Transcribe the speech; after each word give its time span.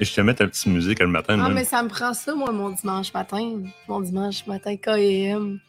Et 0.00 0.04
je 0.04 0.12
te 0.12 0.20
mets 0.20 0.34
ta 0.34 0.46
petite 0.46 0.66
musique 0.66 0.98
le 0.98 1.06
matin. 1.06 1.38
Ah, 1.38 1.44
même. 1.44 1.54
mais 1.54 1.64
ça 1.64 1.82
me 1.82 1.88
prend 1.88 2.14
ça, 2.14 2.34
moi, 2.34 2.50
mon 2.50 2.70
dimanche 2.70 3.12
matin. 3.12 3.62
Mon 3.88 4.00
dimanche 4.00 4.46
matin, 4.46 4.76
KM. 4.76 5.60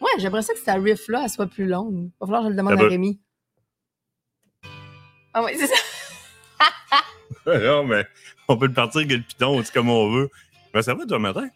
Ouais, 0.00 0.10
j'aimerais 0.18 0.42
ça 0.42 0.54
que 0.54 0.58
cette 0.58 0.82
riff-là, 0.82 1.22
elle 1.24 1.30
soit 1.30 1.46
plus 1.46 1.66
longue. 1.66 2.10
Va 2.20 2.26
falloir 2.26 2.42
que 2.42 2.48
je 2.48 2.50
le 2.50 2.56
demande 2.56 2.78
Ah 2.78 2.84
à. 2.84 2.88
Rémi. 2.88 3.20
Ah 5.34 5.42
ouais, 5.42 5.56
c'est 5.58 5.66
ça. 5.66 5.74
non, 7.58 7.84
mais 7.84 8.06
on 8.48 8.56
peut 8.56 8.66
le 8.66 8.72
partir 8.72 9.00
avec 9.00 9.12
le 9.12 9.22
piton, 9.22 9.62
c'est 9.62 9.72
comme 9.72 9.90
on 9.90 10.10
veut. 10.10 10.30
Ben, 10.72 10.82
ça 10.82 10.94
va, 10.94 11.04
toi, 11.04 11.18
le 11.18 11.22
matin? 11.22 11.48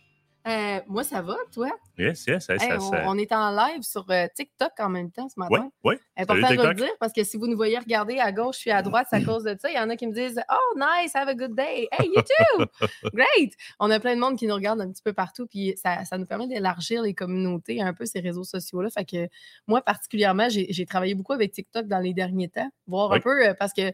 Euh, 0.49 0.81
moi, 0.87 1.05
ça 1.05 1.21
va, 1.21 1.37
toi? 1.53 1.69
Yes, 1.99 2.25
yes, 2.27 2.49
Hey, 2.49 2.59
ça, 2.59 2.77
on, 2.77 2.81
ça- 2.91 3.03
on 3.07 3.19
est 3.19 3.33
en 3.33 3.51
live 3.51 3.83
sur 3.83 4.07
euh, 4.11 4.27
TikTok 4.35 4.71
en 4.79 4.89
même 4.89 5.11
temps 5.11 5.29
ce 5.29 5.39
matin. 5.39 5.69
Ouais, 5.85 5.91
ouais. 5.93 6.01
Important 6.17 6.47
Salut, 6.49 6.59
de 6.59 6.63
le 6.69 6.75
dire 6.75 6.91
parce 7.01 7.13
que 7.13 7.23
si 7.25 7.37
vous 7.37 7.47
nous 7.49 7.57
voyez 7.57 7.79
regarder 7.79 8.19
à 8.19 8.33
gauche 8.33 8.59
puis 8.61 8.71
à 8.71 8.81
droite, 8.83 9.09
c'est 9.11 9.17
à 9.17 9.21
cause 9.21 9.45
de 9.45 9.57
ça. 9.61 9.69
Il 9.71 9.77
y 9.77 9.79
en 9.79 9.91
a 9.91 9.97
qui 9.97 10.07
me 10.07 10.13
disent 10.15 10.41
Oh, 10.51 10.79
nice, 10.79 11.15
have 11.15 11.29
a 11.29 11.35
good 11.35 11.55
day. 11.55 11.89
Hey, 11.93 12.07
you 12.09 12.23
too. 12.23 12.65
Great. 13.13 13.53
On 13.79 13.91
a 13.91 14.01
plein 14.01 14.15
de 14.15 14.21
monde 14.21 14.39
qui 14.39 14.47
nous 14.47 14.55
regarde 14.55 14.81
un 14.81 14.91
petit 14.91 15.03
peu 15.03 15.13
partout. 15.13 15.47
Puis 15.47 15.75
ça, 15.77 16.05
ça 16.05 16.17
nous 16.19 16.27
permet 16.27 16.47
d'élargir 16.47 17.03
les 17.03 17.15
communautés, 17.15 17.83
un 17.83 17.93
peu 17.93 18.07
ces 18.07 18.21
réseaux 18.21 18.45
sociaux-là. 18.45 18.89
Fait 18.91 19.05
que 19.05 19.29
moi, 19.67 19.83
particulièrement, 19.83 20.49
j'ai 20.49 20.87
travaillé 20.87 21.15
beaucoup 21.15 21.33
avec 21.35 21.53
TikTok 21.53 21.87
dans 21.89 21.99
les 22.01 22.15
derniers 22.15 22.49
temps, 22.49 22.71
voir 22.87 23.11
un 23.13 23.17
Oui. 23.17 23.21
peu 23.21 23.49
euh, 23.49 23.55
parce 23.55 23.73
que. 23.73 23.93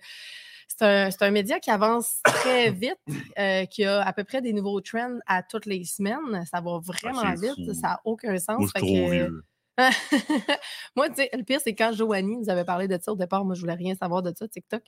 C'est 0.78 1.22
un, 1.22 1.30
média 1.30 1.60
qui 1.60 1.70
avance 1.70 2.18
très 2.24 2.70
vite, 2.72 2.98
euh, 3.38 3.64
qui 3.66 3.84
a 3.84 4.02
à 4.02 4.12
peu 4.12 4.24
près 4.24 4.42
des 4.42 4.52
nouveaux 4.52 4.80
trends 4.80 5.18
à 5.26 5.42
toutes 5.42 5.66
les 5.66 5.84
semaines. 5.84 6.44
Ça 6.50 6.60
va 6.60 6.78
vraiment 6.84 7.20
Ah, 7.24 7.34
vite. 7.34 7.54
fou. 7.54 7.74
Ça 7.74 7.88
n'a 7.88 8.00
aucun 8.04 8.36
sens. 8.38 8.58
Moi, 8.58 8.68
je 8.74 8.80
Fait 8.80 8.86
suis 8.86 8.96
trop 8.98 9.06
que- 9.08 9.12
vieux. 9.12 9.42
moi, 10.96 11.08
tu 11.08 11.16
sais, 11.16 11.30
le 11.32 11.42
pire, 11.42 11.58
c'est 11.62 11.74
quand 11.74 11.92
Joanie 11.92 12.36
nous 12.36 12.48
avait 12.48 12.64
parlé 12.64 12.86
de 12.86 12.96
ça 13.00 13.10
au 13.12 13.16
départ. 13.16 13.44
Moi, 13.44 13.56
je 13.56 13.60
voulais 13.60 13.74
rien 13.74 13.94
savoir 13.96 14.22
de 14.22 14.32
ça, 14.36 14.46
TikTok. 14.46 14.82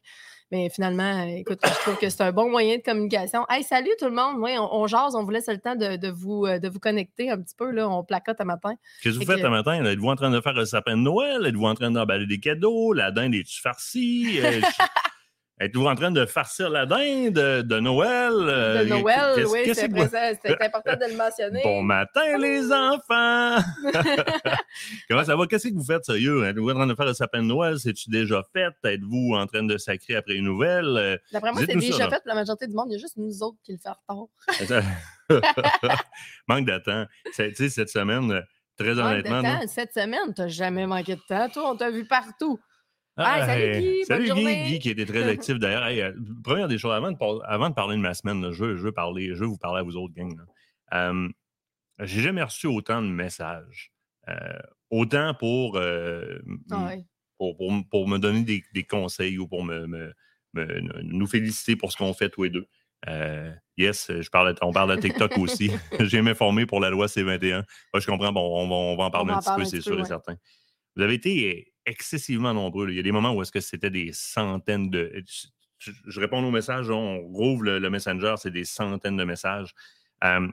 Mais 0.53 0.71
finalement, 0.71 1.25
euh, 1.25 1.39
écoute, 1.39 1.59
je 1.65 1.71
trouve 1.81 1.99
que 1.99 2.09
c'est 2.09 2.23
un 2.23 2.31
bon 2.31 2.49
moyen 2.51 2.77
de 2.77 2.83
communication. 2.83 3.45
Hey, 3.49 3.65
salut 3.65 3.91
tout 3.99 4.05
le 4.05 4.13
monde. 4.15 4.37
Oui, 4.39 4.53
on, 4.59 4.73
on 4.73 4.87
jase, 4.87 5.17
on 5.17 5.25
vous 5.25 5.31
laisse 5.31 5.49
le 5.49 5.59
temps 5.59 5.75
de, 5.75 5.97
de 5.97 6.09
vous, 6.09 6.47
euh, 6.47 6.61
de 6.61 6.69
vous 6.69 6.79
connecter 6.79 7.31
un 7.31 7.39
petit 7.41 7.57
peu. 7.57 7.71
Là. 7.73 7.89
On 7.89 8.05
placote 8.05 8.41
un 8.41 8.45
matin. 8.45 8.75
Qu'est-ce 9.03 9.15
que 9.19 9.25
vous 9.25 9.27
Fait 9.27 9.35
faites 9.39 9.43
ce 9.45 9.49
matin? 9.51 9.85
Êtes-vous 9.85 10.09
en 10.09 10.15
train 10.17 10.31
de 10.31 10.41
faire 10.41 10.53
le 10.55 10.65
sapin 10.67 10.97
de 10.97 11.03
Noël? 11.03 11.45
Êtes-vous 11.47 11.67
en 11.67 11.75
train 11.75 11.91
d'emballer 11.91 12.27
des 12.27 12.39
cadeaux? 12.39 12.93
La 12.93 13.11
dinde 13.11 13.35
est-tu 13.35 13.61
farcie? 13.61 14.39
Euh, 14.41 14.61
Êtes-vous 15.59 15.87
en 15.87 15.95
train 15.95 16.11
de 16.11 16.27
farcir 16.27 16.69
la 16.69 16.85
dinde 16.85 17.33
de, 17.33 17.81
Noël? 17.81 18.31
Euh, 18.35 18.85
De 18.85 18.89
Noël, 18.91 19.33
qu'est-ce- 19.37 19.47
oui, 19.51 19.61
qu'est-ce 19.65 19.81
c'est 19.81 19.89
que- 19.89 19.95
présent, 19.95 20.39
c'est 20.45 20.63
important 20.63 20.93
de 20.97 21.11
le 21.11 21.17
mentionner. 21.17 21.63
Bon 21.65 21.83
matin, 21.83 22.37
les 22.39 22.71
enfants! 22.71 23.57
Comment 25.09 25.25
ça 25.25 25.35
va? 25.35 25.47
Qu'est-ce 25.47 25.69
que 25.69 25.75
vous 25.75 25.83
faites, 25.85 26.05
sérieux? 26.05 26.45
Êtes-vous 26.45 26.69
en 26.71 26.75
train 26.75 26.87
de 26.87 26.95
faire 26.95 27.07
le 27.07 27.15
sapin 27.15 27.43
de 27.43 27.47
Noël? 27.49 27.79
C'est-tu 27.79 28.11
déjà 28.11 28.43
fait? 28.53 28.69
Êtes-vous 28.85 29.33
en 29.35 29.47
train 29.47 29.63
de 29.63 29.79
sacrer 29.79 30.17
après 30.17 30.35
une 30.35 30.45
nouvelle? 30.45 30.85
Euh, 30.99 31.17
D'après 31.33 31.53
moi, 31.53 31.61
c'est 31.63 31.69
dites-nous 31.69 31.81
ça, 31.81 32.05
déjà 32.05 32.11
fait 32.11 32.17
pour 32.23 32.29
la 32.29 32.35
majorité 32.35 32.67
du 32.67 32.75
monde. 32.75 32.87
Il 32.91 32.93
y 32.93 32.97
a 32.97 32.99
juste 33.01 33.17
nous 33.17 33.43
autres 33.43 33.57
qui 33.65 33.73
le 33.73 33.79
faire 33.79 33.97
tard. 34.07 34.27
Manque 36.49 36.67
de 36.67 36.79
temps. 36.79 37.07
C'est- 37.33 37.49
Tu 37.53 37.55
sais, 37.57 37.69
cette 37.71 37.89
semaine, 37.89 38.31
euh, 38.31 38.41
très 38.79 38.89
Manque 38.95 38.97
de 38.97 39.01
honnêtement. 39.29 39.43
temps. 39.43 39.67
Cette 39.69 39.93
semaine, 39.95 40.35
t'as 40.35 40.49
jamais 40.49 40.87
manqué 40.87 41.15
de 41.17 41.21
temps. 41.27 41.49
Toi, 41.49 41.71
on 41.73 41.77
t'a 41.77 41.91
vu 41.91 42.05
partout. 42.07 42.59
Hey, 43.19 43.41
salut, 43.47 43.81
Guy, 43.81 44.05
bonne 44.09 44.21
Guy, 44.23 44.27
journée. 44.29 44.65
Guy 44.69 44.79
qui 44.79 44.91
était 44.91 45.07
très 45.07 45.23
actif 45.29 45.59
d'ailleurs. 45.59 45.87
Hey, 45.87 46.03
euh, 46.03 46.13
première 46.45 46.69
des 46.69 46.77
choses, 46.79 46.93
avant 46.93 47.11
de, 47.13 47.17
par- 47.17 47.41
avant 47.45 47.71
de 47.71 47.75
parler 47.75 47.97
de 47.97 48.03
ma 48.03 48.13
semaine, 48.15 48.43
là, 48.43 48.53
je, 48.53 48.63
veux, 48.65 48.77
je, 48.77 48.83
veux 48.83 48.93
parler, 48.93 49.29
je 49.35 49.41
veux 49.41 49.47
vous 49.47 49.57
parler 49.59 49.81
à 49.81 49.83
vous 49.83 49.97
autres, 49.97 50.13
gang. 50.15 50.37
là. 50.37 50.45
Euh, 51.11 51.29
J'ai 52.01 52.21
jamais 52.21 52.43
reçu 52.43 52.67
autant 52.67 53.01
de 53.01 53.09
messages. 53.09 53.91
Euh, 54.29 54.59
autant 54.91 55.33
pour, 55.35 55.77
euh, 55.77 56.39
Ah 56.71 56.93
pour, 57.39 57.57
pour, 57.91 58.09
me 58.09 58.19
donner 58.19 58.43
des, 58.43 58.63
des 58.75 58.85
conseils 58.85 59.39
ou 59.39 59.47
pour 59.49 59.65
me, 59.65 59.87
me- 59.87 60.13
me- 60.55 61.03
nous 61.03 61.27
féliciter 61.27 61.77
pour 61.77 61.93
ce 61.93 61.97
qu'on 61.97 62.13
fait 62.13 62.29
tous 62.29 62.43
les 62.45 62.51
deux. 62.51 62.67
Euh, 63.09 63.53
yes, 63.77 64.11
je 64.11 64.29
parle, 64.31 64.55
on 64.63 64.73
parle 64.73 64.95
de 64.97 65.01
TikTok 65.01 65.37
aussi. 65.39 65.71
J'ai 66.01 66.21
m'informé 66.23 66.67
pour 66.67 66.81
la 66.81 66.91
loi 66.91 67.07
C21. 67.07 67.65
Moi, 67.95 68.01
je 68.01 68.07
comprends, 68.07 68.33
bon, 68.33 68.41
on 68.41 68.69
va, 68.69 68.75
on 68.75 68.97
va 68.97 69.05
en 69.05 69.11
parler 69.11 69.33
un 69.33 69.39
petit 69.39 69.51
peu, 69.57 69.65
c'est 69.65 69.81
sûr 69.81 69.95
et 70.01 70.05
certain. 70.05 70.37
Vous 70.97 71.03
avez 71.03 71.15
été 71.15 71.73
excessivement 71.87 72.53
nombreux. 72.53 72.87
là. 72.87 72.93
Il 72.93 72.97
y 72.97 73.01
a 73.01 73.03
des 73.03 73.13
moments 73.13 73.33
où 73.33 73.43
est-ce 73.43 73.53
que 73.53 73.61
c'était 73.61 73.91
des 73.91 74.11
centaines 74.13 74.91
de. 74.91 75.13
Je, 75.79 75.91
je 76.07 76.21
réponds 76.21 76.43
aux 76.45 76.51
messages, 76.51 76.91
on 76.91 77.21
rouvre 77.29 77.63
le, 77.63 77.79
le 77.79 77.91
Messenger, 77.91 78.35
c'est 78.39 78.51
des 78.51 78.65
centaines 78.65 79.17
de 79.17 79.25
messages. 79.25 79.75
Euh, 80.25 80.47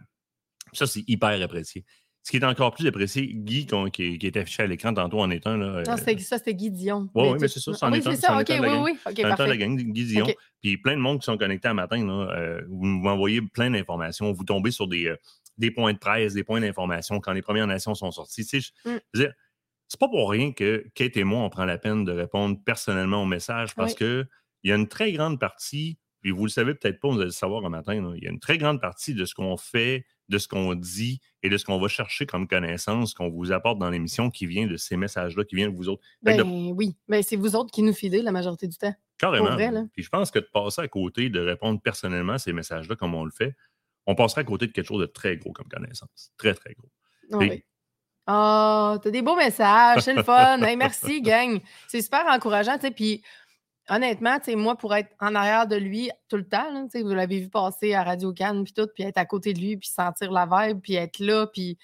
ça, 0.73 0.85
c'est 0.87 1.03
hyper 1.07 1.41
apprécié. 1.41 1.85
Ce 2.25 2.31
qui 2.31 2.37
est 2.37 2.45
encore 2.45 2.73
plus 2.73 2.87
apprécié, 2.87 3.27
Guy, 3.33 3.67
qui, 3.91 4.17
qui 4.17 4.27
est 4.27 4.37
affiché 4.37 4.63
à 4.63 4.67
l'écran 4.67 4.93
tantôt 4.93 5.19
en 5.19 5.29
est 5.29 5.45
un. 5.45 5.57
Là, 5.57 5.65
Non, 5.85 5.93
euh, 5.93 6.17
ça, 6.19 6.37
c'était 6.37 6.53
Guy 6.55 6.71
Dion. 6.71 7.09
Ouais, 7.13 7.31
ouais, 7.31 7.37
mais 7.39 7.47
c'est 7.49 7.59
ça, 7.59 7.73
c'en 7.73 7.91
oui, 7.91 7.97
est 7.97 8.01
c'est 8.01 8.15
ça. 8.15 8.39
est 8.41 8.59
OK, 8.59 8.61
oui, 8.61 8.77
oui. 8.81 8.91
OK, 9.05 9.11
un 9.11 9.13
temps 9.13 9.21
de 9.23 9.27
la 9.29 9.35
parfait. 9.35 9.57
gang, 9.57 9.75
Guy 9.77 10.05
Dion. 10.05 10.27
Puis 10.61 10.77
plein 10.77 10.95
de 10.95 11.01
monde 11.01 11.19
qui 11.19 11.25
sont 11.25 11.37
connectés 11.37 11.67
à 11.67 11.73
matin. 11.73 12.05
Là, 12.05 12.29
euh, 12.37 12.61
vous 12.69 12.85
m'envoyez 12.85 13.41
plein 13.41 13.69
d'informations. 13.71 14.31
Vous 14.31 14.45
tombez 14.45 14.71
sur 14.71 14.87
des, 14.87 15.07
euh, 15.07 15.17
des 15.57 15.69
points 15.71 15.91
de 15.91 15.97
presse, 15.97 16.33
des 16.33 16.45
points 16.45 16.61
d'information 16.61 17.19
quand 17.19 17.33
les 17.33 17.41
Premières 17.41 17.67
Nations 17.67 17.93
sont 17.93 18.11
sorties. 18.11 18.45
Tu 18.45 18.61
sais, 18.61 18.71
je- 18.85 18.89
Mm. 18.89 18.99
je 19.13 19.19
veux 19.19 19.25
dire, 19.25 19.33
c'est 19.87 19.99
pas 19.99 20.07
pour 20.09 20.29
rien 20.29 20.51
que 20.51 20.85
Kate 20.95 21.17
et 21.17 21.23
moi, 21.23 21.39
on 21.43 21.49
prend 21.49 21.65
la 21.65 21.77
peine 21.77 22.03
de 22.05 22.11
répondre 22.11 22.57
personnellement 22.65 23.23
aux 23.23 23.27
messages 23.27 23.75
parce 23.75 23.91
Oui. 23.93 23.97
que 23.99 24.25
il 24.63 24.69
y 24.69 24.73
a 24.73 24.75
une 24.75 24.87
très 24.87 25.11
grande 25.11 25.39
partie, 25.39 25.97
puis 26.21 26.31
vous 26.31 26.45
le 26.45 26.49
savez 26.49 26.73
peut-être 26.73 26.99
pas, 27.01 27.09
vous 27.09 27.15
allez 27.17 27.25
le 27.25 27.31
savoir 27.31 27.65
un 27.65 27.69
matin, 27.69 27.93
il 28.15 28.23
y 28.23 28.27
a 28.27 28.31
une 28.31 28.39
très 28.39 28.57
grande 28.57 28.79
partie 28.79 29.13
de 29.13 29.25
ce 29.25 29.33
qu'on 29.35 29.57
fait, 29.57 30.05
de 30.29 30.37
ce 30.37 30.47
qu'on 30.47 30.73
dit 30.73 31.19
et 31.43 31.49
de 31.49 31.57
ce 31.57 31.65
qu'on 31.65 31.79
va 31.79 31.89
chercher 31.89 32.25
comme 32.25 32.47
connaissance 32.47 33.13
qu'on 33.13 33.29
vous 33.29 33.51
apporte 33.51 33.77
dans 33.77 33.89
l'émission 33.89 34.29
qui 34.29 34.45
vient 34.47 34.65
de 34.65 34.77
ces 34.77 34.95
messages-là, 34.95 35.43
qui 35.43 35.55
vient 35.57 35.69
de 35.69 35.75
vous 35.75 35.89
autres. 35.89 36.01
De- 36.21 36.31
Ben 36.31 36.71
oui. 36.73 36.95
Ben, 37.09 37.21
c'est 37.21 37.35
vous 37.35 37.55
autres 37.57 37.71
qui 37.71 37.83
nous 37.83 37.91
filez 37.93 38.21
la 38.21 38.31
majorité 38.31 38.67
du 38.67 38.77
temps. 38.77 38.95
Carrément. 39.17 39.51
vrai. 39.53 39.69
Puis 39.93 40.03
je 40.03 40.09
pense 40.09 40.31
que 40.31 40.39
de 40.39 40.47
passer 40.51 40.81
à 40.81 40.87
côté, 40.87 41.29
de 41.29 41.39
répondre 41.41 41.81
personnellement 41.81 42.33
à 42.33 42.39
ces 42.39 42.53
messages-là 42.53 42.95
comme 42.95 43.13
on 43.15 43.25
le 43.25 43.31
fait, 43.31 43.53
on 44.07 44.15
passerait 44.15 44.41
à 44.41 44.45
côté 44.45 44.67
de 44.67 44.71
quelque 44.71 44.87
chose 44.87 45.01
de 45.01 45.05
très 45.05 45.35
gros 45.37 45.51
comme 45.51 45.67
connaissance. 45.67 46.31
Très, 46.37 46.53
très 46.53 46.73
gros. 46.73 46.89
Ah 47.33 47.37
oui. 47.37 47.63
Ah, 48.25 48.97
t'as 49.03 49.09
des 49.09 49.21
beaux 49.21 49.35
messages, 49.35 50.03
c'est 50.03 50.13
le 50.13 50.23
fun. 50.23 50.61
Hey, 50.63 50.77
merci, 50.77 51.21
gang. 51.21 51.59
C'est 51.87 52.01
super 52.01 52.25
encourageant, 52.27 52.75
tu 52.75 52.87
sais. 52.87 52.91
Puis, 52.91 53.21
honnêtement, 53.89 54.37
moi, 54.55 54.77
pour 54.77 54.95
être 54.95 55.09
en 55.19 55.35
arrière 55.35 55.67
de 55.67 55.75
lui 55.75 56.09
tout 56.29 56.37
le 56.37 56.47
temps, 56.47 56.71
là, 56.71 56.85
vous 57.01 57.13
l'avez 57.13 57.39
vu 57.39 57.49
passer 57.49 57.93
à 57.93 58.03
Radio 58.03 58.31
Cannes, 58.31 58.63
puis 58.63 58.73
tout, 58.73 58.87
puis 58.95 59.03
être 59.03 59.17
à 59.17 59.25
côté 59.25 59.53
de 59.53 59.59
lui, 59.59 59.77
puis 59.77 59.89
sentir 59.89 60.31
la 60.31 60.45
vibe, 60.45 60.79
puis 60.81 60.95
être 60.95 61.19
là, 61.19 61.47
puis 61.47 61.77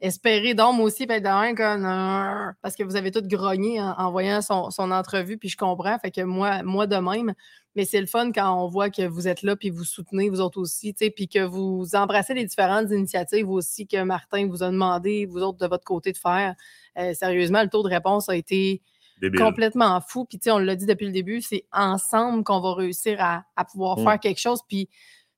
espérer 0.00 0.54
d'homme 0.54 0.80
aussi, 0.80 1.04
être 1.08 1.22
dans 1.22 1.30
un 1.38 1.54
comme 1.54 2.54
parce 2.62 2.74
que 2.76 2.82
vous 2.82 2.96
avez 2.96 3.10
tout 3.10 3.22
grogné 3.22 3.80
en, 3.80 3.90
en 3.98 4.10
voyant 4.10 4.40
son, 4.42 4.70
son 4.70 4.90
entrevue, 4.90 5.36
puis 5.38 5.48
je 5.48 5.56
comprends. 5.56 5.98
Fait 5.98 6.10
que 6.10 6.22
moi, 6.22 6.62
moi 6.62 6.86
de 6.86 6.96
même, 6.96 7.34
mais 7.76 7.84
c'est 7.84 8.00
le 8.00 8.06
fun 8.06 8.32
quand 8.32 8.52
on 8.52 8.66
voit 8.66 8.90
que 8.90 9.06
vous 9.06 9.28
êtes 9.28 9.42
là, 9.42 9.56
puis 9.56 9.70
vous 9.70 9.84
soutenez, 9.84 10.28
vous 10.28 10.40
autres 10.40 10.58
aussi, 10.60 10.92
puis 10.94 11.28
que 11.28 11.44
vous 11.44 11.86
embrassez 11.94 12.34
les 12.34 12.44
différentes 12.44 12.90
initiatives 12.90 13.48
aussi 13.48 13.86
que 13.86 14.02
Martin 14.02 14.46
vous 14.48 14.62
a 14.62 14.70
demandé, 14.70 15.26
vous 15.26 15.40
autres, 15.42 15.58
de 15.58 15.66
votre 15.66 15.84
côté, 15.84 16.12
de 16.12 16.18
faire. 16.18 16.54
Euh, 16.98 17.14
sérieusement, 17.14 17.62
le 17.62 17.68
taux 17.68 17.82
de 17.84 17.88
réponse 17.88 18.28
a 18.28 18.34
été 18.36 18.82
Débile. 19.20 19.40
complètement 19.40 20.00
fou. 20.00 20.24
Puis, 20.24 20.38
tu 20.38 20.44
sais, 20.44 20.50
on 20.50 20.58
l'a 20.58 20.74
dit 20.74 20.86
depuis 20.86 21.06
le 21.06 21.12
début, 21.12 21.40
c'est 21.42 21.64
ensemble 21.72 22.42
qu'on 22.42 22.60
va 22.60 22.74
réussir 22.74 23.18
à, 23.20 23.44
à 23.54 23.64
pouvoir 23.64 23.98
Mm. 23.98 24.04
faire 24.04 24.20
quelque 24.20 24.40
chose. 24.40 24.60
Puis, 24.68 24.88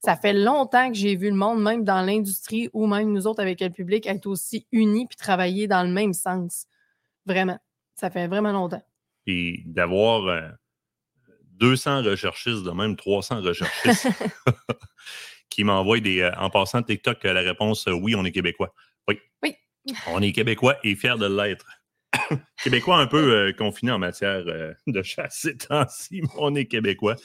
ça 0.05 0.17
fait 0.17 0.33
longtemps 0.33 0.89
que 0.89 0.97
j'ai 0.97 1.15
vu 1.17 1.31
le 1.31 1.37
monde, 1.37 1.63
même 1.63 1.85
dans 1.85 2.03
l'industrie 2.03 2.69
ou 2.73 2.87
même 2.87 3.13
nous 3.13 3.27
autres 3.27 3.41
avec 3.41 3.61
le 3.61 3.71
public, 3.71 4.07
être 4.07 4.27
aussi 4.27 4.67
unis 4.73 5.07
puis 5.07 5.17
travailler 5.17 5.69
dans 5.69 5.85
le 5.85 5.91
même 5.93 6.13
sens. 6.13 6.67
Vraiment. 7.25 7.59
Ça 7.95 8.11
fait 8.11 8.27
vraiment 8.27 8.53
longtemps. 8.53 8.83
Puis 9.25 9.63
d'avoir 9.67 10.27
euh, 10.27 10.49
200 11.63 12.03
recherchistes, 12.03 12.65
de 12.65 12.71
même 12.73 12.97
300 12.97 13.43
recherchistes, 13.43 14.09
qui 15.49 15.63
m'envoient 15.63 16.01
des. 16.01 16.21
euh, 16.21 16.33
en 16.37 16.51
passant 16.51 16.83
TikTok, 16.83 17.25
euh, 17.25 17.33
la 17.33 17.43
réponse 17.43 17.87
euh, 17.87 17.93
oui, 17.93 18.17
on 18.17 18.25
est 18.25 18.33
Québécois. 18.33 18.75
Oui. 19.07 19.21
Oui. 19.43 19.55
On 20.09 20.21
est 20.21 20.33
Québécois 20.33 20.77
et 20.83 20.97
fiers 20.97 21.19
de 21.19 21.27
l'être. 21.27 21.67
Québécois 22.63 22.99
un 22.99 23.07
peu 23.07 23.53
confinés 23.57 23.93
en 23.93 23.99
matière 23.99 24.45
de 24.45 25.03
chasse 25.03 25.41
ces 25.43 25.57
temps-ci, 25.57 26.23
mais 26.23 26.29
on 26.37 26.55
est 26.55 26.67
Québécois. 26.67 27.17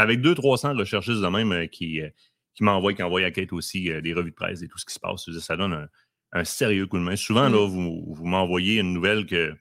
Avec 0.00 0.20
200-300 0.20 0.76
recherchistes 0.78 1.20
de 1.20 1.28
même 1.28 1.52
euh, 1.52 1.66
qui, 1.66 2.00
euh, 2.00 2.08
qui 2.54 2.64
m'envoient, 2.64 2.94
qui 2.94 3.02
envoient 3.02 3.22
à 3.22 3.30
Kate 3.30 3.52
aussi 3.52 3.90
euh, 3.90 4.00
des 4.00 4.14
revues 4.14 4.30
de 4.30 4.34
presse 4.34 4.62
et 4.62 4.68
tout 4.68 4.78
ce 4.78 4.84
qui 4.86 4.94
se 4.94 5.00
passe. 5.00 5.30
Ça 5.40 5.56
donne 5.56 5.72
un, 5.74 5.88
un 6.32 6.44
sérieux 6.44 6.86
coup 6.86 6.98
de 6.98 7.02
main. 7.02 7.16
Souvent, 7.16 7.48
Mm. 7.48 7.52
là, 7.52 7.66
vous, 7.68 8.14
vous 8.14 8.24
m'envoyez 8.26 8.80
une 8.80 8.92
nouvelle 8.92 9.26
que. 9.26 9.54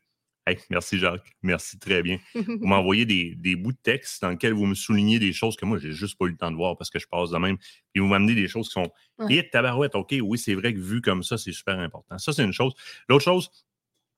Hey, 0.47 0.57
merci 0.71 0.97
Jacques, 0.97 1.35
merci 1.43 1.77
très 1.77 2.01
bien. 2.01 2.17
Vous 2.33 2.57
m'envoyez 2.65 3.05
des, 3.05 3.35
des 3.35 3.55
bouts 3.55 3.73
de 3.73 3.77
texte 3.83 4.23
dans 4.23 4.29
lesquels 4.29 4.53
vous 4.53 4.65
me 4.65 4.73
soulignez 4.73 5.19
des 5.19 5.31
choses 5.33 5.55
que 5.55 5.65
moi, 5.65 5.77
j'ai 5.77 5.91
juste 5.91 6.17
pas 6.17 6.25
eu 6.25 6.29
le 6.29 6.37
temps 6.37 6.49
de 6.49 6.55
voir 6.55 6.75
parce 6.75 6.89
que 6.89 6.97
je 6.97 7.05
passe 7.07 7.29
de 7.29 7.37
même. 7.37 7.57
Puis 7.93 8.01
vous 8.01 8.07
m'amenez 8.07 8.33
des 8.33 8.47
choses 8.47 8.67
qui 8.67 8.73
sont. 8.73 8.89
Ouais. 9.19 9.35
Et 9.35 9.49
tabarouette, 9.49 9.93
OK, 9.95 10.15
oui, 10.21 10.37
c'est 10.39 10.55
vrai 10.55 10.73
que 10.73 10.79
vu 10.79 11.01
comme 11.01 11.21
ça, 11.21 11.37
c'est 11.37 11.51
super 11.51 11.77
important. 11.77 12.17
Ça, 12.17 12.33
c'est 12.33 12.43
une 12.43 12.53
chose. 12.53 12.73
L'autre 13.09 13.25
chose, 13.25 13.51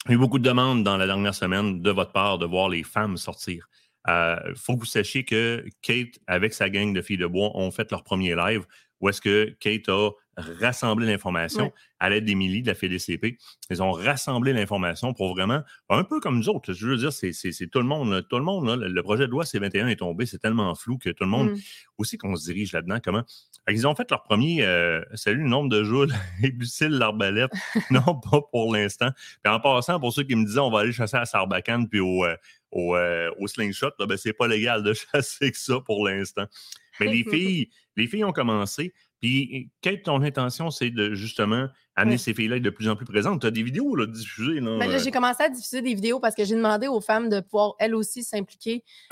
il 0.05 0.11
y 0.11 0.13
a 0.13 0.15
eu 0.15 0.19
beaucoup 0.19 0.39
de 0.39 0.43
demandes 0.47 0.83
dans 0.83 0.95
la 0.97 1.05
dernière 1.05 1.35
semaine 1.35 1.81
de 1.81 1.91
votre 1.91 2.11
part 2.13 2.37
de 2.37 2.45
voir 2.45 2.69
les 2.69 2.83
femmes 2.83 3.17
sortir. 3.17 3.67
Il 4.07 4.53
faut 4.55 4.75
que 4.75 4.79
vous 4.79 4.85
sachiez 4.85 5.23
que 5.23 5.65
Kate, 5.81 6.19
avec 6.27 6.53
sa 6.53 6.69
gang 6.69 6.93
de 6.93 7.01
filles 7.01 7.17
de 7.17 7.27
bois, 7.27 7.51
ont 7.55 7.71
fait 7.71 7.91
leur 7.91 8.03
premier 8.03 8.35
live 8.35 8.65
où 9.01 9.09
est-ce 9.09 9.21
que 9.21 9.55
Kate 9.59 9.89
a 9.89 10.11
rassembler 10.37 11.07
l'information 11.07 11.73
à 11.99 12.09
l'aide 12.09 12.25
d'Émilie 12.25 12.61
de 12.61 12.67
la 12.67 12.75
FDCP. 12.75 13.37
Ils 13.69 13.83
ont 13.83 13.91
rassemblé 13.91 14.53
l'information 14.53 15.13
pour 15.13 15.35
vraiment, 15.35 15.61
un 15.89 16.03
peu 16.03 16.19
comme 16.19 16.37
nous 16.37 16.49
autres, 16.49 16.73
je 16.73 16.87
veux 16.87 16.97
dire, 16.97 17.11
c'est 17.11 17.67
tout 17.67 17.79
le 17.79 17.85
monde. 17.85 18.25
tout 18.29 18.37
le 18.37 18.43
monde, 18.43 18.69
le 18.69 19.03
projet 19.03 19.25
de 19.25 19.31
loi 19.31 19.43
C21 19.43 19.87
est 19.87 19.97
tombé, 19.97 20.25
c'est 20.25 20.39
tellement 20.39 20.73
flou 20.75 20.97
que 20.97 21.09
tout 21.09 21.23
le 21.23 21.29
monde, 21.29 21.51
mm. 21.51 21.57
aussi 21.97 22.17
qu'on 22.17 22.35
se 22.35 22.45
dirige 22.45 22.71
là-dedans, 22.71 22.99
comment. 23.03 23.23
Ils 23.69 23.85
ont 23.85 23.93
fait 23.93 24.09
leur 24.09 24.23
premier, 24.23 24.63
euh, 24.63 25.03
salut 25.13 25.43
le 25.43 25.49
nombre 25.49 25.69
de 25.69 25.83
jours, 25.83 26.07
Lucille 26.41 26.89
l'arbalète. 26.97 27.51
non, 27.91 28.01
pas 28.01 28.41
pour 28.51 28.73
l'instant. 28.73 29.09
Puis 29.43 29.53
en 29.53 29.59
passant, 29.59 29.99
pour 29.99 30.13
ceux 30.13 30.23
qui 30.23 30.35
me 30.35 30.45
disaient, 30.45 30.59
on 30.59 30.71
va 30.71 30.79
aller 30.79 30.91
chasser 30.91 31.17
à 31.17 31.25
Sarbacane 31.25 31.87
puis 31.87 31.99
au, 31.99 32.25
euh, 32.25 32.35
euh, 32.73 33.31
au, 33.37 33.47
slingshot, 33.47 33.91
ben, 33.99 34.17
c'est 34.17 34.33
pas 34.33 34.47
légal 34.47 34.83
de 34.83 34.93
chasser 35.13 35.51
que 35.51 35.57
ça 35.57 35.79
pour 35.85 36.07
l'instant. 36.07 36.45
Mais 36.99 37.07
les 37.07 37.23
filles, 37.29 37.69
les 37.97 38.07
filles 38.07 38.23
ont 38.23 38.31
commencé. 38.31 38.93
Puis, 39.21 39.69
quelle 39.81 40.01
ton 40.01 40.23
intention, 40.23 40.71
c'est 40.71 40.89
de 40.89 41.13
justement 41.13 41.67
amener 41.95 42.17
ces 42.17 42.33
filles-là 42.33 42.59
de 42.59 42.69
plus 42.71 42.89
en 42.89 42.95
plus 42.95 43.05
présentes? 43.05 43.41
Tu 43.41 43.47
as 43.47 43.51
des 43.51 43.61
vidéos 43.61 43.95
là, 43.95 44.07
diffusées. 44.07 44.59
Là, 44.59 44.79
ben 44.79 44.97
j'ai 44.97 45.11
commencé 45.11 45.43
à 45.43 45.49
diffuser 45.49 45.83
des 45.83 45.93
vidéos 45.93 46.19
parce 46.19 46.33
que 46.33 46.43
j'ai 46.43 46.55
demandé 46.55 46.87
aux 46.87 47.01
femmes 47.01 47.29
de 47.29 47.39
pouvoir 47.39 47.75
elles 47.77 47.93
aussi 47.93 48.23
s'impliquer. 48.23 48.83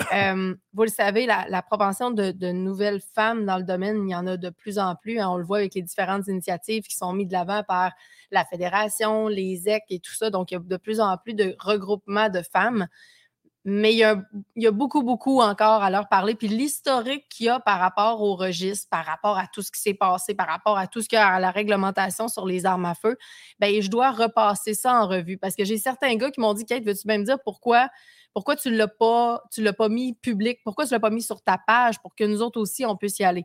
vous 0.72 0.82
le 0.82 0.88
savez, 0.88 1.26
la, 1.26 1.62
propension 1.62 2.10
de, 2.10 2.50
nouvelles 2.50 3.00
femmes 3.14 3.46
dans 3.46 3.56
le 3.56 3.62
domaine, 3.62 4.08
il 4.08 4.10
y 4.10 4.16
en 4.16 4.26
a 4.26 4.36
de 4.36 4.50
plus 4.50 4.80
en 4.80 4.96
plus. 4.96 5.20
Hein. 5.20 5.28
on 5.28 5.36
le 5.36 5.44
voit 5.44 5.58
avec 5.58 5.76
les 5.76 5.82
différentes 5.82 6.26
initiatives 6.26 6.82
qui 6.82 6.96
sont 6.96 7.12
mises 7.12 7.28
de 7.28 7.32
l'avant 7.34 7.62
par 7.62 7.92
la 8.32 8.44
Fédération, 8.44 9.28
les 9.28 9.68
EC 9.68 9.82
et 9.90 10.00
tout 10.00 10.14
ça. 10.14 10.30
Donc, 10.30 10.50
il 10.50 10.54
y 10.54 10.56
a 10.56 10.60
de 10.60 10.76
plus 10.76 10.98
en 10.98 11.16
plus 11.18 11.34
de 11.34 11.54
regroupements 11.60 12.30
de 12.30 12.42
femmes 12.42 12.88
mais 13.64 13.92
il 13.92 13.98
y, 13.98 14.66
a, 14.66 14.70
beaucoup, 14.70 15.02
beaucoup 15.02 15.40
encore 15.40 15.82
à 15.82 15.90
leur 15.90 16.08
parler. 16.08 16.34
Puis 16.34 16.48
l'historique 16.48 17.28
qu'il 17.28 17.46
y 17.46 17.48
a 17.50 17.60
par 17.60 17.78
rapport 17.78 18.22
au 18.22 18.34
registre, 18.34 18.88
par 18.88 19.04
rapport 19.04 19.36
à 19.36 19.46
tout 19.48 19.60
ce 19.60 19.70
qui 19.70 19.80
s'est 19.80 19.94
passé, 19.94 20.34
par 20.34 20.46
rapport 20.46 20.78
à 20.78 20.86
tout 20.86 21.02
ce 21.02 21.08
qu'il 21.08 21.18
y 21.18 21.20
a 21.20 21.28
à 21.28 21.40
la 21.40 21.50
réglementation 21.50 22.28
sur 22.28 22.46
les 22.46 22.64
armes 22.64 22.86
à 22.86 22.94
feu, 22.94 23.18
bien, 23.58 23.80
je 23.80 23.88
dois 23.88 24.12
repasser 24.12 24.72
ça 24.72 25.02
en 25.02 25.06
revue. 25.06 25.36
Parce 25.36 25.54
que 25.54 25.64
j'ai 25.64 25.76
certains 25.76 26.14
gars 26.16 26.30
qui 26.30 26.40
m'ont 26.40 26.54
dit, 26.54 26.64
Kate, 26.64 26.84
veux-tu 26.84 27.06
même 27.06 27.24
dire 27.24 27.38
pourquoi, 27.44 27.90
pourquoi 28.32 28.56
tu 28.56 28.70
ne 28.70 28.76
l'as 28.76 28.88
pas, 28.88 29.42
l'as 29.58 29.72
pas 29.74 29.90
mis 29.90 30.14
public, 30.14 30.60
pourquoi 30.64 30.86
tu 30.86 30.94
ne 30.94 30.96
l'as 30.96 31.00
pas 31.00 31.10
mis 31.10 31.22
sur 31.22 31.42
ta 31.42 31.58
page 31.58 32.00
pour 32.00 32.14
que 32.14 32.24
nous 32.24 32.40
autres 32.40 32.58
aussi, 32.58 32.86
on 32.86 32.96
puisse 32.96 33.18
y 33.18 33.24
aller? 33.24 33.44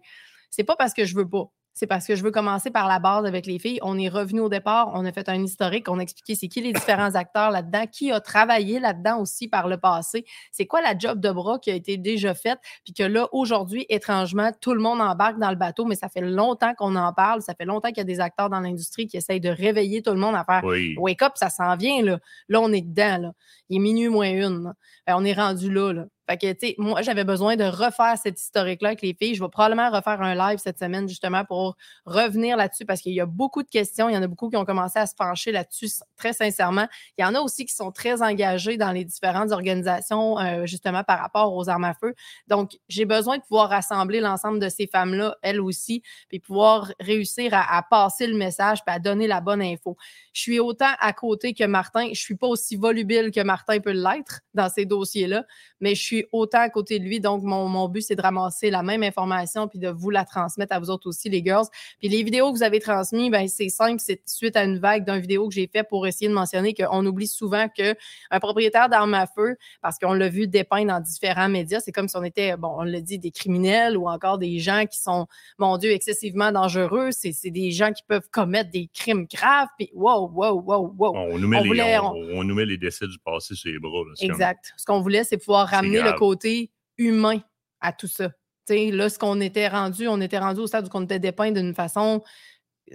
C'est 0.50 0.64
pas 0.64 0.78
parce 0.78 0.94
que 0.94 1.04
je 1.04 1.14
veux 1.14 1.30
pas 1.30 1.52
c'est 1.76 1.88
parce 1.88 2.08
que 2.08 2.16
je 2.16 2.24
veux 2.24 2.32
commencer 2.32 2.72
par 2.72 2.88
la 2.88 3.00
base 3.00 3.26
avec 3.26 3.46
les 3.46 3.60
filles. 3.60 3.80
On 3.82 4.00
est 4.00 4.08
revenu 4.08 4.40
au 4.40 4.50
départ, 4.50 4.92
on 4.94 5.06
a 5.06 5.12
fait 5.12 5.28
un 5.28 5.44
historique, 5.44 5.90
on 5.90 6.00
a 6.00 6.02
expliqué 6.02 6.34
c'est 6.34 6.48
qui 6.48 6.62
les 6.62 6.72
différents 6.72 7.14
acteurs 7.16 7.52
là-dedans, 7.52 7.86
qui 7.92 8.14
a 8.14 8.22
travaillé 8.22 8.80
là-dedans 8.80 9.20
aussi 9.20 9.50
par 9.50 9.68
le 9.68 9.78
passé, 9.78 10.26
c'est 10.52 10.66
quoi 10.66 10.82
la 10.82 10.98
job 10.98 11.20
de 11.20 11.30
bras 11.30 11.60
qui 11.60 11.70
a 11.70 11.76
été 11.76 11.98
déjà 11.98 12.34
faite, 12.34 12.60
puis 12.86 12.94
que 12.94 13.04
là, 13.04 13.28
aujourd'hui, 13.34 13.86
étrangement, 13.90 14.52
tout 14.60 14.74
le 14.74 14.80
monde 14.80 15.02
embarque 15.02 15.38
dans 15.38 15.50
le 15.50 15.58
bateau, 15.58 15.84
mais 15.84 15.96
ça 15.96 16.08
fait 16.08 16.22
longtemps 16.22 16.74
qu'on 16.76 16.96
en 16.96 17.12
parle, 17.12 17.42
ça 17.42 17.54
fait 17.54 17.66
longtemps 17.66 17.90
qu'il 17.90 17.98
y 17.98 18.02
a 18.02 18.06
des 18.06 18.22
acteurs 18.22 18.50
dans 18.50 18.62
l'industrie 18.62 19.06
qui 19.06 19.18
essayent 19.18 19.42
de 19.42 19.50
réveiller 19.50 20.02
tout 20.02 20.12
le 20.12 20.20
monde 20.20 20.36
à 20.36 20.46
faire 20.46 20.64
wake 20.98 21.22
up, 21.22 21.34
ça 21.36 21.50
s'en 21.50 21.76
vient, 21.76 22.02
là. 22.02 22.20
Là, 22.48 22.62
on 22.62 22.72
est 22.72 22.82
dedans, 22.82 23.18
là. 23.18 23.32
Il 23.70 23.78
est 23.78 23.80
minuit 23.80 24.10
moins 24.10 24.30
une. 24.30 24.74
Ben, 25.06 25.16
on 25.18 25.26
est 25.26 25.34
rendu 25.34 25.72
là, 25.72 25.92
là. 25.92 26.06
Fait 26.28 26.38
que, 26.38 26.52
tu 26.54 26.68
sais, 26.68 26.76
moi, 26.78 27.02
j'avais 27.02 27.24
besoin 27.24 27.56
de 27.56 27.64
refaire 27.64 28.16
cette 28.22 28.40
historique-là 28.40 28.90
avec 28.90 29.02
les 29.02 29.14
filles. 29.14 29.36
Je 29.36 29.44
vais 29.44 29.50
probablement 29.50 29.90
refaire 29.90 30.22
un 30.22 30.36
live 30.36 30.60
cette 30.60 30.80
semaine, 30.80 31.08
justement, 31.08 31.46
pour 31.46 31.76
revenir 32.06 32.58
là-dessus 32.58 32.86
parce 32.86 33.02
qu'il 33.02 33.14
y 33.14 33.22
a 33.22 33.26
beaucoup 33.26 33.64
de 33.64 33.70
questions. 33.70 34.10
Il 34.10 34.16
y 34.16 34.18
en 34.18 34.24
a 34.24 34.28
beaucoup 34.28 34.50
qui 34.50 34.58
ont 34.58 34.66
commencé 34.66 35.00
à 35.00 35.06
se 35.06 35.16
pencher 35.16 35.52
là-dessus, 35.52 35.90
très 36.18 36.34
sincèrement. 36.34 36.88
Il 37.18 37.22
y 37.22 37.26
en 37.26 37.36
a 37.36 37.40
aussi 37.40 37.66
qui 37.66 37.74
sont 37.74 37.92
très 37.92 38.22
engagés 38.22 38.78
dans 38.78 38.92
les 38.92 39.06
différentes 39.06 39.52
organisations, 39.52 40.40
euh, 40.40 40.66
justement, 40.66 41.04
par 41.04 41.20
rapport 41.20 41.54
aux 41.56 41.70
armes 41.70 41.84
à 41.84 41.94
feu. 41.94 42.14
Donc, 42.48 42.78
j'ai 42.90 43.06
besoin 43.06 43.38
de 43.38 43.44
pouvoir 43.44 43.70
rassembler 43.70 44.20
l'ensemble 44.20 44.60
de 44.60 44.70
ces 44.70 44.88
femmes-là, 44.88 45.36
elles 45.42 45.62
aussi, 45.62 46.02
puis 46.30 46.40
pouvoir 46.40 46.92
réussir 47.00 47.52
à, 47.54 47.84
passer 47.90 48.26
le 48.26 48.36
message 48.36 48.84
puis 48.86 48.96
à 48.96 49.00
donner 49.00 49.28
la 49.28 49.42
bonne 49.42 49.62
info. 49.62 49.96
Je 50.34 50.42
suis 50.42 50.60
autant 50.60 50.92
à 51.00 51.14
côté 51.14 51.54
que 51.54 51.64
Martin. 51.66 52.10
Je 52.14 52.20
suis 52.20 52.36
pas 52.36 52.48
aussi 52.48 52.76
volubile 52.76 53.32
que 53.32 53.42
Martin 53.42 53.80
peut 53.80 53.92
l'être 53.92 54.42
dans 54.54 54.70
ces 54.70 54.86
dossiers-là, 54.86 55.46
mais 55.80 55.94
je 55.94 56.02
suis 56.02 56.15
autant 56.32 56.60
à 56.60 56.70
côté 56.70 57.00
de 57.00 57.04
lui. 57.04 57.20
Donc, 57.20 57.44
mon, 57.44 57.88
but, 57.90 58.02
c'est 58.02 58.16
de 58.16 58.22
ramasser 58.22 58.70
la 58.70 58.84
même 58.84 59.04
information 59.04 59.68
puis 59.68 59.80
de 59.80 59.90
vous 59.90 60.10
la 60.10 60.26
transmettre 60.26 60.76
à 60.76 60.80
vous 60.80 60.90
autres 60.90 61.08
aussi, 61.08 61.30
les 61.30 61.44
girls. 61.44 61.68
Puis 62.00 62.10
les 62.10 62.24
vidéos 62.24 62.52
que 62.52 62.58
vous 62.58 62.64
avez 62.64 62.80
transmises, 62.80 63.32
ben, 63.32 63.48
c'est 63.48 63.70
simple. 63.70 64.00
C'est 64.00 64.22
suite 64.26 64.56
à 64.56 64.64
une 64.64 64.80
vague 64.80 65.06
d'une 65.06 65.20
vidéo 65.20 65.48
que 65.48 65.54
j'ai 65.54 65.68
fait 65.68 65.84
pour 65.84 66.08
essayer 66.08 66.28
de 66.28 66.34
mentionner 66.34 66.74
qu'on 66.74 67.06
oublie 67.06 67.28
souvent 67.28 67.68
qu'un 67.70 67.96
propriétaire 68.40 68.90
d'armes 68.90 69.14
à 69.14 69.28
feu, 69.28 69.56
parce 69.82 69.98
qu'on 70.00 70.14
l'a 70.14 70.30
vu 70.30 70.48
dépeindre 70.48 70.88
dans 70.88 71.00
différents 71.00 71.50
médias, 71.50 71.80
c'est 71.80 71.92
comme 71.92 72.08
si 72.08 72.18
on 72.18 72.24
était, 72.24 72.58
bon, 72.58 72.76
on 72.78 72.84
l'a 72.84 73.02
dit, 73.02 73.20
des 73.20 73.32
criminels 73.32 73.98
ou 73.98 74.08
encore 74.08 74.38
des 74.38 74.60
gens 74.60 74.86
qui 74.86 75.00
sont, 75.00 75.28
mon 75.58 75.78
Dieu, 75.78 75.92
excessivement 75.92 76.52
dangereux. 76.52 77.10
C'est 77.12 77.50
des 77.50 77.72
gens 77.72 77.92
qui 77.92 78.04
peuvent 78.08 78.30
commettre 78.32 78.70
des 78.72 78.90
crimes 78.94 79.26
graves. 79.26 79.68
Puis, 79.78 79.90
wow, 79.94 80.30
wow, 80.30 80.62
wow, 80.62 80.94
wow. 80.98 81.14
On 81.16 81.38
nous 81.38 81.48
met, 81.48 81.62
les, 81.62 82.00
on, 82.00 82.44
nous 82.44 82.56
met 82.56 82.66
les 82.66 82.78
décès 82.78 83.08
du 83.08 83.18
passé 83.20 83.56
sur 83.56 83.72
les 83.72 83.80
bras. 83.80 84.04
exact. 84.20 84.74
Ce 84.78 84.86
qu'on 84.86 85.02
voulait, 85.02 85.24
c'est 85.24 85.38
pouvoir 85.38 85.68
ramener 85.68 86.02
le 86.06 86.14
côté 86.14 86.72
humain 86.98 87.40
à 87.82 87.92
tout 87.92 88.08
ça. 88.08 88.30
là, 88.70 89.10
ce 89.10 89.20
qu'on 89.20 89.42
était 89.42 89.68
rendu, 89.68 90.08
on 90.08 90.22
était 90.22 90.40
rendu 90.40 90.62
au 90.62 90.68
stade 90.68 90.86
où 90.86 90.90
on 90.94 91.04
était 91.04 91.20
dépeint 91.20 91.52
d'une 91.52 91.76
façon, 91.76 92.24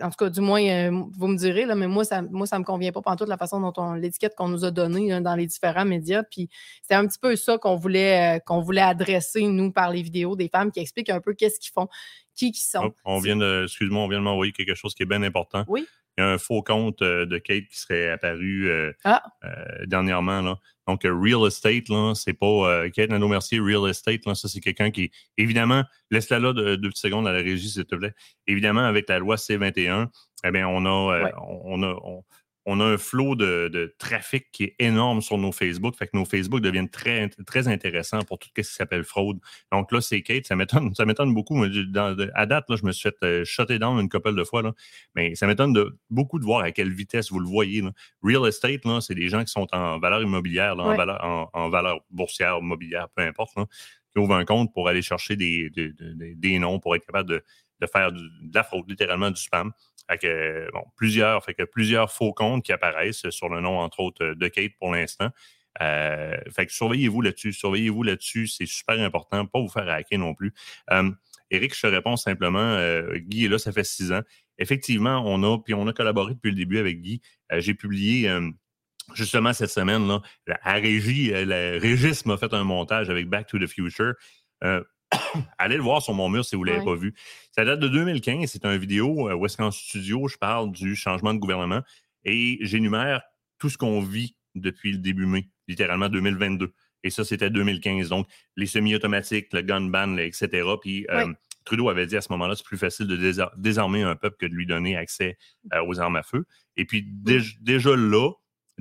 en 0.01 0.09
tout 0.09 0.17
cas, 0.25 0.31
du 0.31 0.41
moins, 0.41 0.63
euh, 0.63 1.03
vous 1.19 1.27
me 1.27 1.37
direz, 1.37 1.67
là, 1.67 1.75
mais 1.75 1.89
moi, 1.89 2.05
ça 2.05 2.23
moi, 2.23 2.47
ça 2.47 2.59
me 2.59 2.65
convient 2.65 2.93
pas 2.93 3.03
toute 3.17 3.29
la 3.29 3.37
façon 3.37 3.61
dont 3.61 3.73
on 3.77 3.95
l'étiquette 3.95 4.35
qu'on 4.37 4.49
nous 4.49 4.65
a 4.65 4.71
donnée 4.71 5.21
dans 5.21 5.35
les 5.35 5.47
différents 5.47 5.85
médias. 5.85 6.23
Puis 6.23 6.49
c'est 6.83 6.95
un 6.95 7.07
petit 7.07 7.19
peu 7.19 7.35
ça 7.37 7.59
qu'on 7.59 7.77
voulait, 7.77 8.37
euh, 8.37 8.39
qu'on 8.41 8.61
voulait 8.61 8.81
adresser, 8.81 9.43
nous, 9.43 9.73
par 9.73 9.91
les 9.91 10.03
vidéos 10.03 10.37
des 10.37 10.49
femmes 10.49 10.71
qui 10.71 10.81
expliquent 10.81 11.11
un 11.11 11.21
peu 11.21 11.35
qu'est-ce 11.35 11.59
qu'ils 11.59 11.73
font, 11.73 11.89
qui 12.35 12.53
qui 12.53 12.63
sont. 12.63 12.93
on 13.05 13.19
vient 13.19 13.37
de, 13.37 13.65
excuse-moi, 13.65 14.03
on 14.03 14.09
vient 14.09 14.19
de 14.19 14.25
m'envoyer 14.25 14.53
quelque 14.53 14.75
chose 14.75 14.95
qui 14.95 15.03
est 15.03 15.07
bien 15.07 15.23
important. 15.23 15.65
Oui. 15.67 15.87
Il 16.21 16.23
y 16.23 16.27
a 16.27 16.29
un 16.29 16.39
faux 16.39 16.63
compte 16.63 17.03
euh, 17.03 17.25
de 17.25 17.39
Kate 17.39 17.65
qui 17.71 17.79
serait 17.79 18.11
apparu 18.11 18.71
ah. 19.05 19.23
dernièrement. 19.87 20.43
Là. 20.43 20.59
Donc, 20.91 21.05
euh, 21.05 21.15
real 21.15 21.47
estate, 21.47 21.89
là, 21.89 22.15
c'est 22.17 22.33
pas 22.33 22.47
euh, 22.47 22.91
Kate 22.91 23.11
Nano-Mercier, 23.11 23.61
real 23.61 23.89
estate, 23.89 24.27
là, 24.27 24.35
ça, 24.35 24.49
c'est 24.49 24.59
quelqu'un 24.59 24.91
qui, 24.91 25.13
évidemment, 25.39 25.85
laisse-la 26.11 26.41
là 26.41 26.53
deux, 26.53 26.81
petites 26.81 26.97
secondes 26.97 27.29
à 27.29 27.33
la 27.33 27.39
régie, 27.39 27.71
s'il 27.71 27.85
te 27.85 27.95
plaît. 27.95 28.13
Évidemment, 28.49 28.81
avec 28.81 29.09
la 29.09 29.21
loi 29.21 29.37
C21, 29.37 30.09
eh 30.43 30.51
bien, 30.51 30.67
on 30.67 30.85
a, 30.87 31.15
euh, 31.15 31.31
on 31.39 31.81
a, 31.85 31.97
on 32.03 32.25
a 32.67 32.85
un 32.85 32.99
flot 32.99 33.37
de, 33.37 33.95
trafic 33.99 34.51
qui 34.53 34.65
est 34.65 34.77
énorme 34.79 35.21
sur 35.21 35.39
nos 35.39 35.53
Facebook. 35.53 35.97
Fait 35.97 36.07
que 36.07 36.17
nos 36.17 36.25
Facebook 36.25 36.61
deviennent 36.61 36.89
très, 36.89 37.29
très 37.47 37.69
intéressants 37.69 38.23
pour 38.23 38.39
tout 38.39 38.49
ce 38.57 38.63
qui 38.63 38.65
s'appelle 38.65 39.05
fraude. 39.05 39.39
Donc 39.73 39.91
là, 39.93 40.01
c'est 40.01 40.23
Kate. 40.23 40.47
Ça 40.47 40.57
m'étonne, 40.57 40.95
ça 40.95 41.05
m'étonne 41.05 41.35
beaucoup. 41.35 41.63
à 41.63 42.47
date, 42.47 42.65
là, 42.69 42.77
je 42.77 42.85
me 42.85 42.93
suis 42.93 43.09
fait 43.09 43.17
euh, 43.23 43.45
shutter 43.45 43.79
down 43.79 43.99
une 43.99 44.09
couple 44.09 44.35
de 44.35 44.45
fois. 44.45 44.63
Là, 44.63 44.73
mais 45.15 45.35
ça 45.35 45.47
m'étonne 45.47 45.73
de, 45.73 45.99
beaucoup 46.11 46.39
de 46.39 46.45
voir 46.45 46.63
à 46.63 46.71
quelle 46.71 46.93
vitesse 46.93 47.31
vous 47.31 47.41
le 47.41 47.49
voyez. 47.49 47.83
Real 48.23 48.47
estate, 48.47 48.85
là, 48.85 49.01
c'est 49.01 49.15
des 49.15 49.29
gens 49.29 49.43
qui 49.43 49.51
sont 49.53 49.67
en 49.73 49.99
valeur 49.99 50.23
immobilière, 50.23 50.79
en, 50.79 50.95
valeur, 50.95 51.51
en, 51.53 51.71
valeur 51.71 52.01
boursière, 52.11 52.61
mobilière, 52.61 53.09
peu 53.15 53.23
importe, 53.23 53.55
qui 54.13 54.19
ouvrent 54.19 54.35
un 54.35 54.45
compte 54.45 54.73
pour 54.73 54.89
aller 54.89 55.03
chercher 55.03 55.37
des, 55.37 55.71
des, 55.71 56.59
noms, 56.59 56.79
pour 56.79 56.95
être 56.97 57.07
capable 57.07 57.29
de, 57.29 57.43
de 57.81 57.87
faire 57.87 58.13
de 58.13 58.21
la 58.55 58.63
fraude, 58.63 58.89
littéralement 58.89 59.31
du 59.31 59.41
spam. 59.41 59.73
Fait 60.11 60.69
plusieurs, 60.97 61.45
fait 61.45 61.55
que 61.55 61.63
plusieurs 61.63 62.11
faux 62.13 62.33
comptes 62.33 62.65
qui 62.65 62.73
apparaissent 62.73 63.31
sur 63.31 63.49
le 63.49 63.61
nom, 63.61 63.79
entre 63.79 64.01
autres, 64.01 64.35
de 64.35 64.49
Kate 64.49 64.73
pour 64.79 64.93
l'instant. 64.93 65.31
Euh, 65.81 66.37
fait 66.51 66.67
que 66.67 66.73
surveillez-vous 66.73 67.23
là-dessus. 67.23 67.53
Surveillez-vous 67.53 68.03
là-dessus. 68.03 68.47
C'est 68.47 68.67
super 68.67 68.99
important. 69.01 69.47
Pas 69.47 69.61
vous 69.61 69.69
faire 69.69 69.89
hacker 69.89 70.19
non 70.19 70.35
plus. 70.35 70.53
Euh, 70.91 71.11
Eric, 71.51 71.75
je 71.75 71.83
te 71.83 71.87
réponds 71.87 72.17
simplement. 72.17 72.59
Euh, 72.59 73.19
Guy 73.19 73.47
est 73.47 73.49
là, 73.49 73.59
ça 73.59 73.73
fait 73.73 73.85
six 73.85 74.13
ans. 74.13 74.23
Effectivement, 74.59 75.23
on 75.25 75.43
a, 75.43 75.59
puis 75.59 75.75
on 75.75 75.87
a 75.89 75.93
collaboré 75.93 76.35
depuis 76.35 76.51
le 76.51 76.57
début 76.57 76.79
avec 76.79 77.01
Guy. 77.01 77.21
J'ai 77.51 77.75
publié 77.75 78.31
justement 79.15 79.55
cette 79.55 79.71
semaine, 79.71 80.07
là, 80.07 80.21
à 80.63 80.75
Régie, 80.75 81.31
la 81.31 81.79
Régis 81.79 82.27
m'a 82.27 82.37
fait 82.37 82.53
un 82.53 82.63
montage 82.63 83.09
avec 83.09 83.27
Back 83.27 83.47
to 83.47 83.59
the 83.59 83.67
Future. 83.67 84.13
allez 85.59 85.77
le 85.77 85.83
voir 85.83 86.03
sur 86.03 86.15
mon 86.15 86.29
mur 86.29 86.45
si 86.45 86.57
vous 86.57 86.65
ne 86.65 86.71
l'avez 86.71 86.85
pas 86.85 86.95
vu. 86.95 87.15
Ça 87.53 87.65
date 87.65 87.81
de 87.81 87.89
2015. 87.89 88.51
C'est 88.51 88.65
une 88.65 88.77
vidéo 88.77 89.29
euh, 89.29 89.35
où 89.35 89.47
est-ce 89.47 89.57
qu'en 89.57 89.71
studio, 89.71 90.29
je 90.29 90.37
parle 90.37 90.73
du 90.73 90.97
changement 90.97 91.35
de 91.35 91.39
gouvernement 91.39 91.83
et 92.25 92.59
j'énumère 92.61 93.23
tout 93.59 93.69
ce 93.69 93.79
qu'on 93.79 94.01
vit 94.01 94.37
depuis 94.55 94.93
le 94.93 94.99
début 94.99 95.27
mai, 95.27 95.49
littéralement 95.69 96.09
2022. 96.09 96.73
Et 97.03 97.11
ça, 97.11 97.25
c'était 97.25 97.51
2015. 97.51 98.09
Donc, 98.09 98.27
les 98.57 98.67
semi-automatiques, 98.67 99.53
le 99.53 99.63
gun 99.63 99.83
ban, 99.83 100.17
etc. 100.19 100.69
Puis 100.81 101.07
euh, 101.11 101.33
Trudeau 101.65 101.89
avait 101.89 102.07
dit 102.07 102.17
à 102.17 102.21
ce 102.21 102.33
moment-là, 102.33 102.55
c'est 102.57 102.65
plus 102.65 102.79
facile 102.79 103.07
de 103.07 103.17
désarmer 103.57 104.03
un 104.03 104.17
peuple 104.17 104.37
que 104.39 104.47
de 104.47 104.55
lui 104.55 104.67
donner 104.67 104.97
accès 104.97 105.39
euh, 105.73 105.83
aux 105.87 106.01
armes 106.01 106.17
à 106.17 106.23
feu. 106.23 106.45
Et 106.77 106.85
puis, 106.85 107.03
déjà 107.03 107.97
là, 107.97 108.31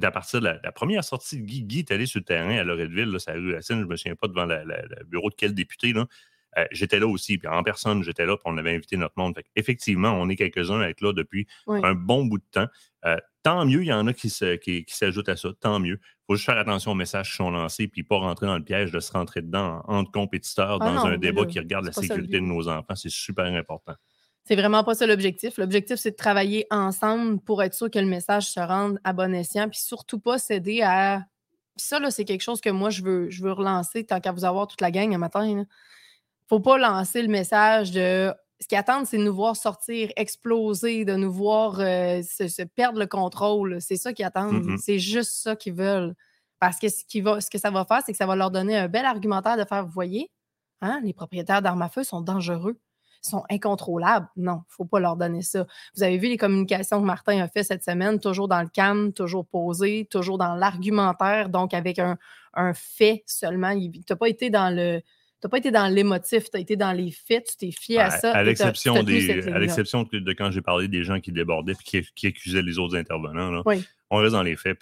à 0.03 0.11
partir 0.11 0.41
de 0.41 0.45
la, 0.45 0.71
première 0.71 1.03
sortie 1.03 1.41
de 1.41 1.45
Guy, 1.45 1.63
Guy 1.63 1.79
est 1.79 1.91
allé 1.91 2.05
sur 2.05 2.19
le 2.19 2.25
terrain 2.25 2.57
à 2.57 2.63
Loretteville, 2.63 3.19
ça 3.19 3.33
rue 3.33 3.51
la 3.51 3.61
scène, 3.61 3.79
je 3.79 3.85
ne 3.85 3.89
me 3.89 3.95
souviens 3.95 4.15
pas 4.15 4.27
devant 4.27 4.45
le 4.45 5.03
bureau 5.05 5.29
de 5.29 5.35
quel 5.35 5.53
député, 5.53 5.93
là, 5.93 6.05
euh, 6.57 6.65
j'étais 6.71 6.99
là 6.99 7.07
aussi, 7.07 7.37
puis 7.37 7.47
en 7.47 7.63
personne, 7.63 8.03
j'étais 8.03 8.25
là, 8.25 8.35
puis 8.35 8.43
on 8.45 8.57
avait 8.57 8.73
invité 8.73 8.97
notre 8.97 9.13
monde. 9.17 9.39
Effectivement, 9.55 10.11
on 10.11 10.29
est 10.29 10.35
quelques-uns 10.35 10.81
à 10.81 10.89
être 10.89 11.01
là 11.01 11.13
depuis 11.13 11.47
un 11.67 11.93
bon 11.93 12.25
bout 12.25 12.39
de 12.39 12.45
temps. 12.51 12.67
Euh, 13.05 13.17
tant 13.43 13.65
mieux, 13.65 13.83
il 13.83 13.87
y 13.87 13.93
en 13.93 14.07
a 14.07 14.13
qui, 14.13 14.29
s'ajoutent 14.29 15.29
à 15.29 15.35
ça, 15.35 15.49
tant 15.59 15.79
mieux. 15.79 15.99
Il 16.01 16.25
faut 16.27 16.35
juste 16.35 16.45
faire 16.45 16.57
attention 16.57 16.91
aux 16.91 16.95
messages 16.95 17.29
qui 17.29 17.35
sont 17.37 17.51
lancés, 17.51 17.87
puis 17.87 18.03
pas 18.03 18.17
rentrer 18.17 18.47
dans 18.47 18.57
le 18.57 18.63
piège 18.63 18.91
de 18.91 18.99
se 18.99 19.11
rentrer 19.11 19.41
dedans 19.41 19.83
entre 19.87 20.11
compétiteurs 20.11 20.79
ah 20.81 20.93
dans 20.93 21.05
un 21.05 21.17
débat 21.17 21.45
qui 21.45 21.59
regarde 21.59 21.85
la 21.85 21.93
sécurité 21.93 22.39
de 22.39 22.45
nos 22.45 22.67
enfants. 22.67 22.95
C'est 22.95 23.11
super 23.11 23.45
important 23.45 23.95
C'est 24.49 24.55
vraiment 24.55 24.83
pas 24.83 24.95
ça 24.95 25.05
l'objectif. 25.05 25.59
L'objectif, 25.59 25.97
c'est 25.97 26.09
de 26.09 26.15
travailler 26.15 26.65
ensemble 26.71 27.39
pour 27.39 27.61
être 27.61 27.75
sûr 27.75 27.91
que 27.91 27.99
le 27.99 28.07
message 28.07 28.49
se 28.49 28.59
rende 28.59 28.99
à 29.03 29.13
bon 29.13 29.31
escient, 29.31 29.69
puis 29.69 29.77
surtout 29.77 30.19
pas 30.19 30.39
céder 30.39 30.81
à. 30.81 31.23
Ça, 31.75 31.99
là, 31.99 32.09
c'est 32.09 32.25
quelque 32.25 32.41
chose 32.41 32.59
que 32.59 32.71
moi, 32.71 32.89
je 32.89 33.03
veux, 33.03 33.29
je 33.29 33.43
veux 33.43 33.51
relancer 33.51 34.05
tant 34.05 34.19
qu'à 34.19 34.31
vous 34.31 34.45
avoir 34.45 34.65
toute 34.65 34.81
la 34.81 34.89
gang 34.89 35.13
un 35.13 35.19
matin. 35.19 35.45
Il 35.45 35.67
faut 36.47 36.59
pas 36.59 36.79
lancer 36.79 37.21
le 37.21 37.27
message 37.27 37.91
de 37.91 38.33
ce 38.59 38.67
qu'ils 38.67 38.79
attendent, 38.79 39.05
c'est 39.05 39.19
de 39.19 39.23
nous 39.23 39.35
voir 39.35 39.55
sortir, 39.55 40.09
exploser, 40.15 41.05
de 41.05 41.13
nous 41.13 41.31
voir 41.31 41.79
euh, 41.79 42.23
se, 42.23 42.63
perdre 42.63 42.97
le 42.97 43.05
contrôle. 43.05 43.79
C'est 43.79 43.97
ça 43.97 44.13
qu'ils 44.13 44.25
attendent. 44.25 44.63
Mm-hmm. 44.65 44.77
C'est 44.79 44.97
juste 44.97 45.33
ça 45.43 45.55
qu'ils 45.55 45.73
veulent. 45.73 46.15
Parce 46.59 46.79
que 46.79 46.89
ce, 46.89 47.05
qui 47.05 47.21
va, 47.21 47.39
ce 47.39 47.51
que 47.51 47.59
ça 47.59 47.69
va 47.69 47.85
faire, 47.85 48.01
c'est 48.03 48.13
que 48.13 48.17
ça 48.17 48.25
va 48.25 48.35
leur 48.35 48.49
donner 48.49 48.75
un 48.75 48.87
bel 48.87 49.05
argumentaire 49.05 49.57
de 49.57 49.63
faire, 49.63 49.85
vous 49.85 49.91
voyez, 49.91 50.31
hein, 50.81 51.01
les 51.03 51.13
propriétaires 51.13 51.61
d'armes 51.61 51.83
à 51.83 51.89
feu 51.89 52.03
sont 52.03 52.21
dangereux, 52.21 52.79
sont 53.21 53.43
incontrôlables. 53.49 54.27
Non, 54.37 54.61
il 54.65 54.69
ne 54.69 54.75
faut 54.75 54.85
pas 54.85 54.99
leur 54.99 55.15
donner 55.15 55.41
ça. 55.41 55.65
Vous 55.95 56.03
avez 56.03 56.17
vu 56.17 56.27
les 56.27 56.37
communications 56.37 57.01
que 57.01 57.05
Martin 57.05 57.41
a 57.41 57.47
fait 57.47 57.63
cette 57.63 57.83
semaine, 57.83 58.19
toujours 58.19 58.47
dans 58.47 58.61
le 58.61 58.69
calme, 58.69 59.13
toujours 59.13 59.45
posé, 59.45 60.07
toujours 60.09 60.37
dans 60.37 60.55
l'argumentaire, 60.55 61.49
donc 61.49 61.73
avec 61.73 61.99
un, 61.99 62.17
fait 62.73 63.23
seulement. 63.25 63.73
Tu 63.73 64.01
n'as 64.09 64.15
pas 64.15 64.27
été 64.27 64.49
dans 64.49 64.75
le 64.75 65.01
tu 65.41 65.47
n'as 65.47 65.51
pas 65.51 65.57
été 65.59 65.71
dans 65.71 65.87
l'émotif, 65.87 66.51
tu 66.51 66.57
as 66.57 66.59
été 66.59 66.75
dans 66.75 66.91
les 66.91 67.11
faits, 67.11 67.47
tu 67.51 67.55
t'es 67.55 67.71
fié 67.71 67.99
à 67.99 68.09
ça. 68.09 68.33
À 68.33 68.43
l'exception 68.43 69.01
de, 69.01 70.33
quand 70.33 70.51
j'ai 70.51 70.61
parlé 70.61 70.89
des 70.89 71.05
gens 71.05 71.21
qui 71.21 71.31
débordaient 71.31 71.75
et 71.93 72.03
qui, 72.13 72.27
accusaient 72.27 72.61
les 72.61 72.77
autres 72.77 72.97
intervenants. 72.97 73.63
On 74.09 74.17
reste 74.17 74.33
dans 74.33 74.43
les 74.43 74.57
faits. 74.57 74.77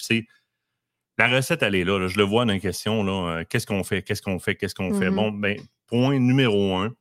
la 1.19 1.27
recette, 1.27 1.61
elle 1.61 1.75
est 1.75 1.83
là, 1.83 2.07
Je 2.07 2.17
le 2.17 2.23
vois 2.23 2.45
dans 2.45 2.53
la 2.53 2.59
question. 2.59 3.27
Euh, 3.27 3.43
qu'est-ce 3.47 3.67
qu'on 3.67 3.83
fait? 3.83 4.01
Qu'est-ce 4.01 4.23
qu'on 4.23 4.39
fait? 4.39 4.55
Qu'est-ce 4.55 4.73
qu'on 4.73 4.93
fait? 4.95 5.09
Mm-hmm. 5.09 5.15
Bon, 5.15 5.31
ben, 5.31 5.59
point 5.85 6.17
numéro 6.17 6.75
un, 6.75 6.95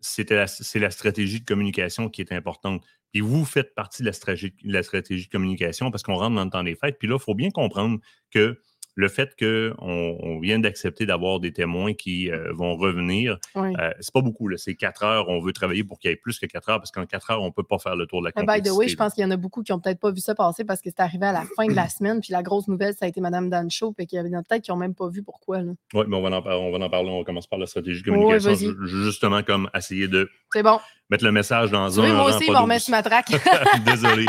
c'est 0.00 0.30
la, 0.30 0.90
stratégie 0.90 1.40
de 1.40 1.44
communication 1.44 2.08
qui 2.08 2.20
est 2.20 2.32
importante. 2.32 2.84
Et 3.14 3.20
vous 3.20 3.44
faites 3.44 3.74
partie 3.74 4.02
de 4.02 4.06
la 4.06 4.12
stratégie, 4.12 4.54
de 4.62 4.72
la 4.72 4.82
stratégie 4.82 5.26
de 5.26 5.30
communication 5.30 5.90
parce 5.90 6.02
qu'on 6.02 6.16
rentre 6.16 6.36
dans 6.36 6.44
le 6.44 6.50
temps 6.50 6.62
des 6.62 6.74
fêtes. 6.74 6.96
Puis 6.98 7.08
là, 7.08 7.16
il 7.18 7.22
faut 7.22 7.34
bien 7.34 7.50
comprendre 7.50 7.98
que 8.30 8.60
le 8.98 9.06
fait 9.06 9.36
qu'on 9.38 9.76
on 9.78 10.40
vient 10.40 10.58
d'accepter 10.58 11.06
d'avoir 11.06 11.38
des 11.38 11.52
témoins 11.52 11.94
qui 11.94 12.32
euh, 12.32 12.52
vont 12.52 12.74
revenir, 12.74 13.38
euh, 13.56 13.92
c'est 14.00 14.12
pas 14.12 14.22
beaucoup. 14.22 14.50
C'est 14.56 14.74
quatre 14.74 15.04
heures. 15.04 15.28
On 15.28 15.38
veut 15.38 15.52
travailler 15.52 15.84
pour 15.84 16.00
qu'il 16.00 16.10
y 16.10 16.14
ait 16.14 16.16
plus 16.16 16.40
que 16.40 16.46
quatre 16.46 16.68
heures 16.68 16.78
parce 16.78 16.90
qu'en 16.90 17.06
quatre 17.06 17.30
heures, 17.30 17.40
on 17.40 17.46
ne 17.46 17.52
peut 17.52 17.62
pas 17.62 17.78
faire 17.78 17.94
le 17.94 18.06
tour 18.06 18.22
de 18.22 18.26
la 18.26 18.32
complexité. 18.32 18.60
By 18.60 18.68
the 18.68 18.76
way, 18.76 18.88
je 18.88 18.96
pense 18.96 19.14
qu'il 19.14 19.22
y 19.22 19.24
en 19.24 19.30
a 19.30 19.36
beaucoup 19.36 19.62
qui 19.62 19.70
n'ont 19.70 19.78
peut-être 19.78 20.00
pas 20.00 20.10
vu 20.10 20.18
ça 20.18 20.34
passer 20.34 20.64
parce 20.64 20.80
que 20.80 20.90
c'est 20.90 20.98
arrivé 20.98 21.26
à 21.26 21.32
la 21.32 21.44
fin 21.56 21.66
de 21.66 21.74
la 21.74 21.88
semaine. 21.88 22.20
Puis 22.20 22.32
la 22.32 22.42
grosse 22.42 22.66
nouvelle, 22.66 22.92
ça 22.94 23.04
a 23.04 23.08
été 23.08 23.20
Mme 23.20 23.50
Dancho. 23.50 23.92
Puis 23.92 24.08
qu'il 24.08 24.16
y 24.16 24.18
avait 24.18 24.30
peut-être 24.30 24.62
qui 24.62 24.72
n'ont 24.72 24.76
même 24.76 24.96
pas 24.96 25.08
vu 25.08 25.22
pourquoi. 25.22 25.58
Oui, 25.94 26.04
mais 26.08 26.16
on 26.16 26.22
va, 26.22 26.36
en, 26.36 26.44
on 26.44 26.76
va 26.76 26.84
en 26.84 26.90
parler. 26.90 27.10
On 27.10 27.22
commence 27.22 27.46
par 27.46 27.60
la 27.60 27.66
stratégie 27.66 28.02
de 28.02 28.10
communication. 28.10 28.74
justement, 28.84 29.44
comme 29.44 29.70
essayer 29.76 30.08
de 30.08 30.28
mettre 31.10 31.24
le 31.24 31.32
message 31.32 31.70
dans 31.70 32.00
un. 32.00 32.02
Oui, 32.02 32.12
moi 32.12 32.24
aussi, 32.26 32.46
ils 32.46 32.52
vont 32.52 32.62
remettre 32.62 32.90
ma 32.90 33.02
traque. 33.02 33.30
Désolé. 33.84 34.26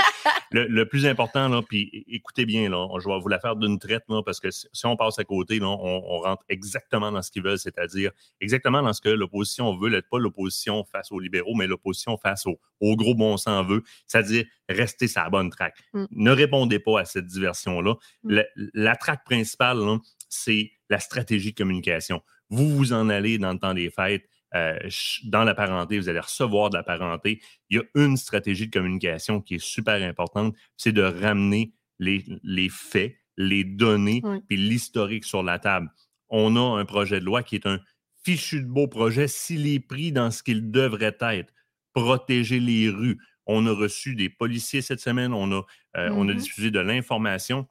Le, 0.51 0.83
plus 0.85 1.05
important, 1.05 1.47
là, 1.47 1.61
puis 1.61 2.05
écoutez 2.07 2.45
bien, 2.45 2.69
là, 2.69 2.87
je 2.99 3.07
vais 3.07 3.19
vous 3.19 3.27
la 3.27 3.39
faire 3.39 3.55
d'une 3.55 3.77
traite, 3.77 4.03
là, 4.09 4.21
parce 4.23 4.39
que 4.39 4.49
si 4.49 4.85
on 4.85 4.95
passe 4.95 5.19
à 5.19 5.23
côté, 5.23 5.59
là, 5.59 5.67
on, 5.67 6.19
rentre 6.19 6.43
exactement 6.49 7.11
dans 7.11 7.21
ce 7.21 7.31
qu'ils 7.31 7.43
veulent, 7.43 7.59
c'est-à-dire 7.59 8.11
exactement 8.41 8.81
dans 8.81 8.93
ce 8.93 9.01
que 9.01 9.09
l'opposition 9.09 9.75
veut, 9.75 10.01
pas 10.09 10.19
l'opposition 10.19 10.83
face 10.85 11.11
aux 11.11 11.19
libéraux, 11.19 11.53
mais 11.55 11.67
l'opposition 11.67 12.17
face 12.17 12.45
au, 12.45 12.59
gros 12.95 13.15
bon 13.15 13.37
sens 13.37 13.65
veut, 13.67 13.83
c'est-à-dire 14.07 14.45
rester 14.67 15.07
sur 15.07 15.21
la 15.21 15.29
bonne 15.29 15.49
traque. 15.49 15.77
Mm. 15.93 16.05
Ne 16.11 16.31
répondez 16.31 16.79
pas 16.79 17.01
à 17.01 17.05
cette 17.05 17.25
diversion-là. 17.25 17.95
Mm. 18.23 18.39
La, 18.73 18.95
traque 18.95 19.23
principale, 19.25 19.79
c'est 20.29 20.71
la 20.89 20.99
stratégie 20.99 21.51
de 21.51 21.57
communication. 21.57 22.21
Vous 22.49 22.75
vous 22.75 22.93
en 22.93 23.09
allez 23.09 23.37
dans 23.37 23.53
le 23.53 23.59
temps 23.59 23.73
des 23.73 23.91
fêtes 23.91 24.28
euh, 24.55 24.77
dans 25.25 25.43
la 25.43 25.53
parenté, 25.53 25.99
vous 25.99 26.09
allez 26.09 26.19
recevoir 26.19 26.69
de 26.69 26.77
la 26.77 26.83
parenté. 26.83 27.41
Il 27.69 27.77
y 27.77 27.79
a 27.79 27.83
une 27.95 28.17
stratégie 28.17 28.67
de 28.67 28.71
communication 28.71 29.41
qui 29.41 29.55
est 29.55 29.63
super 29.63 30.01
importante, 30.01 30.55
c'est 30.77 30.91
de 30.91 31.03
ramener 31.03 31.73
les, 31.99 32.25
les, 32.43 32.69
faits, 32.69 33.15
les 33.37 33.63
données, 33.63 34.21
puis 34.47 34.57
l'historique 34.57 35.25
sur 35.25 35.43
la 35.43 35.59
table. 35.59 35.89
On 36.29 36.55
a 36.55 36.79
un 36.79 36.85
projet 36.85 37.19
de 37.19 37.25
loi 37.25 37.43
qui 37.43 37.55
est 37.55 37.67
un 37.67 37.79
fichu 38.23 38.61
de 38.61 38.67
beau 38.67 38.87
projet 38.87 39.27
s'il 39.27 39.67
est 39.67 39.79
pris 39.79 40.11
dans 40.11 40.31
ce 40.31 40.43
qu'il 40.43 40.71
devrait 40.71 41.17
être. 41.19 41.53
Protéger 41.93 42.59
les 42.59 42.89
rues. 42.89 43.17
On 43.45 43.65
a 43.65 43.73
reçu 43.73 44.15
des 44.15 44.29
policiers 44.29 44.81
cette 44.81 44.99
semaine, 44.99 45.33
on 45.33 45.51
a, 45.51 45.65
euh, 45.97 46.09
on 46.11 46.29
a 46.29 46.33
mm-hmm. 46.33 46.35
diffusé 46.35 46.71
de 46.71 46.79
l'information. 46.79 47.67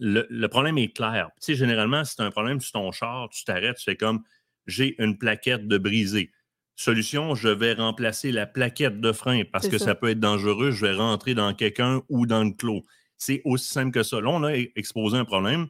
Le, 0.00 0.26
le, 0.28 0.48
problème 0.48 0.78
est 0.78 0.94
clair. 0.94 1.30
Tu 1.40 1.46
sais, 1.46 1.54
généralement, 1.54 2.04
si 2.04 2.16
tu 2.16 2.22
as 2.22 2.24
un 2.24 2.30
problème 2.30 2.60
sur 2.60 2.72
ton 2.72 2.90
char, 2.90 3.28
tu 3.28 3.44
t'arrêtes, 3.44 3.76
tu 3.76 3.84
fais 3.84 3.96
comme 3.96 4.24
j'ai 4.66 5.00
une 5.02 5.18
plaquette 5.18 5.68
de 5.68 5.78
brisée. 5.78 6.30
Solution, 6.76 7.34
je 7.34 7.48
vais 7.48 7.74
remplacer 7.74 8.32
la 8.32 8.46
plaquette 8.46 9.00
de 9.00 9.12
frein 9.12 9.42
parce 9.50 9.68
que 9.68 9.78
ça. 9.78 9.94
peut 9.94 10.08
être 10.08 10.20
dangereux. 10.20 10.72
Je 10.72 10.86
vais 10.86 10.94
rentrer 10.94 11.34
dans 11.34 11.54
quelqu'un 11.54 12.02
ou 12.08 12.26
dans 12.26 12.42
le 12.42 12.50
clos. 12.50 12.82
C'est 13.16 13.42
aussi 13.44 13.68
simple 13.68 13.92
que 13.92 14.02
ça. 14.02 14.20
Là, 14.20 14.30
on 14.30 14.42
a 14.42 14.52
exposé 14.52 15.16
un 15.16 15.24
problème 15.24 15.68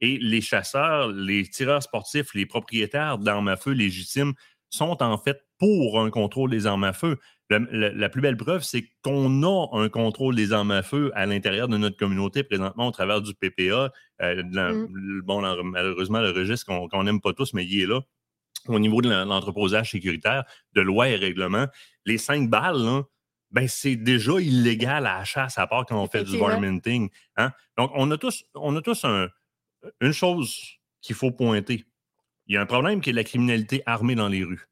et 0.00 0.18
les 0.18 0.40
chasseurs, 0.40 1.08
les 1.12 1.46
tireurs 1.48 1.82
sportifs, 1.82 2.34
les 2.34 2.44
propriétaires 2.44 3.18
d'armes 3.18 3.48
à 3.48 3.56
feu 3.56 3.70
légitimes 3.70 4.34
sont 4.68 5.00
en 5.00 5.16
fait 5.16 5.44
pour 5.58 6.00
un 6.00 6.10
contrôle 6.10 6.50
des 6.50 6.66
armes 6.66 6.84
à 6.84 6.92
feu. 6.92 7.18
La, 7.50 8.08
plus 8.08 8.22
belle 8.22 8.38
preuve, 8.38 8.62
c'est 8.62 8.84
qu'on 9.04 9.42
a 9.42 9.68
un 9.78 9.88
contrôle 9.90 10.34
des 10.34 10.52
armes 10.52 10.70
à 10.70 10.82
feu 10.82 11.12
à 11.14 11.26
l'intérieur 11.26 11.68
de 11.68 11.76
notre 11.76 11.98
communauté 11.98 12.42
présentement 12.42 12.88
au 12.88 12.90
travers 12.90 13.20
du 13.20 13.34
PPA. 13.34 13.92
Euh, 14.22 14.42
mm. 14.42 15.20
Bon, 15.22 15.42
malheureusement, 15.62 16.20
le 16.20 16.30
registre 16.30 16.66
qu'on 16.88 17.04
n'aime 17.04 17.20
pas 17.20 17.34
tous, 17.34 17.52
mais 17.52 17.64
il 17.64 17.82
est 17.82 17.86
là 17.86 18.00
au 18.68 18.78
niveau 18.78 19.00
de 19.02 19.08
l'entreposage 19.08 19.90
sécuritaire, 19.90 20.44
de 20.74 20.80
loi 20.80 21.08
et 21.08 21.16
règlement, 21.16 21.66
les 22.04 22.18
cinq 22.18 22.48
balles, 22.48 23.04
ben, 23.50 23.68
c'est 23.68 23.96
déjà 23.96 24.40
illégal 24.40 25.06
à 25.06 25.18
la 25.18 25.24
chasse, 25.24 25.58
à 25.58 25.66
part 25.66 25.84
quand 25.86 26.02
on 26.02 26.06
fait 26.06 26.24
du 26.24 26.38
varminting. 26.38 27.10
Hein? 27.36 27.52
Donc, 27.76 27.90
on 27.94 28.10
a 28.10 28.16
tous, 28.16 28.44
on 28.54 28.74
a 28.76 28.80
tous 28.80 29.04
une 30.00 30.12
chose 30.12 30.56
qu'il 31.00 31.14
faut 31.14 31.30
pointer. 31.30 31.84
Il 32.46 32.54
y 32.54 32.56
a 32.56 32.60
un 32.60 32.66
problème 32.66 33.00
qui 33.00 33.10
est 33.10 33.14
la 33.14 33.24
criminalité 33.24 33.82
armée 33.86 34.14
dans 34.14 34.28
les 34.28 34.42
rues. 34.42 34.66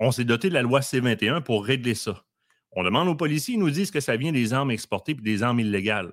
On 0.00 0.10
s'est 0.10 0.24
doté 0.24 0.48
de 0.48 0.54
la 0.54 0.62
loi 0.62 0.82
C-21 0.82 1.42
pour 1.42 1.64
régler 1.64 1.94
ça. 1.94 2.24
On 2.72 2.82
demande 2.82 3.08
aux 3.08 3.14
policiers, 3.14 3.54
ils 3.54 3.60
nous 3.60 3.70
disent 3.70 3.90
que 3.90 4.00
ça 4.00 4.16
vient 4.16 4.32
des 4.32 4.52
armes 4.52 4.70
exportées 4.70 5.12
et 5.12 5.14
des 5.14 5.42
armes 5.42 5.60
illégales. 5.60 6.12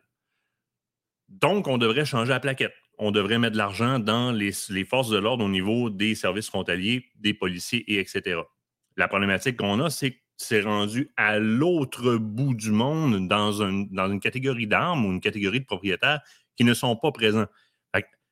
Donc, 1.28 1.68
on 1.68 1.78
devrait 1.78 2.06
changer 2.06 2.30
la 2.30 2.40
plaquette 2.40 2.74
on 2.98 3.12
devrait 3.12 3.40
mettre 3.40 3.54
de 3.54 3.58
l'argent 3.58 4.00
dans 4.00 4.32
les, 4.32 4.52
forces 4.86 5.10
de 5.10 5.18
l'ordre 5.18 5.44
au 5.46 5.50
niveau 5.50 5.90
des 5.90 6.16
services 6.16 6.48
frontaliers, 6.48 7.06
des 7.16 7.34
policiers 7.34 7.84
et 7.92 8.00
etc. 8.00 8.42
La 8.98 9.08
problématique 9.08 9.58
qu'on 9.58 9.80
a, 9.80 9.90
c'est 9.90 10.12
que 10.12 10.20
c'est 10.38 10.62
rendu 10.62 11.12
à 11.16 11.40
l'autre 11.40 12.18
bout 12.18 12.54
du 12.54 12.72
monde 12.72 13.28
dans, 13.28 13.62
une 13.62 14.20
catégorie 14.20 14.68
d'armes 14.68 15.06
ou 15.06 15.12
une 15.12 15.22
catégorie 15.22 15.62
de 15.62 15.66
propriétaires 15.66 16.22
qui 16.58 16.64
ne 16.64 16.74
sont 16.74 16.96
pas 16.96 17.12
présents. 17.12 17.46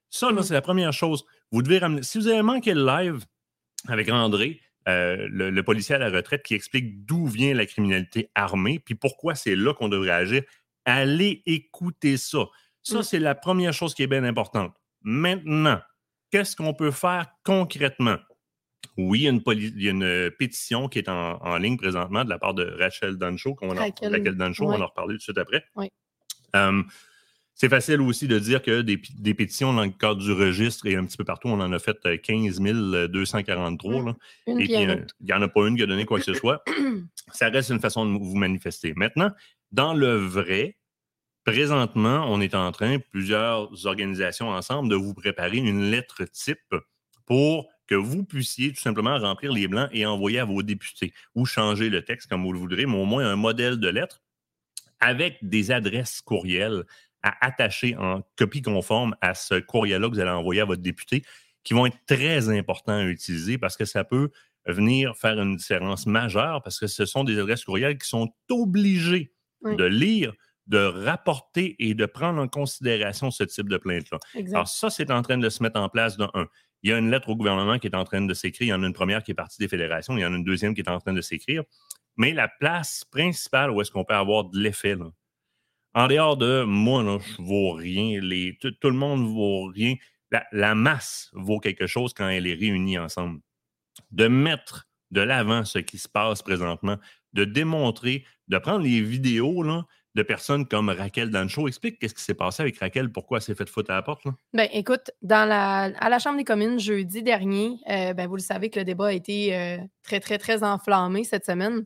ça, 0.09 0.29
c'est 0.41 0.53
la 0.53 0.61
première 0.61 0.93
chose. 0.93 1.25
Vous 1.51 1.61
devez 1.61 1.79
ramener. 1.79 2.03
Si 2.03 2.17
vous 2.17 2.27
avez 2.27 2.41
manqué 2.41 2.73
le 2.73 2.85
live 2.85 3.25
avec 3.87 4.09
André, 4.09 4.61
euh, 4.89 5.27
le, 5.31 5.63
policier 5.63 5.95
à 5.95 5.97
la 5.97 6.09
retraite 6.09 6.43
qui 6.43 6.55
explique 6.55 7.05
d'où 7.05 7.25
vient 7.25 7.53
la 7.53 7.65
criminalité 7.65 8.29
armée, 8.35 8.79
puis 8.79 8.95
pourquoi 8.95 9.33
c'est 9.33 9.55
là 9.55 9.73
qu'on 9.73 9.87
devrait 9.87 10.11
agir, 10.11 10.43
allez 10.85 11.41
écouter 11.45 12.17
ça. 12.17 12.45
Ça, 12.83 12.99
mmh. 12.99 13.03
c'est 13.03 13.19
la 13.19 13.33
première 13.33 13.73
chose 13.73 13.93
qui 13.93 14.03
est 14.03 14.07
bien 14.07 14.23
importante. 14.23 14.73
Maintenant, 15.01 15.79
qu'est-ce 16.31 16.55
qu'on 16.55 16.73
peut 16.73 16.91
faire 16.91 17.27
concrètement? 17.43 18.17
Oui, 18.97 19.21
il 19.21 19.81
y 19.81 19.87
a 19.87 19.91
une, 19.91 20.03
euh, 20.03 20.29
pétition 20.29 20.87
qui 20.87 20.99
est 20.99 21.09
en, 21.09 21.57
ligne 21.57 21.77
présentement 21.77 22.23
de 22.23 22.29
la 22.29 22.37
part 22.37 22.53
de 22.53 22.75
Rachel 22.77 23.17
Duncho, 23.17 23.55
qu'on 23.55 23.69
Rachel, 23.69 23.93
on 24.59 24.67
va 24.67 24.77
en 24.77 24.85
reparler 24.85 25.13
tout 25.13 25.17
de 25.17 25.21
suite 25.21 25.37
après. 25.37 25.65
c'est 27.55 27.69
facile 27.69 28.01
aussi 28.01 28.27
de 28.27 28.37
dire 28.37 28.61
que 28.61 28.81
des, 28.81 29.33
pétitions 29.33 29.73
dans 29.73 29.83
le 29.83 29.91
cadre 29.91 30.21
du 30.21 30.31
registre 30.31 30.85
et 30.85 30.95
un 30.95 31.05
petit 31.05 31.17
peu 31.17 31.23
partout, 31.23 31.47
on 31.47 31.59
en 31.59 31.71
a 31.71 31.79
fait 31.79 31.97
15 32.21 32.59
euh, 32.61 33.07
243. 33.07 34.01
Mmh. 34.01 34.15
et 34.47 34.53
puis, 34.55 34.73
il 34.73 35.05
n'y 35.21 35.33
en 35.33 35.41
a 35.41 35.47
pas 35.47 35.67
une 35.67 35.77
qui 35.77 35.83
a 35.83 35.87
donné 35.87 36.05
quoi 36.05 36.19
que 36.19 36.25
ce 36.25 36.33
soit. 36.33 36.63
Ça 37.31 37.49
reste 37.49 37.69
une 37.69 37.79
façon 37.79 38.05
de 38.05 38.11
vous 38.11 38.35
manifester. 38.35 38.93
Maintenant, 38.95 39.31
dans 39.71 39.93
le 39.93 40.17
vrai, 40.17 40.77
Présentement, 41.45 42.25
on 42.29 42.39
est 42.39 42.55
en 42.55 42.71
train, 42.71 42.99
plusieurs 42.99 43.85
organisations 43.85 44.49
ensemble, 44.49 44.89
de 44.89 44.95
vous 44.95 45.13
préparer 45.13 45.57
une 45.57 45.91
lettre 45.91 46.23
type 46.23 46.73
pour 47.25 47.69
que 47.85 47.95
vous 47.95 48.23
puissiez 48.23 48.71
tout 48.71 48.81
simplement 48.81 49.17
remplir 49.17 49.51
les 49.51 49.67
blancs 49.67 49.89
et 49.91 50.05
envoyer 50.05 50.39
à 50.39 50.45
vos 50.45 50.63
députés 50.63 51.13
ou 51.35 51.45
changer 51.45 51.89
le 51.89 52.03
texte 52.03 52.29
comme 52.29 52.43
vous 52.43 52.53
le 52.53 52.59
voudrez, 52.59 52.85
mais 52.85 52.95
au 52.95 53.03
moins 53.03 53.25
un 53.25 53.35
modèle 53.35 53.77
de 53.77 53.89
lettre 53.89 54.21
avec 55.01 55.37
des 55.41 55.71
adresses 55.71 56.21
courriels 56.21 56.85
à 57.23 57.45
attacher 57.45 57.95
en 57.97 58.21
copie 58.37 58.61
conforme 58.61 59.15
à 59.19 59.33
ce 59.33 59.59
courriel-là 59.59 60.07
que 60.07 60.13
vous 60.13 60.19
allez 60.21 60.29
envoyer 60.29 60.61
à 60.61 60.65
votre 60.65 60.81
député, 60.81 61.23
qui 61.65 61.73
vont 61.73 61.85
être 61.85 61.97
très 62.05 62.49
importants 62.49 62.93
à 62.93 63.03
utiliser 63.03 63.57
parce 63.57 63.75
que 63.75 63.85
ça 63.85 64.05
peut 64.05 64.29
venir 64.65 65.15
faire 65.17 65.39
une 65.41 65.57
différence 65.57 66.05
majeure 66.05 66.63
parce 66.63 66.79
que 66.79 66.87
ce 66.87 67.05
sont 67.05 67.25
des 67.25 67.37
adresses 67.37 67.65
courriels 67.65 67.97
qui 67.97 68.07
sont 68.07 68.33
obligés 68.49 69.33
de 69.65 69.83
lire 69.83 70.33
de 70.67 70.77
rapporter 70.77 71.75
et 71.79 71.93
de 71.93 72.05
prendre 72.05 72.41
en 72.41 72.47
considération 72.47 73.31
ce 73.31 73.43
type 73.43 73.69
de 73.69 73.77
plainte-là. 73.77 74.19
Alors, 74.53 74.67
ça, 74.67 74.89
c'est 74.89 75.11
en 75.11 75.21
train 75.21 75.37
de 75.37 75.49
se 75.49 75.61
mettre 75.61 75.79
en 75.79 75.89
place 75.89 76.17
d'un. 76.17 76.29
Un. 76.33 76.47
Il 76.83 76.89
y 76.89 76.93
a 76.93 76.97
une 76.97 77.09
lettre 77.09 77.29
au 77.29 77.35
gouvernement 77.35 77.79
qui 77.79 77.87
est 77.87 77.95
en 77.95 78.03
train 78.03 78.21
de 78.21 78.33
s'écrire. 78.33 78.67
Il 78.67 78.69
y 78.71 78.73
en 78.73 78.83
a 78.83 78.87
une 78.87 78.93
première 78.93 79.23
qui 79.23 79.31
est 79.31 79.35
partie 79.35 79.57
des 79.57 79.69
fédérations. 79.69 80.17
Il 80.17 80.21
y 80.21 80.25
en 80.25 80.33
a 80.33 80.35
une 80.35 80.43
deuxième 80.43 80.75
qui 80.75 80.81
est 80.81 80.89
en 80.89 80.99
train 80.99 81.13
de 81.13 81.21
s'écrire. 81.21 81.63
Mais 82.17 82.33
la 82.33 82.47
place 82.47 83.05
principale 83.09 83.71
où 83.71 83.81
est-ce 83.81 83.89
qu'on 83.89 84.03
peut 84.03 84.13
avoir 84.13 84.45
de 84.45 84.59
l'effet, 84.59 84.95
en 85.93 86.07
dehors 86.07 86.37
de 86.37 86.63
moi, 86.63 87.03
là, 87.03 87.19
je 87.19 87.41
ne 87.41 87.47
vaux 87.47 87.71
rien, 87.71 88.19
les, 88.19 88.57
tout, 88.59 88.73
le 88.83 88.91
monde 88.91 89.21
ne 89.21 89.27
vaut 89.27 89.65
rien, 89.65 89.95
la, 90.51 90.75
masse 90.75 91.29
vaut 91.33 91.59
quelque 91.59 91.87
chose 91.87 92.13
quand 92.13 92.27
elle 92.27 92.47
est 92.47 92.55
réunie 92.55 92.97
ensemble. 92.97 93.39
De 94.11 94.27
mettre 94.27 94.87
de 95.11 95.21
l'avant 95.21 95.65
ce 95.65 95.79
qui 95.79 95.99
se 95.99 96.09
passe 96.09 96.41
présentement, 96.41 96.97
de 97.33 97.45
démontrer, 97.45 98.25
de 98.47 98.57
prendre 98.57 98.83
les 98.83 99.01
vidéos 99.01 99.61
là, 99.63 99.85
de 100.15 100.23
personnes 100.23 100.67
comme 100.67 100.89
Raquel 100.89 101.29
Dancho. 101.29 101.67
Explique 101.67 101.99
qu'est-ce 101.99 102.13
qui 102.13 102.23
s'est 102.23 102.33
passé 102.33 102.61
avec 102.61 102.77
Raquel, 102.77 103.11
pourquoi 103.11 103.37
elle 103.37 103.43
s'est 103.43 103.55
fait 103.55 103.67
foutre 103.67 103.91
à 103.91 103.95
la 103.95 104.01
porte. 104.01 104.25
Là? 104.25 104.31
Ben, 104.53 104.69
écoute, 104.71 105.11
dans 105.21 105.47
la, 105.47 105.91
à 105.99 106.09
la 106.09 106.19
Chambre 106.19 106.37
des 106.37 106.43
communes, 106.43 106.79
jeudi 106.79 107.23
dernier, 107.23 107.77
euh, 107.89 108.13
ben, 108.13 108.27
vous 108.27 108.35
le 108.35 108.41
savez 108.41 108.69
que 108.69 108.79
le 108.79 108.85
débat 108.85 109.07
a 109.07 109.13
été 109.13 109.55
euh, 109.55 109.77
très, 110.03 110.19
très, 110.19 110.37
très 110.37 110.63
enflammé 110.63 111.23
cette 111.23 111.45
semaine. 111.45 111.85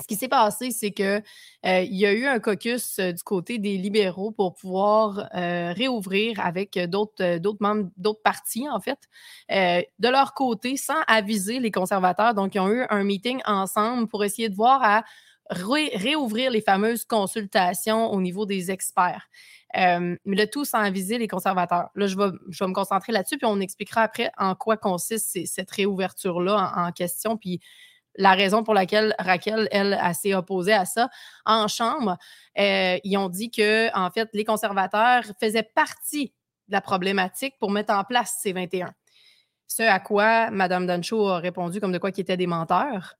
Ce 0.00 0.08
qui 0.08 0.16
s'est 0.16 0.26
passé, 0.26 0.72
c'est 0.72 0.90
qu'il 0.90 1.22
euh, 1.66 1.80
y 1.82 2.04
a 2.04 2.12
eu 2.12 2.26
un 2.26 2.40
caucus 2.40 2.98
du 2.98 3.22
côté 3.22 3.58
des 3.58 3.76
libéraux 3.76 4.32
pour 4.32 4.56
pouvoir 4.56 5.28
réouvrir 5.32 6.40
avec 6.40 6.76
d'autres 6.88 7.38
membres, 7.60 7.90
d'autres 7.96 8.22
partis, 8.24 8.68
en 8.68 8.80
fait, 8.80 8.98
de 9.48 10.08
leur 10.08 10.34
côté, 10.34 10.76
sans 10.76 11.00
aviser 11.06 11.60
les 11.60 11.70
conservateurs. 11.70 12.34
Donc, 12.34 12.56
ils 12.56 12.58
ont 12.58 12.70
eu 12.70 12.84
un 12.90 13.04
meeting 13.04 13.40
ensemble 13.44 14.08
pour 14.08 14.24
essayer 14.24 14.48
de 14.48 14.56
voir 14.56 14.82
à 14.82 15.04
réouvrir 15.50 16.50
les 16.50 16.60
fameuses 16.60 17.04
consultations 17.04 18.10
au 18.12 18.20
niveau 18.20 18.46
des 18.46 18.70
experts. 18.70 19.28
mais 19.74 20.18
le 20.24 20.46
tout 20.46 20.64
sans 20.64 20.78
aviser 20.78 21.18
les 21.18 21.28
conservateurs. 21.28 21.90
Là, 21.94 22.06
je 22.06 22.16
vais, 22.16 22.30
je 22.48 22.64
vais 22.64 22.68
me 22.68 22.74
concentrer 22.74 23.12
là-dessus, 23.12 23.36
puis 23.38 23.46
on 23.46 23.60
expliquera 23.60 24.02
après 24.02 24.30
en 24.38 24.54
quoi 24.54 24.76
consiste 24.76 25.46
cette 25.46 25.70
réouverture-là 25.70 26.72
en, 26.76 26.86
en, 26.86 26.92
question. 26.92 27.36
Puis 27.36 27.60
la 28.16 28.34
raison 28.34 28.62
pour 28.62 28.74
laquelle 28.74 29.14
Raquel, 29.18 29.68
elle, 29.70 29.98
s'est 30.14 30.34
opposée 30.34 30.72
à 30.72 30.84
ça. 30.84 31.08
En 31.44 31.68
Chambre, 31.68 32.16
euh, 32.58 32.98
ils 33.02 33.16
ont 33.16 33.28
dit 33.28 33.50
que, 33.50 33.94
en 33.96 34.10
fait, 34.10 34.28
les 34.32 34.44
conservateurs 34.44 35.24
faisaient 35.40 35.68
partie 35.74 36.32
de 36.68 36.72
la 36.72 36.80
problématique 36.80 37.54
pour 37.58 37.70
mettre 37.70 37.92
en 37.92 38.04
place 38.04 38.38
ces 38.40 38.52
21. 38.52 38.92
Ce 39.66 39.82
à 39.82 39.98
quoi 39.98 40.50
Mme 40.50 40.86
Dancho 40.86 41.28
a 41.28 41.38
répondu 41.38 41.80
comme 41.80 41.92
de 41.92 41.98
quoi 41.98 42.12
qui 42.12 42.20
étaient 42.20 42.36
des 42.36 42.46
menteurs. 42.46 43.16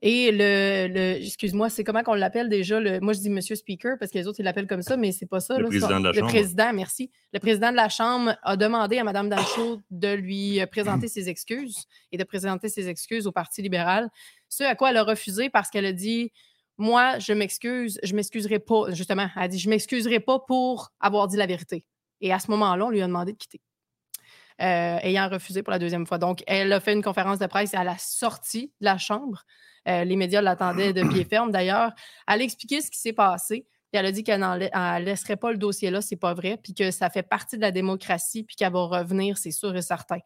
Et 0.00 0.30
le, 0.30 1.16
excuse-moi, 1.20 1.70
c'est 1.70 1.82
comment 1.82 2.04
qu'on 2.04 2.14
l'appelle 2.14 2.48
déjà? 2.48 2.78
Le, 2.78 3.00
moi, 3.00 3.12
je 3.12 3.18
dis 3.18 3.30
Monsieur 3.30 3.56
Speaker 3.56 3.96
parce 3.98 4.12
que 4.12 4.18
les 4.18 4.28
autres, 4.28 4.38
ils 4.38 4.44
l'appellent 4.44 4.68
comme 4.68 4.82
ça, 4.82 4.96
mais 4.96 5.10
c'est 5.10 5.26
pas 5.26 5.40
ça. 5.40 5.58
Le 5.58 5.66
président 5.66 5.98
de 5.98 6.04
la 6.04 6.12
le 6.12 6.22
président, 6.22 6.72
merci. 6.72 7.10
Le 7.32 7.40
président 7.40 7.72
de 7.72 7.76
la 7.76 7.88
Chambre 7.88 8.36
a 8.44 8.56
demandé 8.56 8.98
à 8.98 9.04
Mme 9.04 9.28
Dancho 9.28 9.80
de 9.90 10.14
lui 10.14 10.64
présenter 10.70 11.08
ses 11.08 11.28
excuses 11.28 11.86
et 12.12 12.16
de 12.16 12.22
présenter 12.22 12.68
ses 12.68 12.88
excuses 12.88 13.26
au 13.26 13.32
Parti 13.32 13.60
libéral. 13.60 14.08
Ce 14.48 14.62
à 14.62 14.76
quoi 14.76 14.90
elle 14.90 14.98
a 14.98 15.02
refusé 15.02 15.50
parce 15.50 15.68
qu'elle 15.68 15.86
a 15.86 15.92
dit 15.92 16.30
Moi, 16.76 17.18
je 17.18 17.32
m'excuse, 17.32 17.98
je 18.04 18.14
m'excuserai 18.14 18.60
pas. 18.60 18.92
Justement, 18.92 19.28
elle 19.34 19.42
a 19.42 19.48
dit 19.48 19.58
Je 19.58 19.68
m'excuserai 19.68 20.20
pas 20.20 20.38
pour 20.38 20.92
avoir 21.00 21.26
dit 21.26 21.36
la 21.36 21.46
vérité. 21.46 21.84
Et 22.20 22.32
à 22.32 22.38
ce 22.38 22.52
moment-là, 22.52 22.86
on 22.86 22.90
lui 22.90 23.02
a 23.02 23.06
demandé 23.06 23.32
de 23.32 23.38
quitter. 23.38 23.60
Euh, 24.60 24.98
ayant 25.02 25.28
refusé 25.28 25.62
pour 25.62 25.72
la 25.72 25.78
deuxième 25.78 26.06
fois. 26.06 26.18
Donc, 26.18 26.42
elle 26.46 26.72
a 26.72 26.80
fait 26.80 26.92
une 26.92 27.02
conférence 27.02 27.38
de 27.38 27.46
presse 27.46 27.74
à 27.74 27.84
la 27.84 27.96
sortie 27.98 28.72
de 28.80 28.86
la 28.86 28.98
Chambre 28.98 29.44
euh, 29.86 30.04
les 30.04 30.16
médias 30.16 30.40
l'attendaient 30.40 30.92
de 30.92 31.06
pied 31.08 31.24
ferme 31.24 31.50
d'ailleurs. 31.50 31.92
Elle 32.26 32.40
a 32.40 32.44
expliqué 32.44 32.80
ce 32.80 32.90
qui 32.90 32.98
s'est 32.98 33.12
passé. 33.12 33.66
elle 33.92 34.06
a 34.06 34.12
dit 34.12 34.24
qu'elle 34.24 34.40
ne 34.40 35.04
laisserait 35.04 35.36
pas 35.36 35.52
le 35.52 35.58
dossier 35.58 35.90
là, 35.90 36.00
c'est 36.00 36.16
pas 36.16 36.34
vrai, 36.34 36.58
puis 36.62 36.74
que 36.74 36.90
ça 36.90 37.10
fait 37.10 37.22
partie 37.22 37.56
de 37.56 37.62
la 37.62 37.70
démocratie, 37.70 38.44
puis 38.44 38.56
qu'elle 38.56 38.72
va 38.72 38.84
revenir, 38.84 39.38
c'est 39.38 39.50
sûr 39.50 39.74
et 39.76 39.82
certain. 39.82 40.18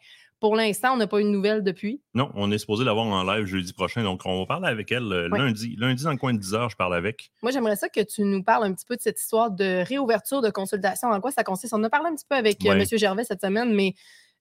Pour 0.42 0.56
l'instant, 0.56 0.94
on 0.94 0.96
n'a 0.96 1.06
pas 1.06 1.20
eu 1.20 1.22
de 1.22 1.28
nouvelles 1.28 1.62
depuis. 1.62 2.00
Non, 2.14 2.32
on 2.34 2.50
est 2.50 2.58
supposé 2.58 2.84
l'avoir 2.84 3.06
en 3.06 3.22
live 3.22 3.44
jeudi 3.44 3.72
prochain, 3.72 4.02
donc 4.02 4.22
on 4.24 4.40
va 4.40 4.46
parler 4.46 4.66
avec 4.66 4.90
elle 4.90 5.12
euh, 5.12 5.28
lundi. 5.28 5.76
Lundi, 5.78 6.02
dans 6.02 6.10
le 6.10 6.16
coin 6.16 6.34
de 6.34 6.40
10 6.40 6.54
heures, 6.54 6.68
je 6.68 6.74
parle 6.74 6.96
avec. 6.96 7.30
Moi, 7.44 7.52
j'aimerais 7.52 7.76
ça 7.76 7.88
que 7.88 8.00
tu 8.00 8.22
nous 8.22 8.42
parles 8.42 8.64
un 8.64 8.72
petit 8.72 8.84
peu 8.84 8.96
de 8.96 9.00
cette 9.00 9.20
histoire 9.20 9.52
de 9.52 9.84
réouverture 9.86 10.42
de 10.42 10.50
consultation. 10.50 11.10
En 11.10 11.20
quoi 11.20 11.30
ça 11.30 11.44
consiste? 11.44 11.72
On 11.74 11.84
a 11.84 11.90
parlé 11.90 12.08
un 12.08 12.16
petit 12.16 12.26
peu 12.28 12.34
avec 12.34 12.66
euh, 12.66 12.72
M. 12.72 12.84
Gervais 12.84 13.22
cette 13.22 13.40
semaine, 13.40 13.72
mais 13.72 13.94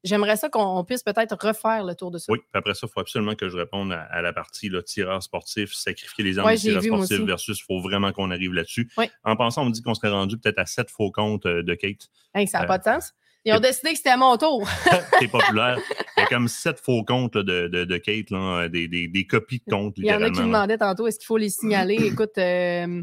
J'aimerais 0.03 0.35
ça 0.35 0.49
qu'on 0.49 0.83
puisse 0.83 1.03
peut-être 1.03 1.37
refaire 1.39 1.83
le 1.83 1.93
tour 1.93 2.09
de 2.09 2.17
ça. 2.17 2.31
Oui, 2.31 2.39
après 2.53 2.73
ça, 2.73 2.87
il 2.87 2.91
faut 2.91 2.99
absolument 2.99 3.35
que 3.35 3.49
je 3.49 3.57
réponde 3.57 3.91
à, 3.91 4.21
la 4.21 4.33
partie 4.33 4.69
là, 4.69 4.81
tireur 4.81 5.21
sportif, 5.21 5.73
sacrifier 5.73 6.23
les 6.23 6.39
armes 6.39 6.47
ouais, 6.47 6.57
tireur 6.57 6.81
sportif 6.81 7.19
versus 7.21 7.59
il 7.59 7.63
faut 7.63 7.81
vraiment 7.81 8.11
qu'on 8.11 8.31
arrive 8.31 8.53
là-dessus. 8.53 8.89
En 9.23 9.35
pensant, 9.35 9.63
on 9.63 9.65
me 9.65 9.71
dit 9.71 9.81
qu'on 9.81 9.93
serait 9.93 10.09
rendu 10.09 10.37
peut-être 10.37 10.59
à 10.59 10.65
sept 10.65 10.89
faux 10.89 11.11
comptes 11.11 11.45
euh, 11.45 11.61
de 11.61 11.75
Kate. 11.75 12.09
ça 12.47 12.59
n'a 12.59 12.65
pas 12.65 12.79
de 12.79 12.83
sens. 12.83 13.13
Ils 13.43 13.53
ont 13.53 13.59
décidé 13.59 13.91
que 13.91 13.97
c'était 13.97 14.09
à 14.09 14.17
mon 14.17 14.37
tour. 14.37 14.67
C'est 15.19 15.27
populaire. 15.27 15.79
Il 16.17 16.21
y 16.21 16.23
a 16.23 16.27
comme 16.27 16.47
sept 16.47 16.79
faux 16.79 17.03
comptes 17.03 17.37
de, 17.37 17.67
de, 17.67 17.97
Kate, 17.97 18.29
là, 18.29 18.69
des, 18.69 18.87
des, 18.87 19.07
des, 19.07 19.25
copies 19.25 19.61
de 19.65 19.71
comptes. 19.71 19.95
Il 19.97 20.05
y 20.05 20.13
en 20.13 20.21
a 20.21 20.29
qui 20.29 20.41
demandaient 20.41 20.77
tantôt 20.77 21.07
est-ce 21.07 21.17
qu'il 21.17 21.25
faut 21.25 21.37
les 21.37 21.49
signaler? 21.49 21.95
Écoute, 22.05 22.37
euh, 22.37 23.01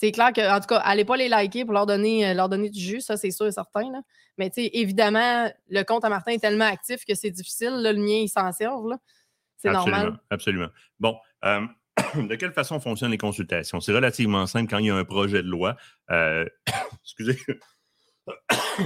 c'est 0.00 0.12
clair 0.12 0.32
que, 0.32 0.40
en 0.40 0.58
tout 0.60 0.66
cas, 0.66 0.78
allez 0.78 1.04
pas 1.04 1.18
les 1.18 1.28
liker 1.28 1.66
pour 1.66 1.74
leur 1.74 1.84
donner, 1.84 2.26
euh, 2.26 2.32
leur 2.32 2.48
donner 2.48 2.70
du 2.70 2.80
jus, 2.80 3.02
ça 3.02 3.18
c'est 3.18 3.30
sûr 3.30 3.46
et 3.46 3.52
certain. 3.52 3.92
Là. 3.92 4.00
Mais 4.38 4.48
tu 4.48 4.62
sais, 4.62 4.70
évidemment, 4.72 5.52
le 5.68 5.82
compte 5.82 6.06
à 6.06 6.08
Martin 6.08 6.32
est 6.32 6.38
tellement 6.38 6.64
actif 6.64 7.04
que 7.04 7.14
c'est 7.14 7.30
difficile. 7.30 7.82
le 7.82 7.92
mien, 7.92 8.22
il 8.22 8.28
s'en 8.28 8.50
sert. 8.50 8.72
C'est 9.58 9.70
normal. 9.70 10.18
Absolument. 10.30 10.68
Bon. 10.98 11.18
Euh, 11.44 11.60
de 12.14 12.34
quelle 12.36 12.54
façon 12.54 12.80
fonctionnent 12.80 13.10
les 13.10 13.18
consultations? 13.18 13.78
C'est 13.80 13.92
relativement 13.92 14.46
simple 14.46 14.70
quand 14.70 14.78
il 14.78 14.86
y 14.86 14.90
a 14.90 14.96
un 14.96 15.04
projet 15.04 15.42
de 15.42 15.48
loi. 15.48 15.76
Euh, 16.10 16.46
excusez. 17.04 17.38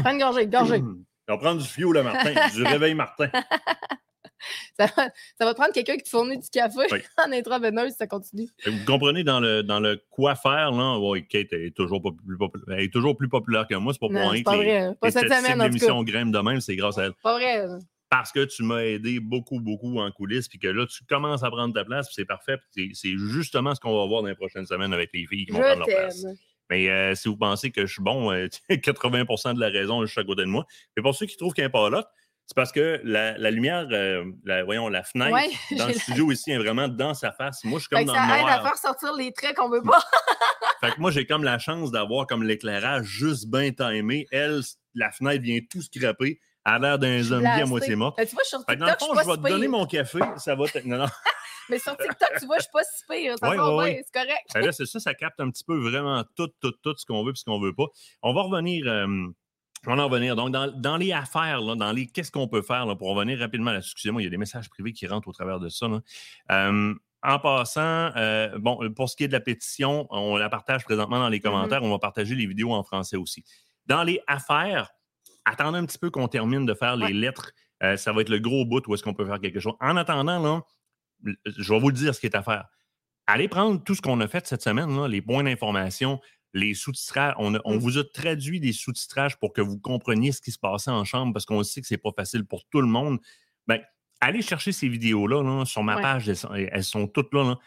Prends 0.02 0.10
une 0.10 0.18
gorgée, 0.18 0.48
gorgée. 0.48 0.82
On 1.28 1.32
va 1.34 1.38
prendre 1.38 1.62
du 1.62 1.68
fioul, 1.68 1.94
là, 1.94 2.02
Martin. 2.02 2.34
du 2.52 2.64
réveil, 2.64 2.94
Martin. 2.94 3.30
ça, 4.78 4.86
va, 4.86 5.08
ça 5.38 5.44
va 5.44 5.54
prendre 5.54 5.72
quelqu'un 5.72 5.96
qui 5.96 6.02
te 6.02 6.08
fournit 6.08 6.38
du 6.38 6.48
café 6.50 6.80
en 7.18 7.32
intraveineuse 7.32 7.92
si 7.92 7.96
ça 7.96 8.06
continue. 8.06 8.48
Vous 8.66 8.84
comprenez, 8.86 9.24
dans 9.24 9.40
le, 9.40 9.62
dans 9.62 9.80
le 9.80 10.02
quoi 10.10 10.34
faire, 10.34 10.72
là, 10.72 10.98
Kate 11.28 11.52
est 11.52 11.74
toujours, 11.74 12.02
plus 12.02 12.38
populaire, 12.38 12.78
est 12.78 12.92
toujours 12.92 13.16
plus 13.16 13.28
populaire 13.28 13.66
que 13.66 13.74
moi. 13.74 13.92
C'est 13.92 14.00
pas 14.00 14.08
pour 14.08 14.30
rien 14.30 14.40
que 14.40 14.44
pas 14.44 14.56
vrai. 14.56 14.94
Pas 15.00 15.10
cette 15.10 15.32
semaine, 15.32 15.62
l'émission 15.62 16.02
de 16.02 16.40
même, 16.40 16.60
c'est 16.60 16.76
grâce 16.76 16.98
à 16.98 17.04
elle. 17.04 17.12
Pas 17.22 17.34
vrai. 17.34 17.66
Parce 18.10 18.30
que 18.30 18.44
tu 18.44 18.62
m'as 18.62 18.82
aidé 18.82 19.18
beaucoup, 19.18 19.58
beaucoup 19.58 19.98
en 19.98 20.10
coulisses, 20.12 20.48
puis 20.48 20.58
que 20.58 20.68
là, 20.68 20.86
tu 20.86 21.04
commences 21.04 21.42
à 21.42 21.50
prendre 21.50 21.74
ta 21.74 21.84
place, 21.84 22.06
puis 22.06 22.14
c'est 22.14 22.24
parfait. 22.24 22.58
C'est 22.74 23.16
justement 23.16 23.74
ce 23.74 23.80
qu'on 23.80 23.98
va 23.98 24.06
voir 24.06 24.22
dans 24.22 24.28
les 24.28 24.36
prochaines 24.36 24.66
semaines 24.66 24.92
avec 24.92 25.10
les 25.12 25.26
filles 25.26 25.46
qui 25.46 25.52
vont 25.52 25.60
prendre 25.60 25.78
leur 25.78 25.88
place. 25.88 26.24
Mais 26.70 26.88
euh, 26.88 27.14
si 27.14 27.28
vous 27.28 27.36
pensez 27.36 27.70
que 27.70 27.86
je 27.86 27.92
suis 27.92 28.02
bon, 28.02 28.32
80% 28.32 29.48
euh, 29.48 29.52
de 29.54 29.60
la 29.60 29.68
raison 29.68 30.02
est 30.02 30.06
juste 30.06 30.18
à 30.18 30.24
côté 30.24 30.42
de 30.42 30.48
moi. 30.48 30.64
Mais 30.96 31.02
pour 31.02 31.14
ceux 31.14 31.26
qui 31.26 31.36
trouvent 31.36 31.52
qu'il 31.52 31.62
n'y 31.62 31.66
a 31.66 31.70
pas 31.70 31.90
là, 31.90 32.08
c'est 32.46 32.54
parce 32.54 32.72
que 32.72 33.00
la, 33.04 33.38
la 33.38 33.50
lumière, 33.50 33.86
euh, 33.90 34.24
la, 34.44 34.64
voyons, 34.64 34.88
la 34.88 35.02
fenêtre 35.02 35.36
dans 35.78 35.86
le 35.86 35.94
studio 35.94 36.30
ici 36.30 36.50
est 36.50 36.58
vraiment 36.58 36.88
dans 36.88 37.14
sa 37.14 37.32
face. 37.32 37.64
Moi, 37.64 37.78
je 37.78 37.84
suis 37.84 37.88
comme 37.88 38.04
dans 38.04 38.14
ça 38.14 38.20
le 38.20 38.26
noir. 38.26 38.38
Ça 38.38 38.42
aide 38.42 38.60
à 38.60 38.62
faire 38.62 38.76
sortir 38.76 39.14
les 39.14 39.32
traits 39.32 39.56
qu'on 39.56 39.70
veut 39.70 39.82
pas. 39.82 40.02
fait 40.82 40.92
que 40.92 41.00
moi, 41.00 41.10
j'ai 41.10 41.26
comme 41.26 41.42
la 41.42 41.58
chance 41.58 41.90
d'avoir 41.90 42.26
comme 42.26 42.42
l'éclairage 42.42 43.06
juste 43.06 43.50
bien 43.50 43.72
timé. 43.72 44.26
Elle, 44.30 44.60
la 44.94 45.10
fenêtre 45.10 45.42
vient 45.42 45.60
tout 45.70 45.80
scraper. 45.80 46.38
Elle 46.66 46.72
a 46.72 46.78
l'air 46.78 46.98
d'un 46.98 47.22
zombie 47.22 47.46
à 47.46 47.66
moitié 47.66 47.96
mort. 47.96 48.14
Ben, 48.16 48.26
tu 48.26 48.34
vois, 48.34 48.44
sur 48.44 48.58
TikTok, 48.58 48.78
dans 48.78 48.86
le 48.86 48.92
fond, 48.92 49.14
je, 49.14 49.30
vais 49.30 49.36
te 49.36 49.48
donner 49.48 49.68
mon 49.68 49.86
café. 49.86 50.18
Ça 50.36 50.54
va 50.54 50.64
Non, 50.84 50.98
non. 50.98 51.06
Mais 51.70 51.78
sur 51.78 51.96
TikTok, 51.96 52.28
tu 52.38 52.46
vois, 52.46 52.58
je 52.58 52.62
suis 52.62 52.72
pas 52.72 52.82
si 52.84 53.04
pire. 53.08 53.36
Ça 53.38 53.48
va 53.48 53.84
c'est 53.86 54.04
correct. 54.12 54.50
Ben 54.52 54.66
là, 54.66 54.72
c'est 54.72 54.86
ça, 54.86 55.00
ça 55.00 55.14
capte 55.14 55.40
un 55.40 55.50
petit 55.50 55.64
peu 55.64 55.78
vraiment 55.78 56.22
tout, 56.36 56.48
tout, 56.60 56.72
tout 56.82 56.94
ce 56.96 57.06
qu'on 57.06 57.24
veut 57.24 57.32
et 57.32 57.36
ce 57.36 57.44
qu'on 57.44 57.58
veut 57.58 57.74
pas. 57.74 57.86
On 58.22 58.34
va 58.34 58.42
revenir. 58.42 58.86
Euh, 58.86 59.06
je 59.84 59.90
vais 59.90 60.00
en 60.00 60.08
revenir. 60.08 60.34
Donc, 60.34 60.50
dans, 60.50 60.96
les 60.96 61.12
affaires, 61.12 61.62
dans 61.62 61.92
les 61.92 62.06
qu'est-ce 62.06 62.32
qu'on 62.32 62.48
peut 62.48 62.62
faire 62.62 62.86
pour 62.96 63.14
revenir 63.14 63.38
rapidement 63.38 63.70
à 63.70 63.74
la 63.74 63.78
Excusez-moi, 63.80 64.22
il 64.22 64.24
y 64.24 64.28
a 64.28 64.30
des 64.30 64.38
messages 64.38 64.70
privés 64.70 64.92
qui 64.92 65.06
rentrent 65.06 65.28
au 65.28 65.32
travers 65.32 65.60
de 65.60 65.68
ça. 65.68 65.86
Euh, 66.50 66.94
en 67.22 67.38
passant, 67.38 68.10
euh, 68.16 68.58
bon, 68.58 68.78
pour 68.94 69.10
ce 69.10 69.16
qui 69.16 69.24
est 69.24 69.28
de 69.28 69.32
la 69.32 69.40
pétition, 69.40 70.06
on 70.10 70.36
la 70.36 70.48
partage 70.48 70.84
présentement 70.84 71.18
dans 71.18 71.28
les 71.28 71.38
mm-hmm. 71.38 71.42
commentaires. 71.42 71.82
On 71.82 71.90
va 71.90 71.98
partager 71.98 72.34
les 72.34 72.46
vidéos 72.46 72.72
en 72.72 72.82
français 72.82 73.18
aussi. 73.18 73.44
Dans 73.86 74.04
les 74.04 74.20
affaires, 74.26 74.90
attendez 75.44 75.78
un 75.78 75.84
petit 75.84 75.98
peu 75.98 76.10
qu'on 76.10 76.28
termine 76.28 76.64
de 76.64 76.72
faire 76.72 76.96
les 76.96 77.12
lettres. 77.12 77.52
Euh, 77.82 77.98
ça 77.98 78.12
va 78.12 78.22
être 78.22 78.30
le 78.30 78.38
gros 78.38 78.64
bout 78.64 78.86
où 78.86 78.94
est-ce 78.94 79.02
qu'on 79.02 79.14
peut 79.14 79.26
faire 79.26 79.40
quelque 79.40 79.60
chose. 79.60 79.74
En 79.80 79.98
attendant, 79.98 80.38
là, 80.38 80.62
je 81.44 81.72
vais 81.74 81.80
vous 81.80 81.92
dire 81.92 82.14
ce 82.14 82.20
qui 82.20 82.26
est 82.26 82.36
à 82.36 82.42
faire. 82.42 82.68
Allez 83.26 83.48
prendre 83.48 83.82
tout 83.82 83.94
ce 83.94 84.00
qu'on 84.00 84.20
a 84.20 84.28
fait 84.28 84.46
cette 84.46 84.62
semaine, 84.62 85.06
les 85.06 85.20
points 85.20 85.42
d'information, 85.42 86.20
les 86.54 86.72
sous-titrages, 86.74 87.34
on, 87.38 87.50
mmh. 87.50 87.76
vous 87.78 87.98
a 87.98 88.04
traduit 88.04 88.60
des 88.60 88.72
sous-titrages 88.72 89.36
pour 89.36 89.52
que 89.52 89.60
vous 89.60 89.76
compreniez 89.76 90.30
ce 90.30 90.40
qui 90.40 90.52
se 90.52 90.58
passait 90.58 90.90
en 90.90 91.04
chambre 91.04 91.32
parce 91.32 91.44
qu'on 91.44 91.62
sait 91.64 91.80
que 91.80 91.86
c'est 91.86 91.98
pas 91.98 92.12
facile 92.16 92.46
pour 92.46 92.64
tout 92.66 92.80
le 92.80 92.86
monde. 92.86 93.18
Ben, 93.66 93.80
allez 94.20 94.40
chercher 94.40 94.70
ces 94.70 94.88
vidéos-là 94.88 95.64
sur 95.66 95.82
ma 95.82 96.00
page, 96.00 96.28
elles 96.28 96.84
sont, 96.84 97.08
toutes 97.08 97.34
là. 97.34 97.58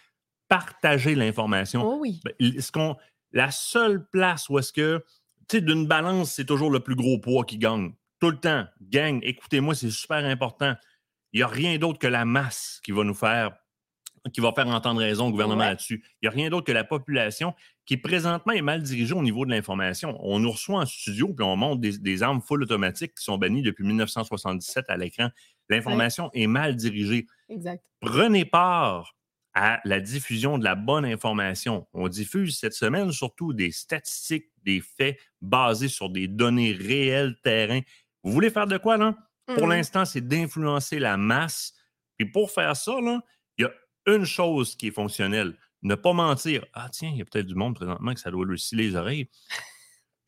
Partagez 0.48 1.14
l'information. 1.16 1.84
Oh 1.86 1.98
oui. 2.00 2.22
Ben, 2.24 2.62
ce 2.62 2.72
qu'on, 2.72 2.96
la 3.34 3.52
seule 3.52 4.08
place 4.10 4.48
où 4.48 4.58
est-ce 4.58 4.72
que, 4.72 5.04
tu 5.50 5.58
sais, 5.58 5.62
d'une 5.62 5.86
balance, 5.86 6.32
c'est 6.32 6.46
toujours 6.46 6.72
le 6.72 6.80
plus 6.80 6.96
gros 6.96 7.20
poids 7.20 7.44
qui 7.44 7.58
gagne. 7.58 7.92
Tout 8.20 8.32
le 8.32 8.40
temps. 8.40 8.66
Gang, 8.82 9.20
écoutez-moi, 9.22 9.76
c'est 9.76 9.92
super 9.92 10.24
important. 10.24 10.76
Il 11.34 11.40
n'y 11.40 11.44
a 11.44 11.48
rien 11.48 11.78
d'autre 11.78 12.00
que 12.00 12.08
la 12.08 12.24
masse 12.24 12.80
qui 12.84 12.94
va 12.94 13.04
nous 13.04 13.14
faire 13.14 13.52
qui 14.34 14.42
va 14.42 14.52
faire 14.52 14.68
entendre 14.68 15.00
raison 15.00 15.28
au 15.28 15.32
gouvernement 15.32 15.64
là-dessus. 15.64 16.04
Il 16.22 16.26
n'y 16.26 16.28
a 16.28 16.32
rien 16.32 16.50
d'autre 16.50 16.66
que 16.66 16.72
la 16.74 16.84
population 16.84 17.54
qui 17.88 17.96
présentement 17.96 18.52
est 18.52 18.62
mal 18.62 18.84
dirigée 18.84 19.14
au 19.14 19.24
niveau 19.24 19.46
de 19.46 19.50
l'information. 19.50 20.18
On 20.20 20.40
nous 20.40 20.52
reçoit 20.52 20.82
en 20.82 20.86
studio 20.86 21.34
puis 21.34 21.44
on 21.46 21.56
montre 21.56 21.82
des, 21.82 22.22
armes 22.24 22.42
full 22.42 22.62
automatiques 22.62 23.16
qui 23.16 23.24
sont 23.24 23.38
bannies 23.38 23.62
depuis 23.64 23.86
1977 23.86 24.86
à 24.90 24.98
l'écran. 24.98 25.30
L'information 25.70 26.30
est 26.34 26.48
mal 26.48 26.76
dirigée. 26.76 27.26
Exact. 27.50 27.82
Prenez 28.02 28.44
part 28.44 29.16
à 29.54 29.80
la 29.86 30.02
diffusion 30.02 30.58
de 30.58 30.66
la 30.66 30.76
bonne 30.76 31.06
information. 31.06 31.88
On 31.94 32.10
diffuse 32.10 32.60
cette 32.60 32.74
semaine 32.74 33.12
surtout 33.14 33.54
des 33.54 33.72
statistiques, 33.72 34.50
des 34.64 34.82
faits 34.82 35.18
basés 35.42 35.88
sur 35.88 36.10
des 36.10 36.28
données 36.28 36.74
réelles 36.74 37.40
terrain. 37.42 37.80
Vous 38.22 38.34
voulez 38.34 38.50
faire 38.50 38.68
de 38.68 38.78
quoi, 38.78 38.98
là? 38.98 39.16
Pour 39.46 39.64
Mhm. 39.64 39.70
l'instant, 39.70 40.04
c'est 40.04 40.28
d'influencer 40.28 41.00
la 41.00 41.16
masse. 41.16 41.74
Puis 42.18 42.30
pour 42.30 42.52
faire 42.52 42.76
ça, 42.76 43.00
là, 43.00 43.22
il 43.58 43.62
y 43.62 43.66
a 43.66 43.72
une 44.14 44.26
chose 44.26 44.76
qui 44.76 44.88
est 44.88 44.92
fonctionnelle. 44.92 45.56
Ne 45.88 45.96
pas 45.96 46.12
mentir. 46.12 46.66
Ah, 46.74 46.90
tiens, 46.92 47.10
il 47.14 47.18
y 47.18 47.22
a 47.22 47.26
peut-être 47.26 47.46
du 47.46 47.56
monde 47.56 47.74
présentement 47.76 48.14
que 48.14 48.20
ça 48.20 48.30
doit 48.30 48.46
lui 48.46 48.62
les 48.74 48.96
oreilles. 48.96 49.30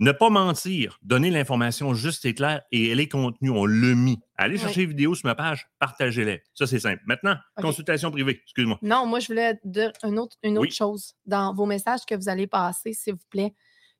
Ne 0.01 0.13
pas 0.13 0.29
mentir, 0.29 0.97
donner 1.01 1.29
l'information 1.29 1.93
juste 1.93 2.23
et 2.23 2.33
claire 2.33 2.61
et 2.71 2.87
elle 2.87 3.01
est 3.01 3.09
contenue, 3.09 3.49
on 3.49 3.65
l'a 3.65 3.93
mis. 3.95 4.17
Allez 4.37 4.53
Oui. 4.53 4.61
chercher 4.61 4.79
les 4.79 4.85
vidéos 4.85 5.13
sur 5.13 5.25
ma 5.27 5.35
page, 5.35 5.67
partagez-les. 5.77 6.41
Ça, 6.53 6.65
c'est 6.67 6.79
simple. 6.79 7.01
Maintenant, 7.05 7.35
consultation 7.57 8.09
privée, 8.09 8.39
excuse-moi. 8.41 8.79
Non, 8.81 9.05
moi, 9.05 9.19
je 9.19 9.27
voulais 9.27 9.59
dire 9.65 9.91
une 10.05 10.17
autre, 10.17 10.37
une 10.41 10.57
autre 10.57 10.69
Oui. 10.69 10.71
chose. 10.73 11.15
Dans 11.25 11.53
vos 11.53 11.65
messages 11.65 12.05
que 12.07 12.15
vous 12.15 12.29
allez 12.29 12.47
passer, 12.47 12.93
s'il 12.93 13.15
vous 13.15 13.19
plaît, 13.29 13.53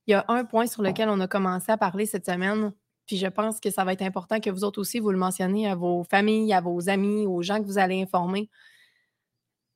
il 0.08 0.12
y 0.12 0.13
a 0.13 0.24
un 0.30 0.45
point 0.45 0.67
sur 0.67 0.84
lequel 0.84 1.10
on 1.10 1.19
a 1.19 1.28
commencé 1.28 1.69
à 1.69 1.76
parler 1.78 2.06
cette 2.06 2.28
semaine. 2.28 2.72
Puis 3.06 3.17
je 3.17 3.28
pense 3.28 3.60
que 3.60 3.69
ça 3.69 3.84
va 3.84 3.91
être 3.91 4.02
important 4.04 4.39
que 4.39 4.50
vous 4.50 4.63
autres 4.63 4.80
aussi, 4.80 5.00
vous 5.00 5.12
le 5.12 5.17
mentionnez 5.17 5.67
à 5.67 5.76
vos 5.76 6.06
familles, 6.06 6.54
à 6.54 6.62
vos 6.62 6.88
amis, 6.88 7.28
aux 7.28 7.41
gens 7.41 7.60
que 7.60 7.65
vous 7.65 7.78
allez 7.78 8.02
informer. 8.02 8.50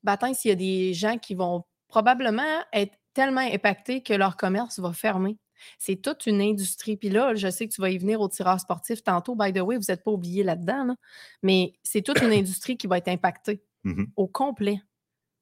Bâtin, 0.04 0.34
s'il 0.34 0.50
y 0.50 0.52
a 0.54 0.56
des 0.56 0.94
gens 0.94 1.18
qui 1.18 1.36
vont 1.36 1.66
probablement 1.94 2.42
être 2.74 2.96
tellement 3.14 3.42
impactés 3.42 4.02
que 4.02 4.14
leur 4.14 4.36
commerce 4.36 4.80
va 4.80 4.94
fermer. 4.94 5.38
C'est 5.78 5.96
toute 6.02 6.26
une 6.26 6.42
industrie. 6.42 6.98
Puis 6.98 7.10
là, 7.10 7.36
je 7.36 7.48
sais 7.52 7.68
que 7.68 7.74
tu 7.74 7.82
vas 7.82 7.92
y 7.92 7.98
venir 8.00 8.20
au 8.20 8.28
tirage 8.28 8.62
sportif 8.62 9.04
tantôt. 9.04 9.36
By 9.36 9.54
the 9.54 9.60
way, 9.60 9.78
vous 9.78 9.84
n'êtes 9.88 10.04
pas 10.04 10.10
oublié 10.12 10.44
là-dedans. 10.44 10.86
là. 10.86 10.96
Mais 11.44 11.74
c'est 11.84 12.02
toute 12.02 12.20
une 12.22 12.32
industrie 12.34 12.78
qui 12.78 12.88
va 12.88 12.98
être 12.98 13.08
impactée 13.10 13.62
Mhm. 13.84 14.08
au 14.16 14.28
complet 14.28 14.82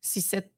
si 0.02 0.20
cette, 0.22 0.52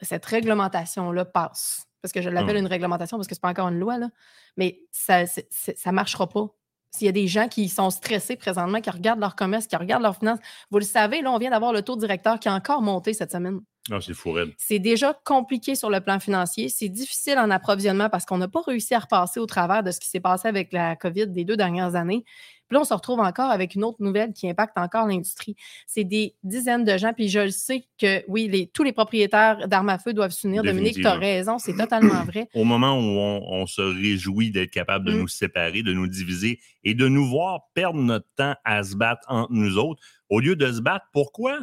cette 0.00 0.24
réglementation-là 0.26 1.24
passe. 1.24 1.86
Parce 2.02 2.12
que 2.12 2.22
je 2.22 2.28
l'appelle 2.30 2.56
une 2.56 2.66
réglementation 2.66 3.16
parce 3.18 3.26
que 3.26 3.34
c'est 3.34 3.40
pas 3.40 3.48
encore 3.50 3.68
une 3.68 3.78
loi, 3.80 3.98
là. 3.98 4.08
mais 4.56 4.82
ça 4.92 5.24
ne 5.24 5.90
marchera 5.92 6.28
pas. 6.28 6.46
S'il 6.92 7.06
y 7.06 7.08
a 7.08 7.12
des 7.12 7.26
gens 7.28 7.48
qui 7.48 7.68
sont 7.68 7.90
stressés 7.90 8.36
présentement, 8.36 8.80
qui 8.80 8.90
regardent 8.90 9.20
leur 9.20 9.34
commerce, 9.36 9.66
qui 9.66 9.76
regardent 9.76 10.02
leurs 10.04 10.16
finances, 10.16 10.38
vous 10.70 10.78
le 10.78 10.84
savez, 10.84 11.22
là, 11.22 11.30
on 11.32 11.38
vient 11.38 11.50
d'avoir 11.50 11.72
le 11.72 11.82
taux 11.82 11.96
directeur 11.96 12.38
qui 12.40 12.48
a 12.48 12.54
encore 12.54 12.82
monté 12.82 13.12
cette 13.14 13.32
semaine. 13.32 13.60
Ah, 13.90 13.98
c'est. 14.00 14.14
C'est 14.58 14.78
déjà 14.78 15.18
compliqué 15.24 15.74
sur 15.74 15.90
le 15.90 16.00
plan 16.00 16.20
financier. 16.20 16.68
C'est 16.68 16.88
difficile 16.88 17.38
en 17.38 17.50
approvisionnement 17.50 18.08
parce 18.08 18.24
qu'on 18.24 18.38
n'a 18.38 18.48
pas 18.48 18.62
réussi 18.62 18.94
à 18.94 19.00
repasser 19.00 19.40
au 19.40 19.46
travers 19.46 19.82
de 19.82 19.90
ce 19.90 19.98
qui 19.98 20.08
s'est 20.08 20.20
passé 20.20 20.46
avec 20.48 20.72
la 20.72 20.94
COVID 20.96 21.28
des 21.28 21.44
deux 21.44 21.56
dernières 21.56 21.96
années. 21.96 22.24
Puis 22.68 22.76
là, 22.76 22.82
on 22.82 22.84
se 22.84 22.94
retrouve 22.94 23.18
encore 23.18 23.50
avec 23.50 23.74
une 23.74 23.82
autre 23.82 23.96
nouvelle 23.98 24.32
qui 24.32 24.48
impacte 24.48 24.78
encore 24.78 25.08
l'industrie. 25.08 25.56
C'est 25.88 26.04
des 26.04 26.36
dizaines 26.44 26.84
de 26.84 26.96
gens. 26.98 27.12
Puis 27.12 27.28
je 27.28 27.40
le 27.40 27.50
sais 27.50 27.84
que, 28.00 28.22
oui, 28.28 28.46
les, 28.46 28.68
tous 28.68 28.84
les 28.84 28.92
propriétaires 28.92 29.66
d'armes 29.66 29.88
à 29.88 29.98
feu 29.98 30.12
doivent 30.12 30.30
s'unir. 30.30 30.62
Dominique, 30.62 30.94
tu 30.94 31.06
as 31.06 31.14
raison, 31.14 31.58
c'est 31.58 31.76
totalement 31.76 32.22
vrai. 32.24 32.48
Au 32.54 32.62
moment 32.62 32.94
où 32.94 33.00
on, 33.02 33.42
on 33.62 33.66
se 33.66 33.82
réjouit 33.82 34.52
d'être 34.52 34.70
capable 34.70 35.06
de 35.06 35.12
Mm. 35.14 35.18
nous 35.18 35.28
séparer, 35.28 35.82
de 35.82 35.92
nous 35.92 36.06
diviser 36.06 36.60
et 36.84 36.94
de 36.94 37.08
nous 37.08 37.26
voir 37.28 37.62
perdre 37.74 37.98
notre 37.98 38.28
temps 38.36 38.54
à 38.64 38.84
se 38.84 38.94
battre 38.94 39.22
entre 39.26 39.52
nous 39.52 39.76
autres, 39.76 40.00
au 40.28 40.38
lieu 40.38 40.54
de 40.54 40.70
se 40.70 40.80
battre, 40.80 41.06
pourquoi? 41.12 41.58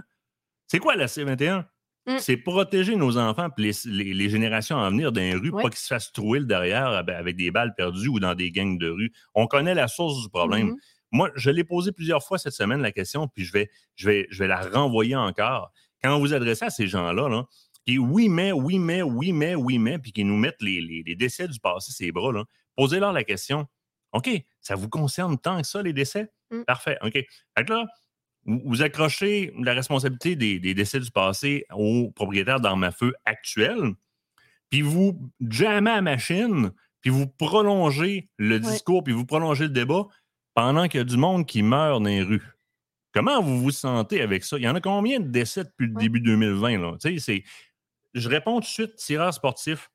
C'est 0.67 0.79
quoi 0.79 0.97
la 0.97 1.05
C21? 1.05 1.63
Mm. 2.07 2.19
C'est 2.19 2.37
protéger 2.37 2.95
nos 2.95 3.17
enfants 3.17 3.49
et 3.57 3.61
les, 3.61 3.71
les- 3.85 4.13
les 4.13 4.29
générations 4.29 4.79
à 4.79 4.89
venir 4.89 5.11
dans 5.11 5.19
les 5.21 5.33
rues, 5.35 5.51
pas 5.51 5.63
qu'ils 5.63 5.75
se 5.75 5.87
fassent 5.87 6.11
trouer 6.13 6.39
le 6.39 6.45
derrière 6.45 6.87
avec- 6.87 7.35
des 7.35 7.51
balles 7.51 7.73
perdues 7.75 8.07
ou 8.07 8.19
dans 8.19 8.33
des 8.33 8.49
gangs 8.51 8.77
de 8.77 8.89
rue. 8.89 9.11
On 9.35 9.45
connaît 9.47 9.75
la 9.75 9.87
source 9.89 10.21
du 10.23 10.29
problème. 10.29 10.67
Mhm. 10.67 10.75
Moi, 11.11 11.31
je 11.35 11.49
l'ai 11.49 11.63
posé 11.63 11.91
plusieurs 11.91 12.23
fois 12.23 12.37
cette 12.37 12.53
semaine, 12.53 12.81
la 12.81 12.91
question, 12.91 13.27
puis 13.27 13.43
je 13.45 13.51
vais, 13.53 13.69
je 13.95 14.09
vais, 14.09 14.27
je 14.29 14.39
vais 14.39 14.47
la 14.47 14.61
renvoyer 14.61 15.15
encore. 15.15 15.71
Quand 16.03 16.15
vous 16.15 16.21
vous 16.21 16.33
adressez 16.33 16.65
à 16.65 16.69
ces 16.69 16.87
gens-là, 16.87 17.27
là, 17.29 17.45
qui 17.85 17.97
oui, 17.97 18.27
mais, 18.29 18.51
oui, 18.51 18.77
mais, 18.79 19.01
oui, 19.01 19.31
mais, 19.31 19.55
oui, 19.55 19.77
mais, 19.79 19.97
puis 19.99 20.11
qui 20.11 20.23
nous 20.25 20.35
mettent 20.37 20.61
les, 20.61 20.81
les- 20.81 21.03
les 21.05 21.15
décès 21.15 21.47
du 21.47 21.59
passé, 21.59 21.91
ces 21.93 22.11
bras, 22.11 22.31
là, 22.33 22.43
posez-leur 22.75 23.13
la 23.13 23.23
question. 23.23 23.65
OK, 24.13 24.29
ça 24.61 24.75
vous 24.75 24.89
concerne 24.89 25.37
tant 25.37 25.61
que 25.61 25.67
ça, 25.67 25.81
les 25.81 25.93
décès? 25.93 26.29
Mm. 26.51 26.63
Parfait, 26.63 26.97
OK. 27.01 27.13
Fait 27.13 27.65
que 27.65 27.73
là, 27.73 27.85
vous, 28.47 28.81
accrochez 28.81 29.53
la 29.59 29.73
responsabilité 29.73 30.35
des, 30.35 30.59
des 30.59 30.73
décès 30.73 30.99
du 30.99 31.11
passé 31.11 31.65
aux 31.73 32.11
propriétaires 32.15 32.59
d'armes 32.59 32.83
à 32.85 32.91
feu 32.91 33.13
actuels, 33.25 33.91
puis 34.69 34.81
vous 34.81 35.19
jammez 35.49 35.91
à 35.91 35.95
la 35.97 36.01
machine, 36.01 36.71
puis 37.01 37.09
vous 37.11 37.27
prolongez 37.27 38.29
le 38.37 38.59
discours, 38.59 39.03
puis 39.03 39.13
vous 39.13 39.25
prolongez 39.25 39.65
le 39.65 39.69
débat 39.69 40.07
pendant 40.55 40.87
qu'il 40.87 40.99
y 40.99 41.01
a 41.01 41.05
du 41.05 41.17
monde 41.17 41.45
qui 41.45 41.61
meurt 41.61 42.01
dans 42.01 42.09
les 42.09 42.21
rues. 42.23 42.41
Comment 43.13 43.41
vous 43.41 43.59
vous 43.61 43.71
sentez 43.71 44.21
avec 44.21 44.43
ça? 44.43 44.57
Il 44.57 44.63
y 44.63 44.67
en 44.69 44.75
a 44.75 44.81
combien 44.81 45.19
de 45.19 45.27
décès 45.27 45.63
depuis 45.63 45.87
le 45.87 45.93
Ouais. 45.93 46.03
début 46.03 46.19
2020? 46.21 46.77
Là? 46.79 46.95
C'est- 46.99 47.43
Je 48.13 48.29
réponds 48.29 48.55
tout 48.55 48.61
de 48.61 48.65
suite, 48.65 48.95
tireur 48.95 49.33
sportif. 49.33 49.89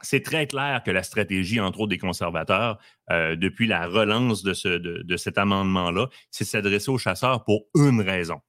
C'est 0.00 0.22
très 0.22 0.46
clair 0.46 0.82
que 0.84 0.90
la 0.90 1.02
stratégie, 1.02 1.60
entre 1.60 1.80
autres 1.80 1.90
des 1.90 1.98
conservateurs, 1.98 2.78
euh, 3.10 3.36
depuis 3.36 3.66
la 3.66 3.86
relance 3.86 4.42
de, 4.42 4.54
ce, 4.54 4.68
de, 4.68 5.02
de 5.02 5.16
cet 5.16 5.36
amendement-là, 5.38 6.08
c'est 6.30 6.44
s'adresser 6.44 6.90
aux 6.90 6.98
chasseurs 6.98 7.44
pour 7.44 7.66
une 7.76 8.00
raison. 8.00 8.40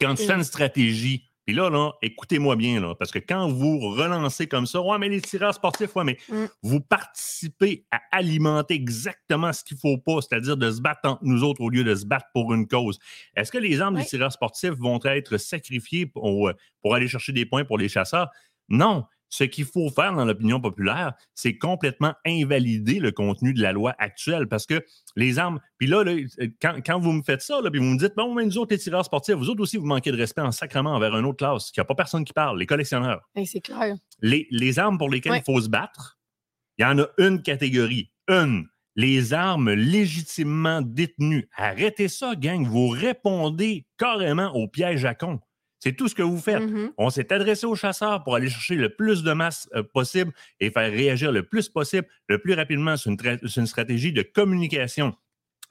Quand 0.00 0.14
tu 0.16 0.26
fais 0.26 0.34
une 0.34 0.42
stratégie, 0.44 1.30
puis 1.46 1.54
là, 1.54 1.70
là, 1.70 1.92
écoutez-moi 2.02 2.56
bien, 2.56 2.80
là, 2.80 2.96
parce 2.96 3.12
que 3.12 3.20
quand 3.20 3.46
vous 3.48 3.78
relancez 3.78 4.48
comme 4.48 4.66
ça, 4.66 4.80
ouais, 4.82 4.98
mais 4.98 5.08
les 5.08 5.20
tireurs 5.20 5.54
sportifs, 5.54 5.94
ouais, 5.94 6.02
mais 6.02 6.18
Mm. 6.28 6.46
vous 6.64 6.80
participez 6.80 7.86
à 7.92 8.00
alimenter 8.10 8.74
exactement 8.74 9.52
ce 9.52 9.62
qu'il 9.62 9.76
ne 9.76 9.80
faut 9.80 9.98
pas, 9.98 10.20
c'est-à-dire 10.20 10.56
de 10.56 10.68
se 10.72 10.80
battre 10.80 11.00
entre 11.04 11.22
nous 11.24 11.44
autres 11.44 11.60
au 11.60 11.70
lieu 11.70 11.84
de 11.84 11.94
se 11.94 12.04
battre 12.04 12.26
pour 12.34 12.52
une 12.52 12.66
cause. 12.66 12.98
Est-ce 13.36 13.52
que 13.52 13.58
les 13.58 13.80
armes 13.80 13.96
des 13.96 14.04
tireurs 14.04 14.32
sportifs 14.32 14.72
vont 14.72 14.98
être 15.04 15.36
sacrifiées 15.36 16.06
pour, 16.06 16.48
euh, 16.48 16.54
pour 16.82 16.96
aller 16.96 17.06
chercher 17.06 17.32
des 17.32 17.46
points 17.46 17.64
pour 17.64 17.78
les 17.78 17.88
chasseurs? 17.88 18.28
Non. 18.68 19.04
Ce 19.28 19.44
qu'il 19.44 19.64
faut 19.64 19.90
faire 19.90 20.12
dans 20.14 20.24
l'opinion 20.24 20.60
populaire, 20.60 21.14
c'est 21.34 21.58
complètement 21.58 22.14
invalider 22.24 23.00
le 23.00 23.10
contenu 23.10 23.52
de 23.52 23.60
la 23.60 23.72
loi 23.72 23.94
actuelle 23.98 24.46
parce 24.46 24.66
que 24.66 24.84
les 25.16 25.38
armes. 25.38 25.60
Puis 25.78 25.88
là, 25.88 26.04
là, 26.04 26.14
quand, 26.62 26.76
quand 26.84 27.00
vous 27.00 27.12
me 27.12 27.22
faites 27.22 27.42
ça, 27.42 27.60
là, 27.60 27.70
puis 27.70 27.80
vous 27.80 27.86
me 27.86 27.98
dites, 27.98 28.14
bon, 28.16 28.34
mais 28.34 28.44
nous 28.44 28.56
autres, 28.58 28.72
les 28.72 28.78
tireurs 28.78 29.04
sportifs, 29.04 29.34
vous 29.34 29.50
autres 29.50 29.60
aussi, 29.62 29.76
vous 29.78 29.86
manquez 29.86 30.12
de 30.12 30.16
respect 30.16 30.42
en 30.42 30.52
sacrement 30.52 30.94
envers 30.94 31.16
une 31.16 31.24
autre 31.26 31.38
classe, 31.38 31.70
qu'il 31.72 31.80
n'y 31.80 31.82
a 31.82 31.86
pas 31.86 31.94
personne 31.96 32.24
qui 32.24 32.32
parle, 32.32 32.58
les 32.58 32.66
collectionneurs. 32.66 33.20
Hey, 33.34 33.46
c'est 33.46 33.60
clair. 33.60 33.96
Les, 34.20 34.46
les 34.50 34.78
armes 34.78 34.96
pour 34.98 35.10
lesquelles 35.10 35.32
Ouais. 35.32 35.42
il 35.46 35.52
faut 35.52 35.60
se 35.60 35.68
battre, 35.68 36.18
il 36.78 36.82
y 36.82 36.84
en 36.84 36.98
a 36.98 37.06
une 37.18 37.42
catégorie. 37.42 38.12
Une. 38.28 38.66
Les 38.98 39.34
armes 39.34 39.72
légitimement 39.72 40.80
détenues. 40.82 41.48
Arrêtez 41.56 42.08
ça, 42.08 42.34
gang. 42.36 42.66
Vous 42.66 42.88
répondez 42.88 43.86
carrément 43.98 44.54
au 44.54 44.68
piège 44.68 45.04
à 45.04 45.14
con. 45.14 45.40
C'est 45.86 45.92
tout 45.92 46.08
ce 46.08 46.16
que 46.16 46.22
vous 46.22 46.40
faites. 46.40 46.68
Mhm. 46.68 46.90
On 46.98 47.10
s'est 47.10 47.32
adressé 47.32 47.64
aux 47.64 47.76
chasseurs 47.76 48.24
pour 48.24 48.34
aller 48.34 48.50
chercher 48.50 48.74
le 48.74 48.88
plus 48.88 49.22
de 49.22 49.32
masse 49.32 49.68
euh, 49.76 49.84
possible 49.84 50.32
et 50.58 50.72
faire 50.72 50.90
réagir 50.90 51.30
le 51.30 51.44
plus 51.44 51.68
possible, 51.68 52.08
le 52.26 52.40
plus 52.40 52.54
rapidement 52.54 52.96
sur 52.96 53.12
une, 53.12 53.66
stratégie 53.66 54.12
de 54.12 54.22
communication. 54.22 55.14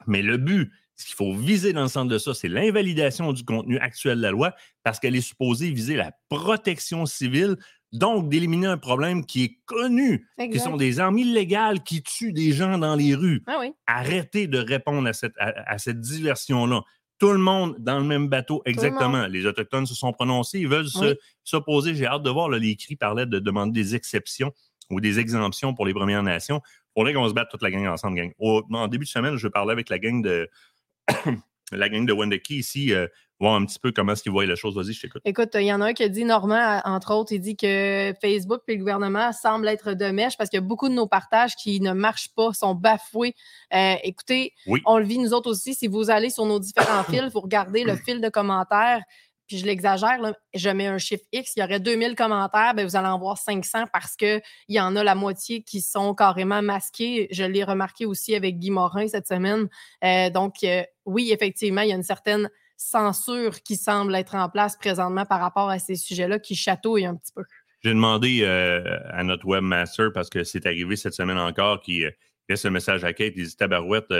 Mais 0.06 0.22
le 0.22 0.38
but, 0.38 0.72
ce 0.94 1.04
qu'il 1.04 1.16
faut 1.16 1.34
viser 1.34 1.74
dans 1.74 1.82
le 1.82 1.88
centre 1.88 2.10
de 2.10 2.16
ça, 2.16 2.32
c'est 2.32 2.48
l'invalidation 2.48 3.34
du 3.34 3.44
contenu 3.44 3.78
actuel 3.78 4.16
de 4.16 4.22
la 4.22 4.30
loi 4.30 4.54
parce 4.84 4.98
qu'elle 4.98 5.16
est 5.16 5.20
supposée 5.20 5.70
viser 5.70 5.96
la 5.96 6.12
protection 6.30 7.04
civile, 7.04 7.56
donc 7.92 8.30
d'éliminer 8.30 8.68
un 8.68 8.78
problème 8.78 9.26
qui 9.26 9.44
est 9.44 9.58
connu, 9.66 10.26
qui 10.50 10.58
sont 10.58 10.78
des 10.78 10.98
armes 10.98 11.18
illégales 11.18 11.82
qui 11.82 12.02
tuent 12.02 12.32
des 12.32 12.52
gens 12.52 12.78
dans 12.78 12.96
les 12.96 13.14
rues 13.14 13.42
Ah 13.46 13.58
oui. 13.60 13.74
arrêtez 13.86 14.46
de 14.46 14.56
répondre 14.56 15.06
à 15.06 15.12
cette, 15.12 15.36
à, 15.36 15.52
à 15.70 15.76
cette 15.76 16.00
diversion-là. 16.00 16.84
Tout 17.18 17.32
le 17.32 17.38
monde 17.38 17.76
dans 17.78 17.98
le 17.98 18.04
même 18.04 18.28
bateau, 18.28 18.62
exactement. 18.66 19.26
Les 19.26 19.46
Autochtones 19.46 19.86
se 19.86 19.94
sont 19.94 20.12
prononcés, 20.12 20.58
ils 20.60 20.68
veulent 20.68 20.86
Oui. 20.96 21.14
s'opposer. 21.44 21.94
J'ai 21.94 22.06
hâte 22.06 22.22
de 22.22 22.30
voir, 22.30 22.48
là, 22.48 22.58
les 22.58 22.76
cris 22.76 22.96
parlaient 22.96 23.26
de 23.26 23.38
demander 23.38 23.72
des 23.80 23.94
exceptions 23.94 24.52
ou 24.90 25.00
des 25.00 25.18
exemptions 25.18 25.74
pour 25.74 25.86
les 25.86 25.94
Premières 25.94 26.22
Nations. 26.22 26.60
Il 26.64 27.00
faudrait 27.00 27.14
qu'on 27.14 27.28
se 27.28 27.34
batte 27.34 27.48
toute 27.50 27.62
la 27.62 27.70
gang 27.70 27.86
ensemble, 27.86 28.16
gang. 28.16 28.32
Au, 28.38 28.62
en 28.70 28.88
début 28.88 29.04
de 29.04 29.10
semaine, 29.10 29.36
je 29.36 29.48
parlais 29.48 29.72
avec 29.72 29.88
la 29.88 29.98
gang 29.98 30.22
de 30.22 30.48
la 31.72 31.88
gang 31.88 32.06
de 32.06 32.12
Wendeki 32.12 32.56
ici, 32.58 32.92
euh, 32.92 33.06
voir 33.40 33.54
un 33.54 33.66
petit 33.66 33.78
peu 33.78 33.92
comment 33.92 34.12
est-ce 34.12 34.22
qu'ils 34.22 34.32
voient 34.32 34.46
les 34.46 34.56
choses. 34.56 34.76
Vas-y, 34.76 34.92
je 34.94 35.02
t'écoute. 35.02 35.20
Écoute, 35.24 35.50
il 35.54 35.62
y 35.66 35.72
en 35.72 35.80
a 35.80 35.86
un 35.86 35.92
qui 35.92 36.02
a 36.04 36.08
dit, 36.08 36.24
Normand, 36.24 36.80
entre 36.84 37.12
autres, 37.14 37.32
il 37.32 37.40
dit 37.40 37.56
que 37.56 38.14
Facebook 38.22 38.62
et 38.68 38.72
le 38.74 38.78
gouvernement 38.78 39.32
semblent 39.32 39.68
être 39.68 39.92
de 39.92 40.06
mèche 40.06 40.36
parce 40.38 40.48
qu'il 40.48 40.56
y 40.58 40.62
a 40.62 40.66
beaucoup 40.66 40.88
de 40.88 40.94
nos 40.94 41.06
partages 41.06 41.54
qui 41.56 41.80
ne 41.80 41.92
marchent 41.92 42.30
pas, 42.34 42.52
sont 42.52 42.74
bafoués. 42.74 43.34
Euh, 43.74 43.94
écoutez, 44.04 44.52
Oui. 44.66 44.80
on 44.86 44.98
le 44.98 45.04
vit 45.04 45.18
nous 45.18 45.32
autres 45.34 45.50
aussi. 45.50 45.74
Si 45.74 45.86
vous 45.86 46.08
allez 46.10 46.30
sur 46.30 46.46
nos 46.46 46.58
différents 46.60 47.02
fils, 47.10 47.30
vous 47.32 47.40
regardez 47.40 47.84
le 47.84 47.96
fil 47.96 48.20
de 48.20 48.28
commentaires, 48.28 49.02
puis 49.46 49.58
je 49.58 49.66
l'exagère, 49.66 50.20
là, 50.20 50.34
je 50.54 50.68
mets 50.68 50.86
un 50.86 50.98
chiffre 50.98 51.24
X, 51.32 51.52
il 51.56 51.60
y 51.60 51.62
aurait 51.62 51.80
2000 51.80 52.14
commentaires, 52.14 52.74
ben 52.74 52.86
vous 52.86 52.96
allez 52.96 53.08
en 53.08 53.18
voir 53.18 53.38
500 53.38 53.84
parce 53.92 54.16
qu'il 54.16 54.42
y 54.68 54.80
en 54.80 54.96
a 54.96 55.04
la 55.04 55.14
moitié 55.14 55.62
qui 55.62 55.80
sont 55.80 56.14
carrément 56.14 56.62
masqués. 56.62 57.28
Je 57.30 57.44
l'ai 57.44 57.64
remarqué 57.64 58.06
aussi 58.06 58.34
avec 58.34 58.58
Guy 58.58 58.70
Morin 58.70 59.08
cette 59.08 59.26
semaine. 59.26 59.68
Euh, 60.04 60.30
donc, 60.30 60.56
euh, 60.64 60.82
oui, 61.04 61.30
effectivement, 61.32 61.82
il 61.82 61.90
y 61.90 61.92
a 61.92 61.96
une 61.96 62.02
certaine 62.02 62.50
censure 62.76 63.62
qui 63.62 63.76
semble 63.76 64.14
être 64.14 64.34
en 64.34 64.48
place 64.48 64.76
présentement 64.76 65.24
par 65.24 65.40
rapport 65.40 65.70
à 65.70 65.78
ces 65.78 65.96
sujets-là 65.96 66.38
qui 66.38 66.54
chatouillent 66.54 67.06
un 67.06 67.16
petit 67.16 67.32
peu. 67.34 67.44
J'ai 67.82 67.90
demandé 67.90 68.40
euh, 68.42 68.98
à 69.10 69.22
notre 69.22 69.46
webmaster, 69.46 70.12
parce 70.12 70.28
que 70.28 70.44
c'est 70.44 70.66
arrivé 70.66 70.96
cette 70.96 71.14
semaine 71.14 71.38
encore, 71.38 71.80
qui 71.80 72.04
laisse 72.48 72.64
un 72.64 72.70
message 72.70 73.04
à 73.04 73.12
Kate, 73.12 73.34
il 73.36 73.46
dit 73.46 73.56
Tabarouette, 73.56 74.12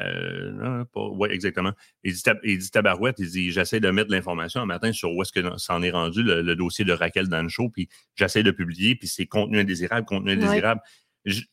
euh, 0.00 0.84
oui, 0.94 1.28
exactement. 1.30 1.72
Il 2.04 2.14
dit, 2.14 2.22
il 2.44 2.58
dit 2.58 2.70
tabarouette, 2.70 3.16
il 3.18 3.28
dit 3.28 3.50
j'essaie 3.50 3.80
de 3.80 3.90
mettre 3.90 4.10
l'information 4.10 4.60
un 4.60 4.66
matin 4.66 4.92
sur 4.92 5.12
où 5.12 5.22
est-ce 5.22 5.32
que 5.32 5.58
s'en 5.58 5.82
est 5.82 5.90
rendu 5.90 6.22
le, 6.22 6.54
dossier 6.56 6.84
de 6.84 6.92
Raquel 6.92 7.28
dans 7.28 7.42
le 7.42 7.48
show, 7.48 7.68
puis 7.68 7.88
j'essaie 8.14 8.42
de 8.42 8.50
publier, 8.50 8.94
puis 8.94 9.08
c'est 9.08 9.26
contenu 9.26 9.58
indésirable, 9.60 10.06
contenu 10.06 10.32
indésirable. 10.32 10.80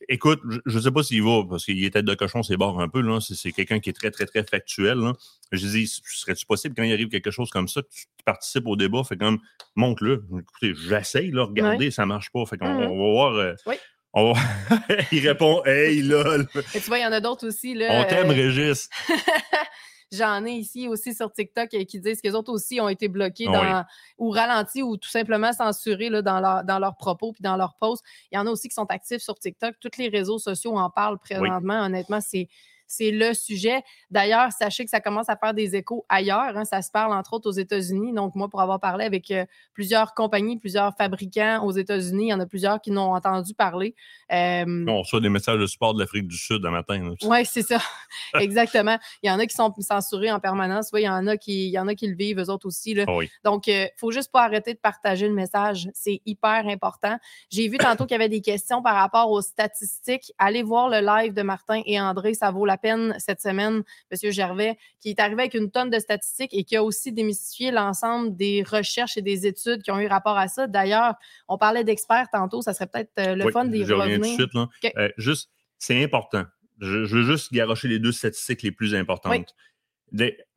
écoute, 0.07 0.41
je 0.65 0.77
ne 0.77 0.81
sais 0.81 0.91
pas 0.91 1.03
s'il 1.03 1.23
va, 1.23 1.43
parce 1.49 1.65
qu'il 1.65 1.83
est 1.83 1.89
tête 1.89 2.05
de 2.05 2.15
cochon, 2.15 2.43
c'est 2.43 2.57
barre 2.57 2.79
un 2.79 2.89
peu. 2.89 3.01
Là. 3.01 3.19
C'est, 3.19 3.51
quelqu'un 3.51 3.79
qui 3.79 3.89
est 3.89 3.93
très, 3.93 4.11
très, 4.11 4.25
très 4.25 4.43
factuel. 4.43 4.97
Là. 4.97 5.13
Je 5.51 5.67
dis, 5.67 5.87
serait-tu 5.87 6.45
possible 6.45 6.75
quand 6.75 6.83
il 6.83 6.93
arrive 6.93 7.09
quelque 7.09 7.31
chose 7.31 7.49
comme 7.49 7.67
ça, 7.67 7.81
que 7.81 7.87
tu 7.89 8.05
participes 8.25 8.67
au 8.67 8.75
débat, 8.75 9.03
fait 9.03 9.17
comme 9.17 9.39
montre-le. 9.75 10.25
Écoutez, 10.39 10.73
j'essaye, 10.73 11.31
là, 11.31 11.45
regardez, 11.45 11.91
ça 11.91 12.03
ne 12.03 12.07
marche 12.07 12.31
pas. 12.31 12.45
Fait 12.45 12.57
qu'on 12.57 12.67
mmh 12.67 12.87
on 12.87 12.97
va 12.97 13.11
voir. 13.11 13.33
Euh, 13.35 13.53
oui. 13.65 13.75
il 15.11 15.27
répond 15.27 15.63
Hey, 15.65 16.01
lol. 16.01 16.47
Et 16.73 16.79
tu 16.79 16.87
vois, 16.87 16.99
il 16.99 17.03
y 17.03 17.05
en 17.05 17.11
a 17.11 17.19
d'autres 17.19 17.47
aussi. 17.47 17.73
Là, 17.73 18.01
On 18.01 18.03
t'aime, 18.09 18.29
euh, 18.29 18.33
Régis. 18.33 18.89
J'en 20.11 20.45
ai 20.45 20.51
ici 20.51 20.87
aussi 20.87 21.13
sur 21.13 21.31
TikTok 21.31 21.73
euh, 21.73 21.83
qui 21.83 21.99
disent 21.99 22.21
qu'ils 22.21 22.35
autres 22.35 22.51
aussi 22.51 22.79
ont 22.79 22.87
été 22.87 23.09
bloqués 23.09 23.45
dans, 23.45 23.83
ou 24.17 24.29
ralentis 24.29 24.81
ou 24.81 24.95
tout 24.95 25.09
simplement 25.09 25.51
censurés 25.51 26.09
là, 26.09 26.21
dans, 26.21 26.39
leur, 26.39 26.63
dans 26.63 26.79
leurs 26.79 26.95
propos 26.95 27.33
puis 27.33 27.41
dans 27.41 27.57
leurs 27.57 27.75
posts. 27.75 28.05
Il 28.31 28.35
y 28.35 28.39
en 28.39 28.47
a 28.47 28.49
aussi 28.49 28.69
qui 28.69 28.73
sont 28.73 28.85
actifs 28.85 29.21
sur 29.21 29.37
TikTok. 29.37 29.75
Tous 29.81 29.97
les 29.97 30.07
réseaux 30.07 30.39
sociaux 30.39 30.77
en 30.77 30.89
parlent 30.89 31.19
présentement. 31.19 31.83
Honnêtement, 31.83 32.21
c'est 32.21 32.47
c'est 32.87 33.11
le 33.11 33.33
sujet. 33.33 33.83
D'ailleurs, 34.09 34.51
sachez 34.51 34.85
que 34.85 34.89
ça 34.89 35.01
commence 35.01 35.29
à 35.29 35.35
faire 35.35 35.53
des 35.53 35.75
échos 35.75 36.05
ailleurs. 36.09 36.55
Hein. 36.57 36.65
Ça 36.65 36.81
se 36.81 36.89
parle 36.89 37.13
entre 37.13 37.33
autres 37.33 37.49
aux 37.49 37.53
États-Unis. 37.53 38.13
Donc, 38.13 38.35
moi, 38.35 38.47
pour 38.49 38.61
avoir 38.61 38.79
parlé 38.79 39.05
avec 39.05 39.29
euh, 39.31 39.45
plusieurs 39.73 40.13
compagnies, 40.13 40.57
plusieurs 40.57 40.95
fabricants 40.95 41.63
aux 41.63 41.71
États-Unis, 41.71 42.27
il 42.27 42.29
y 42.29 42.33
en 42.33 42.39
a 42.39 42.45
plusieurs 42.45 42.81
qui 42.81 42.91
n'ont 42.91 43.13
entendu 43.13 43.53
parler. 43.53 43.93
on 44.29 44.99
reçoit 44.99 45.19
des 45.19 45.29
messages 45.29 45.59
de 45.59 45.67
support 45.67 45.93
de 45.93 45.99
l'Afrique 45.99 46.27
du 46.27 46.37
Sud 46.37 46.65
un 46.65 46.71
matin. 46.71 47.13
Oui, 47.23 47.45
c'est 47.45 47.61
ça. 47.61 47.79
Exactement. 48.39 48.97
Il 49.21 49.27
y 49.27 49.31
en 49.31 49.39
a 49.39 49.45
qui 49.45 49.55
sont 49.55 49.73
censurés 49.79 50.31
en 50.31 50.39
permanence. 50.39 50.89
Oui, 50.93 51.01
il 51.01 51.05
y 51.05 51.09
en 51.09 51.27
a 51.27 51.37
qui, 51.37 51.67
il 51.67 51.71
y 51.71 51.79
en 51.79 51.87
a 51.87 51.95
qui 51.95 52.07
le 52.07 52.15
vivent, 52.15 52.39
eux 52.39 52.49
autres 52.49 52.67
aussi. 52.67 52.93
Là. 52.93 53.05
Ah 53.07 53.19
Donc, 53.43 53.67
il 53.67 53.73
euh, 53.73 53.83
ne 53.83 53.87
faut 53.97 54.11
juste 54.11 54.31
pas 54.31 54.43
arrêter 54.43 54.73
de 54.73 54.79
partager 54.79 55.27
le 55.27 55.33
message. 55.33 55.89
C'est 55.93 56.21
hyper 56.25 56.67
important. 56.67 57.17
J'ai 57.49 57.67
vu 57.67 57.77
tantôt 57.77 58.05
qu'il 58.05 58.13
y 58.13 58.19
avait 58.19 58.29
des 58.29 58.41
questions 58.41 58.81
par 58.81 58.95
rapport 58.95 59.29
aux 59.31 59.41
statistiques. 59.41 60.31
Allez 60.37 60.63
voir 60.63 60.89
le 60.89 60.99
live 61.05 61.33
de 61.33 61.41
Martin 61.41 61.81
et 61.85 61.99
André. 61.99 62.33
Ça 62.33 62.51
vaut 62.51 62.65
la 62.65 62.76
peine 62.77 63.15
cette 63.19 63.41
semaine, 63.41 63.83
M. 64.11 64.31
Gervais, 64.31 64.77
qui 64.99 65.09
est 65.09 65.19
arrivé 65.19 65.41
avec 65.43 65.53
une 65.53 65.71
tonne 65.71 65.89
de 65.89 65.99
statistiques 65.99 66.53
et 66.53 66.63
qui 66.63 66.75
a 66.75 66.83
aussi 66.83 67.11
démystifié 67.11 67.71
l'ensemble 67.71 68.35
des 68.35 68.63
recherches 68.63 69.17
et 69.17 69.21
des 69.21 69.45
études 69.45 69.81
qui 69.81 69.91
ont 69.91 69.99
eu 69.99 70.07
rapport 70.07 70.37
à 70.37 70.47
ça. 70.47 70.67
D'ailleurs, 70.67 71.15
on 71.47 71.57
parlait 71.57 71.83
d'experts 71.83 72.27
tantôt, 72.31 72.61
ça 72.61 72.73
serait 72.73 72.87
peut-être 72.87 73.11
euh, 73.19 73.35
le 73.35 73.51
fun 73.51 73.65
d'y 73.65 73.83
revenir. 73.83 74.37
Tout 74.37 74.45
de 74.45 74.69
suite, 74.81 74.95
euh, 74.97 75.09
juste, 75.17 75.49
c'est 75.77 76.03
important. 76.03 76.45
Je, 76.79 77.05
veux 77.05 77.23
juste 77.23 77.51
garocher 77.51 77.87
les 77.87 77.99
deux 77.99 78.11
statistiques 78.11 78.61
les 78.61 78.71
plus 78.71 78.93
importantes. 78.95 79.55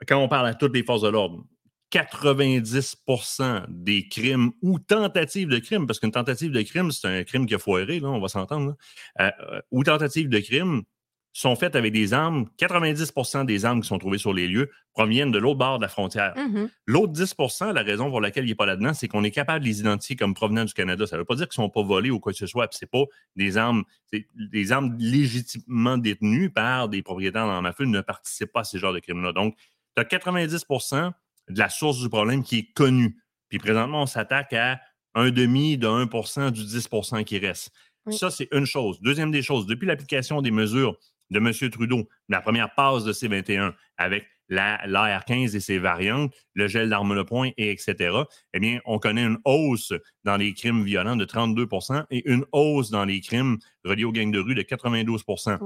quand 0.06 0.18
on 0.18 0.28
parle 0.28 0.48
à 0.48 0.54
toutes 0.54 0.74
les 0.74 0.82
forces 0.82 1.02
de 1.02 1.08
l'ordre, 1.08 1.44
90% 1.90 3.64
des 3.68 4.08
crimes 4.08 4.52
ou 4.62 4.78
tentatives 4.78 5.48
de 5.48 5.58
crimes, 5.58 5.86
parce 5.86 5.98
qu'une 5.98 6.12
tentative 6.12 6.52
de 6.52 6.62
crime, 6.62 6.92
c'est 6.92 7.08
un 7.08 7.24
crime 7.24 7.46
qui 7.46 7.54
a 7.54 7.58
foiré, 7.58 8.00
là, 8.00 8.08
on 8.08 8.20
va 8.20 8.28
s'entendre, 8.28 8.76
euh, 9.20 9.30
ou 9.70 9.82
tentative 9.82 10.28
de 10.28 10.38
crime, 10.38 10.82
sont 11.32 11.54
faites 11.54 11.76
avec 11.76 11.92
des 11.92 12.12
armes. 12.12 12.48
90% 12.58 13.46
des 13.46 13.64
armes 13.64 13.80
qui 13.80 13.88
sont 13.88 13.98
trouvées 13.98 14.18
sur 14.18 14.32
les 14.32 14.48
lieux 14.48 14.70
proviennent 14.92 15.30
de 15.30 15.38
l'autre 15.38 15.58
bord 15.58 15.78
de 15.78 15.82
la 15.82 15.88
frontière. 15.88 16.34
Mm-hmm. 16.34 16.68
L'autre 16.86 17.12
10% 17.12 17.72
la 17.72 17.82
raison 17.82 18.10
pour 18.10 18.20
laquelle 18.20 18.44
il 18.44 18.48
n'est 18.48 18.54
pas 18.56 18.66
là-dedans, 18.66 18.94
c'est 18.94 19.06
qu'on 19.06 19.22
est 19.22 19.30
capable 19.30 19.60
de 19.60 19.68
les 19.68 19.80
identifier 19.80 20.16
comme 20.16 20.34
provenant 20.34 20.64
du 20.64 20.74
Canada. 20.74 21.06
Ça 21.06 21.16
ne 21.16 21.20
veut 21.20 21.24
pas 21.24 21.36
dire 21.36 21.48
qu'ils 21.48 21.60
ne 21.60 21.66
sont 21.66 21.70
pas 21.70 21.82
volés 21.82 22.10
ou 22.10 22.18
quoi 22.18 22.32
que 22.32 22.38
ce 22.38 22.46
soit. 22.46 22.68
Ce 22.72 22.84
pas 22.84 23.04
des 23.36 23.56
armes, 23.56 23.84
des 24.12 24.72
armes 24.72 24.96
légitimement 24.98 25.98
détenues 25.98 26.50
par 26.50 26.88
des 26.88 27.02
propriétaires 27.02 27.46
dans 27.46 27.62
ma 27.62 27.74
ne 27.78 28.00
participent 28.00 28.52
pas 28.52 28.60
à 28.60 28.64
ces 28.64 28.78
genres 28.78 28.92
de 28.92 28.98
crimes-là. 28.98 29.32
Donc, 29.32 29.56
tu 29.96 30.02
as 30.02 30.04
90% 30.04 31.12
de 31.50 31.58
la 31.58 31.68
source 31.68 32.00
du 32.00 32.08
problème 32.08 32.42
qui 32.42 32.58
est 32.58 32.72
connue. 32.72 33.16
Puis 33.48 33.58
présentement, 33.58 34.02
on 34.02 34.06
s'attaque 34.06 34.52
à 34.52 34.80
un 35.14 35.30
demi 35.30 35.76
de 35.78 35.86
1% 35.86 36.50
du 36.50 36.62
10% 36.62 37.24
qui 37.24 37.38
reste. 37.38 37.72
Ça, 38.10 38.30
c'est 38.30 38.48
une 38.52 38.64
chose. 38.64 39.00
Deuxième 39.00 39.30
des 39.30 39.42
choses, 39.42 39.66
depuis 39.66 39.86
l'application 39.86 40.42
des 40.42 40.50
mesures 40.50 40.96
de 41.30 41.38
M. 41.38 41.70
Trudeau, 41.70 42.08
la 42.28 42.40
première 42.40 42.74
passe 42.74 43.04
de 43.04 43.12
C-21 43.12 43.72
avec 43.96 44.26
l'AR-15 44.50 45.56
et 45.56 45.60
ses 45.60 45.78
variantes, 45.78 46.34
le 46.54 46.66
gel 46.66 46.90
d'armes 46.90 47.14
le 47.14 47.24
poing, 47.24 47.50
et 47.56 47.70
etc., 47.70 48.16
eh 48.52 48.60
bien, 48.60 48.80
on 48.84 48.98
connaît 48.98 49.22
une 49.22 49.38
hausse 49.44 49.92
dans 50.24 50.36
les 50.36 50.52
crimes 50.54 50.84
violents 50.84 51.16
de 51.16 51.24
32% 51.24 52.04
et 52.10 52.28
une 52.28 52.44
hausse 52.52 52.90
dans 52.90 53.04
les 53.04 53.20
crimes 53.20 53.58
reliés 53.84 54.04
aux 54.04 54.12
gangs 54.12 54.32
de 54.32 54.40
rue 54.40 54.54
de 54.54 54.62
92% 54.62 55.58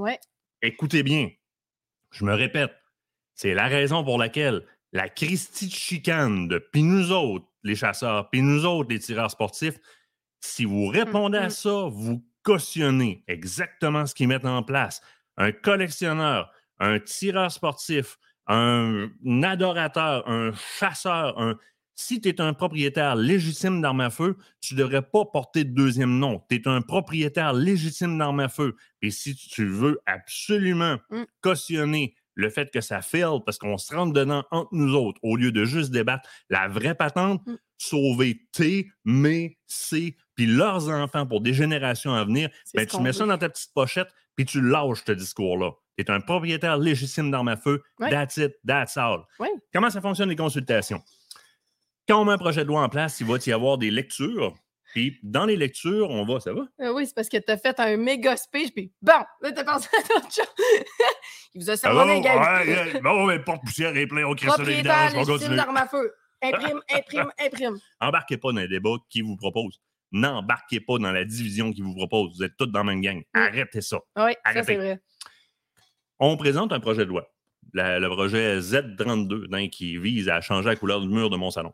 Écoutez 0.61 1.03
bien, 1.03 1.29
je 2.11 2.23
me 2.23 2.33
répète, 2.33 2.71
c'est 3.33 3.53
la 3.53 3.67
raison 3.67 4.03
pour 4.03 4.17
laquelle 4.17 4.63
la 4.93 5.09
Christie 5.09 5.67
de 5.67 5.73
chicane 5.73 6.47
de 6.47 6.57
puis 6.57 6.83
nous 6.83 7.11
autres, 7.11 7.45
les 7.63 7.75
chasseurs, 7.75 8.29
puis 8.29 8.41
nous 8.41 8.65
autres, 8.65 8.89
les 8.89 8.99
tireurs 8.99 9.31
sportifs, 9.31 9.75
si 10.39 10.63
vous 10.63 10.87
répondez 10.87 11.37
à 11.37 11.49
ça, 11.49 11.87
vous 11.89 12.23
cautionnez 12.43 13.23
exactement 13.27 14.05
ce 14.05 14.13
qu'ils 14.13 14.27
mettent 14.27 14.45
en 14.45 14.63
place 14.63 15.01
un 15.37 15.51
collectionneur, 15.51 16.51
un 16.79 16.99
tireur 16.99 17.51
sportif, 17.51 18.17
un 18.47 19.09
adorateur, 19.43 20.27
un 20.29 20.51
chasseur, 20.79 21.39
un... 21.39 21.57
si 21.95 22.21
tu 22.21 22.29
es 22.29 22.41
un 22.41 22.53
propriétaire 22.53 23.15
légitime 23.15 23.81
d'armes 23.81 24.01
à 24.01 24.09
feu, 24.09 24.37
tu 24.61 24.75
ne 24.75 24.79
devrais 24.79 25.01
pas 25.01 25.25
porter 25.25 25.63
de 25.63 25.73
deuxième 25.73 26.19
nom. 26.19 26.43
Tu 26.49 26.57
es 26.57 26.67
un 26.67 26.81
propriétaire 26.81 27.53
légitime 27.53 28.17
d'armes 28.17 28.41
à 28.41 28.49
feu. 28.49 28.75
Et 29.01 29.11
si 29.11 29.35
tu 29.35 29.67
veux 29.67 29.99
absolument 30.05 30.97
mmh. 31.09 31.23
cautionner 31.41 32.15
le 32.35 32.49
fait 32.49 32.69
que 32.69 32.81
ça 32.81 33.01
fail 33.01 33.39
parce 33.45 33.57
qu'on 33.57 33.77
se 33.77 33.95
rentre 33.95 34.13
dedans 34.13 34.43
entre 34.51 34.69
nous 34.73 34.93
autres 34.93 35.19
au 35.23 35.37
lieu 35.37 35.51
de 35.53 35.63
juste 35.63 35.91
débattre 35.91 36.29
la 36.49 36.67
vraie 36.67 36.95
patente, 36.95 37.45
mmh. 37.47 37.55
sauver 37.77 38.47
T, 38.51 38.91
mais 39.05 39.57
C, 39.67 40.17
puis 40.35 40.45
leurs 40.45 40.89
enfants 40.89 41.25
pour 41.25 41.41
des 41.41 41.53
générations 41.53 42.13
à 42.13 42.23
venir, 42.23 42.49
ben, 42.73 42.85
tu 42.85 42.99
mets 42.99 43.13
ça 43.13 43.25
dans 43.25 43.37
ta 43.37 43.49
petite 43.49 43.73
pochette, 43.73 44.09
puis 44.35 44.45
tu 44.45 44.61
lâches 44.61 45.03
ce 45.05 45.13
discours-là. 45.13 45.71
Tu 45.97 46.03
es 46.03 46.11
un 46.11 46.19
propriétaire 46.19 46.77
légitime 46.77 47.31
d'armes 47.31 47.47
à 47.47 47.57
feu. 47.57 47.81
That's 47.99 48.37
it, 48.37 48.53
that's 48.67 48.97
all. 48.97 49.23
Comment 49.73 49.89
ça 49.89 50.01
fonctionne 50.01 50.29
les 50.29 50.35
consultations? 50.35 51.01
Quand 52.07 52.21
on 52.21 52.25
met 52.25 52.33
un 52.33 52.37
projet 52.37 52.63
de 52.63 52.67
loi 52.67 52.81
en 52.81 52.89
place, 52.89 53.19
il 53.19 53.25
va 53.25 53.37
y 53.45 53.51
avoir 53.51 53.77
des 53.77 53.89
lectures. 53.89 54.53
Puis 54.93 55.19
dans 55.23 55.45
les 55.45 55.57
lectures, 55.57 56.09
on 56.09 56.25
va, 56.25 56.39
ça 56.39 56.53
va? 56.53 56.61
Euh, 56.79 56.93
oui, 56.93 57.07
c'est 57.07 57.15
parce 57.15 57.27
que 57.27 57.37
tu 57.37 57.51
as 57.51 57.57
fait 57.57 57.77
un 57.79 57.97
méga 57.97 58.37
speech, 58.37 58.71
puis 58.73 58.93
bon, 59.01 59.11
là, 59.41 59.51
t'as 59.51 59.63
pensé 59.63 59.89
à 59.97 60.01
d'autres 60.01 60.33
choses. 60.33 60.53
il 61.53 61.61
vous 61.61 61.69
a 61.69 61.75
servi 61.75 62.27
un 62.27 63.01
Bon, 63.01 63.25
mais 63.25 63.39
porte-poussière 63.39 63.95
est 63.97 64.07
plein, 64.07 64.25
on 64.25 64.35
crée 64.35 64.47
ça 64.47 64.55
Propriétaire 64.55 65.13
légitime 65.13 65.55
d'armes 65.55 65.77
à 65.77 65.87
feu. 65.87 66.13
Imprime, 66.41 66.81
imprime, 66.93 67.31
imprime. 67.39 67.77
Embarquez 67.99 68.37
pas 68.37 68.51
dans 68.51 68.59
les 68.59 68.67
débats 68.67 68.95
qui 69.09 69.21
vous 69.21 69.35
proposent 69.35 69.81
n'embarquez 70.15 70.79
pas 70.79 70.97
dans 70.97 71.11
la 71.11 71.25
division 71.25 71.71
qu'ils 71.71 71.83
vous 71.83 71.95
proposent. 71.95 72.37
Vous 72.37 72.43
êtes 72.43 72.55
tous 72.57 72.67
dans 72.67 72.79
la 72.79 72.85
même 72.85 73.01
gang. 73.01 73.21
Arrêtez 73.33 73.81
ça. 73.81 73.99
Oui, 74.17 74.31
ça 74.45 74.63
c'est 74.63 74.75
vrai. 74.75 74.99
On 76.19 76.37
présente 76.37 76.71
un 76.71 76.79
projet 76.79 77.03
de 77.03 77.09
loi, 77.09 77.29
le 77.73 78.07
projet 78.07 78.59
Z32, 78.59 79.69
qui 79.69 79.97
vise 79.97 80.29
à 80.29 80.39
changer 80.41 80.69
la 80.69 80.75
couleur 80.75 81.01
du 81.01 81.09
mur 81.09 81.29
de 81.29 81.35
mon 81.35 81.51
salon. 81.51 81.73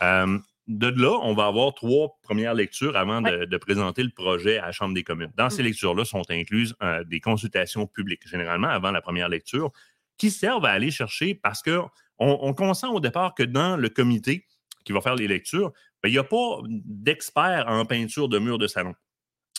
Euh, 0.00 0.38
de 0.68 0.88
là, 0.88 1.18
on 1.22 1.34
va 1.34 1.46
avoir 1.46 1.74
trois 1.74 2.18
premières 2.22 2.54
lectures 2.54 2.96
avant 2.96 3.20
de, 3.20 3.56
présenter 3.58 4.02
le 4.02 4.10
projet 4.10 4.58
à 4.58 4.66
la 4.66 4.72
Chambre 4.72 4.94
des 4.94 5.02
communes. 5.02 5.32
Dans 5.36 5.50
ces 5.50 5.62
mm. 5.62 5.66
lectures-là 5.66 6.04
sont 6.06 6.22
incluses 6.30 6.74
euh, 6.82 7.04
des 7.04 7.20
consultations 7.20 7.86
publiques, 7.86 8.26
généralement 8.26 8.68
avant 8.68 8.92
la 8.92 9.02
première 9.02 9.28
lecture, 9.28 9.70
qui 10.16 10.30
servent 10.30 10.64
à 10.64 10.70
aller 10.70 10.90
chercher 10.90 11.34
parce 11.34 11.62
qu'on 11.62 11.90
on 12.18 12.54
consent 12.54 12.92
au 12.92 13.00
départ 13.00 13.34
que 13.34 13.42
dans 13.42 13.76
le 13.76 13.88
comité 13.90 14.46
qui 14.84 14.92
va 14.92 15.00
faire 15.00 15.16
les 15.16 15.28
lectures, 15.28 15.72
il 16.04 16.12
n'y 16.12 16.18
a 16.18 16.24
pas 16.24 16.58
d'experts 16.66 17.66
en 17.68 17.84
peinture 17.84 18.28
de 18.28 18.38
murs 18.38 18.58
de 18.58 18.66
salon. 18.66 18.94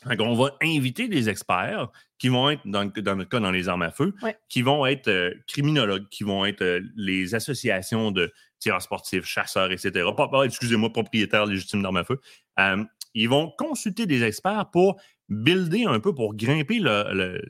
Donc, 0.05 0.27
on 0.27 0.35
va 0.35 0.57
inviter 0.61 1.07
des 1.07 1.29
experts 1.29 1.89
qui 2.17 2.27
vont 2.27 2.49
être, 2.49 2.61
dans, 2.65 2.83
notre 2.83 3.29
cas, 3.29 3.39
dans 3.39 3.51
les 3.51 3.69
armes 3.69 3.83
à 3.83 3.91
feu, 3.91 4.13
qui 4.49 4.61
vont 4.61 4.85
être 4.85 5.07
euh, 5.07 5.33
criminologues, 5.47 6.07
qui 6.09 6.23
vont 6.23 6.45
être 6.45 6.61
euh, 6.61 6.81
les 6.95 7.35
associations 7.35 8.11
de 8.11 8.31
tireurs 8.59 8.81
sportifs, 8.81 9.25
chasseurs, 9.25 9.71
etc. 9.71 10.05
excusez-moi, 10.45 10.91
propriétaires 10.91 11.45
légitimes 11.45 11.81
d'armes 11.81 11.97
à 11.97 12.03
feu. 12.03 12.19
Euh, 12.59 12.83
ils 13.13 13.29
vont 13.29 13.53
consulter 13.57 14.05
des 14.05 14.23
experts 14.23 14.69
pour 14.71 14.99
builder 15.29 15.85
un 15.85 15.99
peu, 15.99 16.13
pour 16.13 16.35
grimper 16.35 16.79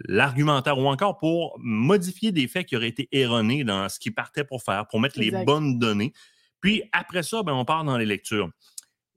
l'argumentaire 0.06 0.78
ou 0.78 0.88
encore 0.88 1.18
pour 1.18 1.58
modifier 1.60 2.32
des 2.32 2.48
faits 2.48 2.68
qui 2.68 2.76
auraient 2.76 2.90
été 2.90 3.08
erronés 3.12 3.64
dans 3.64 3.90
ce 3.90 4.00
qu'ils 4.00 4.14
partaient 4.14 4.44
pour 4.44 4.62
faire, 4.62 4.88
pour 4.88 5.00
mettre 5.00 5.20
les 5.20 5.32
bonnes 5.32 5.80
données. 5.80 6.14
Puis 6.62 6.84
après 6.94 7.24
ça, 7.24 7.44
ben, 7.44 7.54
on 7.54 7.66
part 7.66 7.84
dans 7.84 7.98
les 7.98 8.06
lectures. 8.06 8.50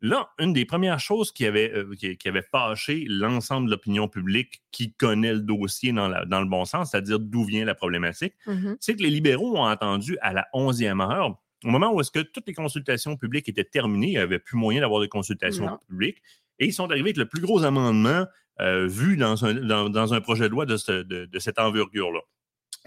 Là, 0.02 0.28
une 0.38 0.52
des 0.52 0.66
premières 0.66 1.00
choses 1.00 1.32
qui 1.32 1.46
avait, 1.46 1.72
euh, 1.72 1.94
qui, 1.94 2.28
avait 2.28 2.42
fâché 2.42 3.06
l'ensemble 3.08 3.66
de 3.66 3.72
l'opinion 3.72 4.08
publique 4.08 4.62
qui 4.70 4.92
connaît 4.92 5.32
le 5.32 5.40
dossier 5.40 5.92
dans, 5.92 6.08
le 6.08 6.48
bon 6.48 6.64
sens, 6.66 6.90
c'est-à-dire 6.90 7.18
d'où 7.18 7.44
vient 7.44 7.64
la 7.64 7.74
problématique, 7.74 8.34
mm-hmm. 8.46 8.76
c'est 8.78 8.94
que 8.94 9.02
les 9.02 9.10
libéraux 9.10 9.56
ont 9.56 9.66
entendu 9.66 10.18
à 10.20 10.34
la 10.34 10.46
11e 10.52 11.00
heure, 11.00 11.38
au 11.64 11.68
moment 11.68 11.92
où 11.92 12.00
est-ce 12.00 12.10
que 12.10 12.20
toutes 12.20 12.46
les 12.46 12.54
consultations 12.54 13.16
publiques 13.16 13.48
étaient 13.48 13.64
terminées, 13.64 14.08
il 14.08 14.10
n'y 14.10 14.18
avait 14.18 14.38
plus 14.38 14.58
moyen 14.58 14.82
d'avoir 14.82 15.00
de 15.00 15.06
consultations 15.06 15.78
publiques, 15.88 16.22
et 16.58 16.66
ils 16.66 16.72
sont 16.72 16.90
arrivés 16.90 17.08
avec 17.08 17.16
le 17.16 17.26
plus 17.26 17.40
gros 17.40 17.64
amendement 17.64 18.26
euh, 18.60 18.86
vu 18.86 19.16
dans 19.16 19.44
un, 19.44 19.54
dans, 19.54 20.14
un, 20.14 20.20
projet 20.20 20.44
de 20.44 20.48
loi 20.48 20.66
de, 20.66 20.76
cette 20.76 21.58
envergure-là. 21.58 22.20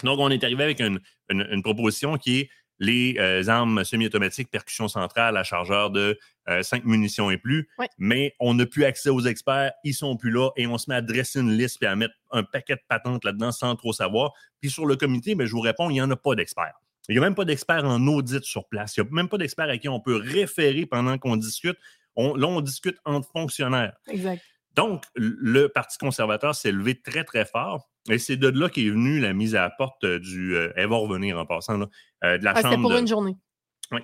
Donc, 0.04 0.20
on 0.20 0.30
est 0.30 0.44
arrivé 0.44 0.64
avec 0.64 0.80
une, 0.80 1.00
une, 1.30 1.62
proposition 1.62 2.18
qui 2.18 2.40
est 2.40 2.50
les 2.80 3.16
euh, 3.20 3.48
armes 3.48 3.84
semi-automatiques, 3.84 4.50
percussion 4.50 4.88
centrale 4.88 5.38
à 5.38 5.44
chargeur 5.44 5.90
de 5.90 6.18
5 6.62 6.84
euh, 6.84 6.88
munitions 6.88 7.30
et 7.30 7.38
plus. 7.38 7.70
Mais 7.98 8.36
on 8.40 8.54
n'a 8.54 8.66
plus 8.66 8.86
accès 8.86 9.10
aux 9.10 9.22
experts, 9.22 9.74
ils 9.84 9.94
sont 9.94 10.16
plus 10.18 10.32
là 10.32 10.50
et 10.56 10.66
on 10.68 10.78
se 10.78 10.90
met 10.90 10.96
à 10.96 11.02
dresser 11.02 11.40
une 11.40 11.52
liste 11.52 11.84
et 11.84 11.86
à 11.86 11.96
mettre 11.96 12.16
un 12.32 12.44
paquet 12.44 12.76
de 12.76 12.82
patentes 12.88 13.24
là-dedans 13.26 13.52
sans 13.52 13.76
trop 13.76 13.94
savoir. 13.94 14.34
Puis 14.62 14.70
sur 14.70 14.86
le 14.86 14.96
comité, 14.96 15.36
ben, 15.36 15.46
je 15.46 15.52
vous 15.52 15.62
réponds, 15.62 15.90
il 15.90 15.94
n'y 15.94 16.02
en 16.02 16.10
a 16.10 16.16
pas 16.16 16.36
d'experts. 16.36 16.80
Il 17.10 17.14
n'y 17.14 17.18
a 17.18 17.22
même 17.22 17.36
pas 17.36 17.46
d'experts 17.46 17.86
en 17.86 18.06
audit 18.08 18.44
sur 18.44 18.68
place. 18.68 18.96
Il 18.96 19.02
n'y 19.02 19.10
a 19.10 19.12
même 19.12 19.30
pas 19.30 19.38
d'experts 19.38 19.70
à 19.70 19.78
qui 19.78 19.90
on 19.90 20.00
peut 20.00 20.16
référer 20.16 20.86
pendant 20.86 21.18
qu'on 21.18 21.38
discute. 21.38 21.78
On, 22.16 22.36
là, 22.36 22.48
on 22.48 22.62
discute 22.62 22.98
entre 23.04 23.28
fonctionnaires. 23.32 23.94
Exact. 24.08 24.42
Donc, 24.76 25.04
le 25.16 25.68
Parti 25.68 25.98
conservateur 25.98 26.54
s'est 26.56 26.72
levé 26.72 27.02
très, 27.02 27.24
très 27.24 27.46
fort. 27.46 27.90
Et 28.10 28.18
c'est 28.18 28.38
de 28.38 28.48
là 28.48 28.70
qu'est 28.70 28.90
venue 28.90 29.20
la 29.20 29.34
mise 29.34 29.56
à 29.56 29.62
la 29.62 29.70
porte 29.72 30.04
euh, 30.04 30.20
du. 30.20 30.56
Euh, 30.56 30.72
elle 30.76 30.88
va 30.88 30.98
revenir 30.98 31.38
en 31.38 31.46
passant, 31.46 31.78
là, 31.78 31.88
euh, 32.24 32.38
de 32.38 32.44
la 32.44 32.54
ah, 32.56 32.62
Chambre. 32.62 32.82
pour 32.82 32.98
une 32.98 33.08
journée. 33.08 33.36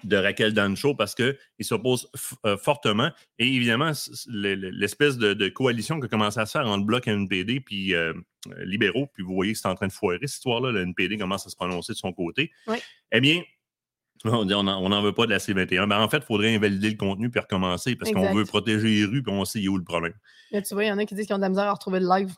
de 0.03 0.17
Raquel 0.17 0.53
Dancho 0.53 0.95
parce 0.95 1.15
qu'il 1.15 1.35
s'oppose 1.61 2.09
fortement. 2.61 3.11
Et 3.39 3.47
évidemment, 3.47 3.91
l'espèce 4.27 5.17
de, 5.17 5.49
coalition 5.49 5.99
qui 5.99 6.05
a 6.05 6.09
commencé 6.09 6.39
à 6.39 6.45
se 6.45 6.51
faire 6.51 6.67
entre 6.67 6.85
Bloc 6.85 7.07
et 7.07 7.11
NPD 7.11 7.59
puis 7.59 7.93
libéraux, 8.59 9.07
puis 9.13 9.23
vous 9.23 9.33
voyez 9.33 9.53
que 9.53 9.59
c'est 9.59 9.67
en 9.67 9.75
train 9.75 9.87
de 9.87 9.93
foirer 9.93 10.19
cette 10.21 10.37
histoire-là. 10.37 10.71
Le 10.71 10.81
NPD 10.81 11.17
commence 11.17 11.45
à 11.45 11.49
se 11.49 11.55
prononcer 11.55 11.93
de 11.93 11.97
son 11.97 12.13
côté. 12.13 12.51
Eh 13.11 13.21
bien, 13.21 13.43
on 14.23 14.89
n'en 14.89 15.01
veut 15.01 15.13
pas 15.13 15.25
de 15.25 15.31
la 15.31 15.37
C21. 15.37 15.87
Ben, 15.87 15.99
en 15.99 16.09
fait, 16.09 16.17
il 16.17 16.23
faudrait 16.23 16.55
invalider 16.55 16.89
le 16.89 16.97
contenu 16.97 17.29
puis 17.29 17.39
recommencer 17.39 17.95
parce 17.95 18.11
qu'on 18.11 18.33
veut 18.33 18.45
protéger 18.45 18.87
les 18.87 19.05
rues 19.05 19.23
puis 19.23 19.33
on 19.33 19.45
sait 19.45 19.65
où 19.67 19.77
le 19.77 19.83
problème. 19.83 20.13
tu 20.51 20.73
vois, 20.73 20.85
il 20.85 20.87
y 20.87 20.91
en 20.91 20.97
a 20.97 21.05
qui 21.05 21.15
disent 21.15 21.27
qu'ils 21.27 21.35
ont 21.35 21.39
de 21.39 21.43
la 21.43 21.49
misère 21.49 21.65
à 21.65 21.73
retrouver 21.73 21.99
le 21.99 22.07
live. 22.07 22.33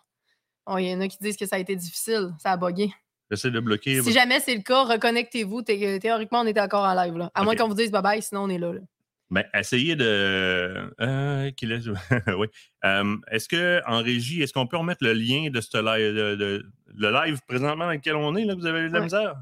Il 0.77 0.85
y 0.85 0.93
en 0.93 1.01
a 1.01 1.07
qui 1.07 1.17
disent 1.21 1.37
que 1.37 1.45
ça 1.45 1.55
a 1.55 1.59
été 1.59 1.75
difficile, 1.75 2.33
ça 2.39 2.51
a 2.51 2.57
bugué. 2.57 2.91
J'essaie 3.29 3.51
de 3.51 3.59
bloquer. 3.59 4.01
Si 4.01 4.11
jamais 4.11 4.39
c'est 4.39 4.55
le 4.55 4.61
cas, 4.61 4.83
reconnectez-vous. 4.83 5.61
Théoriquement, 5.61 6.41
on 6.41 6.47
était 6.47 6.61
encore 6.61 6.85
en 6.85 6.93
live. 6.93 7.17
Là. 7.17 7.31
À 7.33 7.43
moins 7.43 7.55
qu'on 7.55 7.67
vous 7.67 7.73
dise 7.73 7.91
bye 7.91 8.01
bye, 8.01 8.21
sinon 8.21 8.43
on 8.43 8.49
est 8.49 8.57
là. 8.57 8.71
Ben, 9.29 9.43
essayez 9.53 9.97
de. 9.97 10.89
Euh, 11.01 11.51
oui. 12.37 12.47
Euh, 12.85 13.17
est-ce 13.29 13.49
qu'en 13.49 14.01
régie, 14.01 14.41
est-ce 14.41 14.53
qu'on 14.53 14.67
peut 14.67 14.77
remettre 14.77 15.03
le 15.03 15.11
lien 15.11 15.49
de 15.49 15.59
ce 15.59 15.77
live, 15.77 16.15
de, 16.15 16.65
le 16.95 17.11
live 17.11 17.39
présentement 17.45 17.87
dans 17.87 17.91
lequel 17.91 18.15
on 18.15 18.37
est, 18.37 18.45
là, 18.45 18.55
que 18.55 18.61
vous 18.61 18.65
avez 18.65 18.81
eu 18.81 18.87
de 18.87 18.93
la 18.93 19.01
misère? 19.01 19.35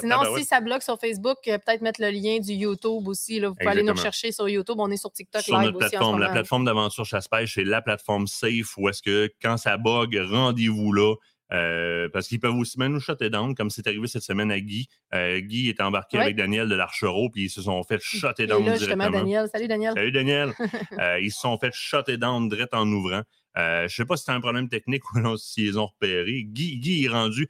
Sinon, 0.00 0.36
si 0.36 0.44
ça 0.44 0.60
bloque 0.60 0.82
sur 0.82 0.98
Facebook, 0.98 1.36
euh, 1.46 1.58
peut-être 1.58 1.82
mettre 1.82 2.02
le 2.02 2.10
lien 2.10 2.40
du 2.40 2.52
YouTube 2.52 3.06
aussi. 3.06 3.38
Là. 3.38 3.50
Vous 3.50 3.54
pouvez 3.54 3.70
aller 3.70 3.84
nous 3.84 3.96
chercher 3.96 4.32
sur 4.32 4.48
YouTube. 4.48 4.76
On 4.78 4.90
est 4.90 4.96
sur 4.96 5.12
TikTok 5.12 5.42
sur 5.42 5.56
live 5.56 5.66
notre 5.66 5.78
plateforme, 5.78 6.18
La 6.18 6.30
plateforme 6.30 6.64
d'aventure 6.64 7.04
chasse-pêche, 7.04 7.54
c'est 7.54 7.64
la 7.64 7.80
plateforme 7.80 8.26
safe 8.26 8.76
où 8.76 8.88
est-ce 8.88 9.02
que 9.02 9.30
quand 9.40 9.56
ça 9.56 9.76
bug, 9.76 10.18
rendez-vous 10.30 10.92
là. 10.92 11.14
Euh, 11.52 12.08
parce 12.12 12.28
qu'ils 12.28 12.40
peuvent 12.40 12.54
aussi 12.54 12.78
même 12.78 12.92
nous 12.92 13.00
shotter 13.00 13.30
down, 13.30 13.54
comme 13.54 13.70
c'est 13.70 13.86
arrivé 13.86 14.06
cette 14.06 14.22
semaine 14.22 14.50
à 14.50 14.60
Guy. 14.60 14.88
Euh, 15.14 15.40
Guy 15.40 15.68
est 15.68 15.80
embarqué 15.80 16.18
avec 16.18 16.36
Daniel 16.36 16.68
de 16.68 16.74
l'Archereau, 16.74 17.30
puis 17.30 17.44
ils 17.44 17.50
se 17.50 17.62
sont 17.62 17.82
fait 17.84 18.00
shotter 18.02 18.46
down 18.46 18.64
là, 18.64 18.76
directement. 18.76 19.10
Daniel. 19.10 19.48
Salut 19.52 19.68
Daniel. 19.68 19.94
Salut 19.94 20.12
Daniel. 20.12 20.52
euh, 20.98 21.20
ils 21.20 21.32
se 21.32 21.40
sont 21.40 21.56
fait 21.58 21.72
shotter 21.72 22.16
down 22.16 22.48
direct 22.48 22.74
en 22.74 22.86
ouvrant. 22.88 23.22
Euh, 23.56 23.80
je 23.80 23.84
ne 23.84 23.88
sais 23.88 24.04
pas 24.04 24.16
si 24.16 24.24
c'est 24.24 24.32
un 24.32 24.40
problème 24.40 24.68
technique 24.68 25.02
ou 25.14 25.20
non, 25.20 25.36
s'ils 25.36 25.78
ont 25.78 25.86
repéré. 25.86 26.44
Guy, 26.44 26.78
Guy 26.78 27.04
est 27.04 27.08
rendu 27.08 27.48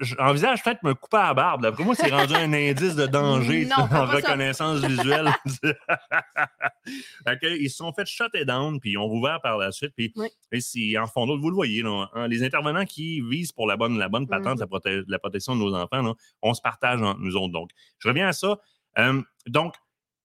j'envisage 0.00 0.62
peut-être 0.62 0.82
me 0.82 0.94
couper 0.94 1.16
à 1.16 1.28
la 1.28 1.34
barbe. 1.34 1.62
D'après 1.62 1.84
moi, 1.84 1.94
c'est 1.94 2.10
rendu 2.10 2.34
un 2.34 2.52
indice 2.52 2.94
de 2.94 3.06
danger 3.06 3.68
en 3.76 4.06
reconnaissance 4.06 4.84
visuelle. 4.84 5.30
ils 7.42 7.70
se 7.70 7.76
sont 7.76 7.92
fait 7.92 8.06
shutter 8.06 8.44
down, 8.44 8.80
puis 8.80 8.92
ils 8.92 8.98
ont 8.98 9.10
ouvert 9.10 9.40
par 9.42 9.58
la 9.58 9.72
suite. 9.72 9.92
Puis 9.96 10.12
en 10.98 11.06
fond 11.06 11.26
d'autres, 11.26 11.40
vous 11.40 11.50
le 11.50 11.54
voyez, 11.54 11.82
hein, 11.84 12.28
les 12.28 12.42
intervenants 12.42 12.84
qui 12.84 13.20
visent 13.20 13.52
pour 13.52 13.66
la 13.66 13.76
bonne, 13.76 13.98
la 13.98 14.08
bonne 14.08 14.26
patente, 14.26 14.58
mm-hmm. 14.58 15.04
la, 15.08 15.18
protection 15.18 15.54
de 15.54 15.60
nos 15.60 15.74
enfants, 15.74 16.14
on 16.42 16.54
se 16.54 16.60
partage 16.60 17.02
entre 17.02 17.20
nous 17.20 17.36
autres. 17.36 17.52
Donc, 17.52 17.70
je 17.98 18.08
reviens 18.08 18.28
à 18.28 18.32
ça. 18.32 18.58
Euh, 18.98 19.22
donc, 19.46 19.74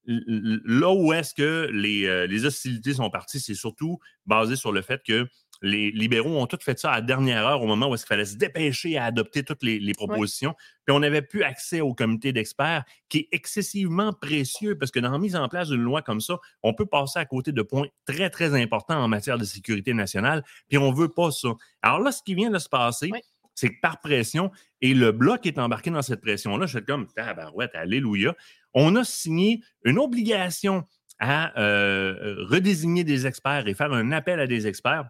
là 0.05 0.91
où 0.91 1.13
est-ce 1.13 1.33
que 1.33 1.69
les, 1.71 2.05
euh, 2.05 2.27
les, 2.27 2.45
hostilités 2.45 2.93
sont 2.93 3.09
parties, 3.09 3.39
c'est 3.39 3.53
surtout 3.53 3.99
basé 4.25 4.55
sur 4.55 4.71
le 4.71 4.81
fait 4.81 5.01
que 5.05 5.27
les 5.63 5.91
libéraux 5.91 6.41
ont 6.41 6.45
tout 6.45 6.59
fait 6.61 6.77
ça 6.77 6.91
à 6.91 6.95
la 6.95 7.01
dernière 7.01 7.47
heure, 7.47 7.61
au 7.61 7.65
moment 7.65 7.89
où 7.89 7.95
il 7.95 7.99
fallait 7.99 8.25
se 8.25 8.35
dépêcher 8.35 8.97
à 8.97 9.05
adopter 9.05 9.43
toutes 9.43 9.63
les, 9.63 9.93
propositions. 9.93 10.53
Puis 10.85 10.93
on 10.93 10.99
n'avait 10.99 11.21
plus 11.21 11.43
accès 11.43 11.79
au 11.79 11.93
comité 11.93 12.33
d'experts, 12.33 12.83
qui 13.07 13.19
est 13.19 13.27
excessivement 13.31 14.11
précieux, 14.11 14.77
parce 14.77 14.91
que 14.91 14.99
dans 14.99 15.11
la 15.11 15.17
mise 15.17 15.37
en 15.37 15.47
place 15.47 15.69
d'une 15.69 15.81
loi 15.81 16.01
comme 16.01 16.19
ça, 16.19 16.37
on 16.63 16.73
peut 16.73 16.85
passer 16.85 17.17
à 17.17 17.25
côté 17.25 17.53
de 17.53 17.61
points 17.61 17.87
très, 18.05 18.29
très 18.29 18.61
importants 18.61 19.01
en 19.01 19.07
matière 19.07 19.37
de 19.37 19.45
sécurité 19.45 19.93
nationale, 19.93 20.43
puis 20.67 20.77
on 20.77 20.91
ne 20.91 20.95
veut 20.95 21.09
pas 21.09 21.31
ça. 21.31 21.49
Alors 21.81 22.01
là, 22.01 22.11
ce 22.11 22.21
qui 22.21 22.35
vient 22.35 22.49
de 22.49 22.59
se 22.59 22.67
passer, 22.67 23.09
c'est 23.55 23.69
que 23.69 23.79
par 23.81 24.01
pression, 24.01 24.51
et 24.81 24.93
le 24.93 25.13
bloc 25.13 25.45
est 25.45 25.59
embarqué 25.59 25.91
dans 25.91 26.01
cette 26.01 26.19
pression-là, 26.21 26.65
je 26.65 26.77
suis 26.77 26.85
comme, 26.85 27.07
tabarouette, 27.07 27.73
alléluia, 27.73 28.35
on 28.73 28.97
a 28.97 29.05
signé 29.05 29.61
une 29.85 29.97
obligation 29.97 30.85
à 31.19 31.57
euh, 31.57 32.43
redésigner 32.49 33.05
des 33.05 33.27
experts 33.27 33.67
et 33.67 33.73
faire 33.73 33.93
un 33.93 34.11
appel 34.11 34.41
à 34.41 34.47
des 34.47 34.67
experts 34.67 35.07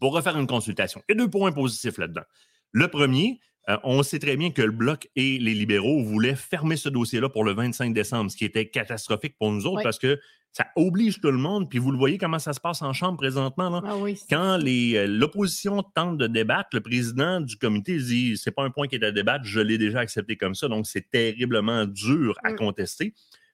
pour 0.00 0.14
refaire 0.14 0.36
une 0.38 0.46
consultation. 0.46 1.02
Il 1.08 1.16
y 1.16 1.20
a 1.20 1.24
deux 1.24 1.30
points 1.30 1.52
positifs 1.52 1.98
là-dedans. 1.98 2.24
Le 2.72 2.88
premier, 2.88 3.40
euh, 3.68 3.76
on 3.82 4.02
sait 4.02 4.18
très 4.18 4.36
bien 4.36 4.50
que 4.50 4.62
le 4.62 4.70
Bloc 4.70 5.08
et 5.16 5.38
les 5.38 5.54
libéraux 5.54 6.02
voulaient 6.02 6.36
fermer 6.36 6.76
ce 6.76 6.88
dossier-là 6.88 7.28
pour 7.28 7.44
le 7.44 7.52
25 7.52 7.92
décembre, 7.92 8.30
ce 8.30 8.36
qui 8.36 8.44
était 8.44 8.68
catastrophique 8.68 9.36
pour 9.38 9.50
nous 9.50 9.66
autres 9.66 9.82
parce 9.82 9.98
que 9.98 10.18
ça 10.52 10.68
oblige 10.76 11.20
tout 11.20 11.30
le 11.30 11.38
monde. 11.38 11.68
Puis 11.68 11.78
vous 11.78 11.90
le 11.90 11.98
voyez 11.98 12.16
comment 12.16 12.38
ça 12.38 12.52
se 12.52 12.60
passe 12.60 12.80
en 12.80 12.92
Chambre 12.92 13.18
présentement. 13.18 13.82
Ah 13.84 13.94
Quand 14.30 14.58
euh, 14.64 15.06
l'opposition 15.06 15.82
tente 15.82 16.16
de 16.16 16.26
débattre, 16.26 16.70
le 16.72 16.80
président 16.80 17.40
du 17.40 17.56
comité 17.56 17.98
dit 17.98 18.36
c'est 18.36 18.52
pas 18.52 18.62
un 18.62 18.70
point 18.70 18.86
qui 18.86 18.94
est 18.94 19.04
à 19.04 19.10
débattre, 19.10 19.44
je 19.44 19.60
l'ai 19.60 19.78
déjà 19.78 20.00
accepté 20.00 20.36
comme 20.36 20.54
ça, 20.54 20.68
donc 20.68 20.86
c'est 20.86 21.10
terriblement 21.10 21.84
dur 21.84 22.38
à 22.44 22.52
mm. 22.52 22.56
contester. 22.56 23.12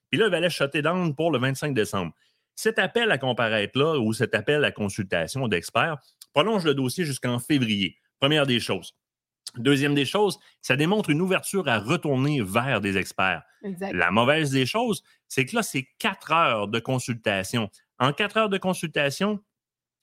Puis 0.09 0.19
là, 0.19 0.27
il 0.27 0.35
allait 0.35 0.49
shutter 0.49 0.81
down 0.81 1.15
pour 1.15 1.31
le 1.31 1.39
25 1.39 1.73
décembre. 1.73 2.13
Cet 2.55 2.77
appel 2.77 3.09
à 3.11 3.17
comparaître 3.17 3.77
là 3.79 3.97
ou 3.97 4.13
cet 4.13 4.35
appel 4.35 4.63
à 4.63 4.71
consultation 4.71 5.47
d'experts 5.47 5.97
prolonge 6.33 6.65
le 6.65 6.73
dossier 6.73 7.05
jusqu'en 7.05 7.39
février. 7.39 7.97
Première 8.19 8.45
des 8.45 8.59
choses. 8.59 8.95
Deuxième 9.57 9.93
des 9.93 10.05
choses, 10.05 10.39
ça 10.61 10.75
démontre 10.75 11.11
une 11.11 11.21
ouverture 11.21 11.67
à 11.67 11.77
retourner 11.77 12.41
vers 12.41 12.81
des 12.81 12.97
experts. 12.97 13.43
La 13.79 14.09
mauvaise 14.09 14.49
des 14.51 14.65
choses, 14.65 15.03
c'est 15.27 15.45
que 15.45 15.55
là, 15.55 15.63
c'est 15.63 15.87
quatre 15.99 16.31
heures 16.31 16.67
de 16.67 16.79
consultation. 16.79 17.69
En 17.99 18.13
quatre 18.13 18.37
heures 18.37 18.49
de 18.49 18.57
consultation, 18.57 19.43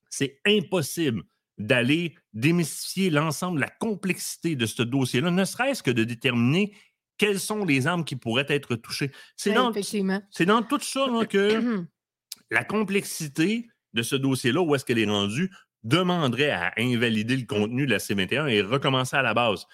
c'est 0.08 0.40
impossible 0.46 1.24
d'aller 1.58 2.14
démystifier 2.32 3.10
l'ensemble, 3.10 3.60
la 3.60 3.68
complexité 3.68 4.56
de 4.56 4.66
ce 4.66 4.82
dossier-là, 4.82 5.30
ne 5.30 5.44
serait-ce 5.44 5.82
que 5.82 5.90
de 5.90 6.04
déterminer 6.04 6.74
quelles 7.18 7.40
sont 7.40 7.64
les 7.66 7.86
armes 7.86 8.04
qui 8.04 8.16
pourraient 8.16 8.46
être 8.48 8.76
touchées. 8.76 9.10
C'est 9.36 9.52
dans, 9.52 9.70
dans, 9.70 10.62
tout 10.62 10.80
ça 10.80 11.06
que 11.28 11.84
la 12.50 12.64
complexité 12.64 13.68
de 13.92 14.02
ce 14.02 14.16
dossier-là, 14.16 14.62
où 14.62 14.74
est-ce 14.74 14.86
qu'elle 14.86 14.98
est 14.98 15.10
rendue, 15.10 15.50
demanderait 15.82 16.50
à 16.50 16.72
invalider 16.78 17.36
le 17.36 17.46
contenu 17.46 17.86
de 17.86 17.92
la 17.92 17.98
C21 17.98 18.48
et 18.48 18.62
recommencer 18.62 19.16
à 19.16 19.22
la 19.22 19.34
base. 19.34 19.66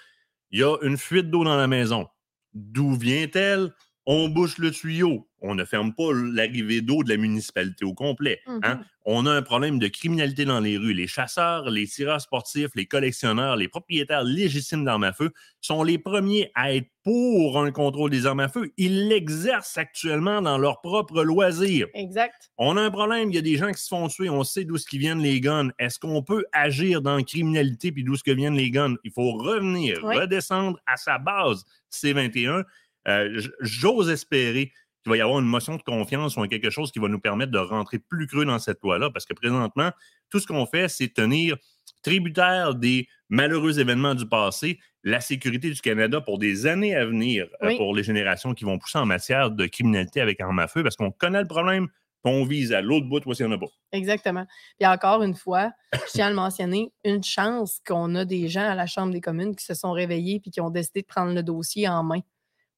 Il 0.50 0.60
y 0.60 0.62
a 0.62 0.76
une 0.82 0.96
fuite 0.96 1.30
d'eau 1.30 1.44
dans 1.44 1.56
la 1.56 1.66
maison. 1.66 2.08
D'où 2.54 2.94
vient-elle? 2.94 3.72
On 4.08 4.28
bouche 4.28 4.58
le 4.58 4.70
tuyau. 4.70 5.28
On 5.40 5.54
ne 5.54 5.64
ferme 5.64 5.92
pas 5.92 6.12
l'arrivée 6.12 6.80
d'eau 6.80 7.02
de 7.02 7.08
la 7.08 7.16
municipalité 7.16 7.84
au 7.84 7.92
complet. 7.92 8.40
Hein. 8.46 8.60
Mm-hmm. 8.60 8.78
On 9.04 9.26
a 9.26 9.32
un 9.32 9.42
problème 9.42 9.78
de 9.78 9.86
criminalité 9.88 10.44
dans 10.44 10.60
les 10.60 10.78
rues. 10.78 10.92
Les 10.92 11.06
chasseurs, 11.06 11.70
les 11.70 11.86
tireurs 11.86 12.20
sportifs, 12.20 12.70
les 12.74 12.86
collectionneurs, 12.86 13.56
les 13.56 13.68
propriétaires 13.68 14.24
légitimes 14.24 14.84
d'armes 14.84 15.04
à 15.04 15.12
feu 15.12 15.30
sont 15.60 15.82
les 15.82 15.98
premiers 15.98 16.50
à 16.54 16.74
être 16.74 16.88
pour 17.04 17.60
un 17.60 17.70
contrôle 17.70 18.10
des 18.10 18.26
armes 18.26 18.40
à 18.40 18.48
feu. 18.48 18.72
Ils 18.76 19.08
l'exercent 19.08 19.78
actuellement 19.78 20.42
dans 20.42 20.58
leur 20.58 20.80
propre 20.80 21.22
loisir. 21.22 21.86
Exact. 21.94 22.50
On 22.58 22.76
a 22.76 22.82
un 22.82 22.90
problème. 22.90 23.30
Il 23.30 23.34
y 23.36 23.38
a 23.38 23.42
des 23.42 23.56
gens 23.56 23.70
qui 23.70 23.80
se 23.80 23.88
font 23.88 24.08
tuer. 24.08 24.30
On 24.30 24.42
sait 24.42 24.64
d'où 24.64 24.76
viennent 24.92 25.22
les 25.22 25.40
guns. 25.40 25.70
Est-ce 25.78 25.98
qu'on 25.98 26.22
peut 26.22 26.44
agir 26.52 27.02
dans 27.02 27.16
la 27.16 27.22
criminalité 27.22 27.92
puis 27.92 28.02
d'où 28.02 28.14
viennent 28.26 28.56
les 28.56 28.70
guns? 28.70 28.96
Il 29.04 29.12
faut 29.12 29.32
revenir, 29.32 30.00
redescendre 30.02 30.78
à 30.86 30.96
sa 30.96 31.18
base 31.18 31.64
C21 31.92 32.64
euh, 33.08 33.40
j'ose 33.60 34.10
espérer 34.10 34.72
qu'il 35.02 35.10
va 35.10 35.16
y 35.16 35.20
avoir 35.20 35.38
une 35.38 35.46
motion 35.46 35.76
de 35.76 35.82
confiance 35.82 36.36
ou 36.36 36.46
quelque 36.46 36.70
chose 36.70 36.90
qui 36.90 36.98
va 36.98 37.08
nous 37.08 37.20
permettre 37.20 37.52
de 37.52 37.58
rentrer 37.58 37.98
plus 37.98 38.26
creux 38.26 38.44
dans 38.44 38.58
cette 38.58 38.82
loi-là, 38.82 39.10
parce 39.10 39.24
que 39.24 39.34
présentement, 39.34 39.90
tout 40.30 40.40
ce 40.40 40.46
qu'on 40.46 40.66
fait, 40.66 40.88
c'est 40.88 41.08
tenir 41.08 41.56
tributaire 42.02 42.74
des 42.74 43.08
malheureux 43.28 43.78
événements 43.78 44.14
du 44.14 44.28
passé 44.28 44.78
la 45.06 45.20
sécurité 45.20 45.70
du 45.70 45.80
Canada 45.80 46.20
pour 46.20 46.38
des 46.38 46.66
années 46.66 46.96
à 46.96 47.06
venir, 47.06 47.46
euh, 47.62 47.76
pour 47.76 47.94
les 47.94 48.02
générations 48.02 48.54
qui 48.54 48.64
vont 48.64 48.76
pousser 48.76 48.98
en 48.98 49.06
matière 49.06 49.52
de 49.52 49.66
criminalité 49.66 50.20
avec 50.20 50.40
armes 50.40 50.58
à 50.58 50.66
feu, 50.66 50.82
parce 50.82 50.96
qu'on 50.96 51.12
connaît 51.12 51.40
le 51.40 51.46
problème, 51.46 51.86
on 52.24 52.44
vise 52.44 52.72
à 52.72 52.80
l'autre 52.80 53.06
bout, 53.06 53.22
voici, 53.24 53.44
on 53.44 53.52
a 53.52 53.58
pas. 53.58 53.66
Exactement. 53.92 54.46
Puis 54.80 54.88
encore 54.88 55.22
une 55.22 55.36
fois, 55.36 55.70
je 55.92 56.10
tiens 56.10 56.26
à 56.26 56.30
le 56.30 56.34
mentionner, 56.34 56.92
une 57.04 57.22
chance 57.22 57.78
qu'on 57.86 58.16
a 58.16 58.24
des 58.24 58.48
gens 58.48 58.68
à 58.68 58.74
la 58.74 58.86
Chambre 58.86 59.12
des 59.12 59.20
communes 59.20 59.54
qui 59.54 59.64
se 59.64 59.74
sont 59.74 59.92
réveillés 59.92 60.42
et 60.44 60.50
qui 60.50 60.60
ont 60.60 60.70
décidé 60.70 61.02
de 61.02 61.06
prendre 61.06 61.32
le 61.32 61.44
dossier 61.44 61.88
en 61.88 62.02
main. 62.02 62.20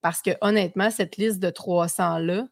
Parce 0.01 0.23
que 0.23 0.31
honnêtement, 0.41 0.91
cette 0.91 1.17
liste 1.17 1.41
de 1.41 1.51
300-là, 1.51 2.45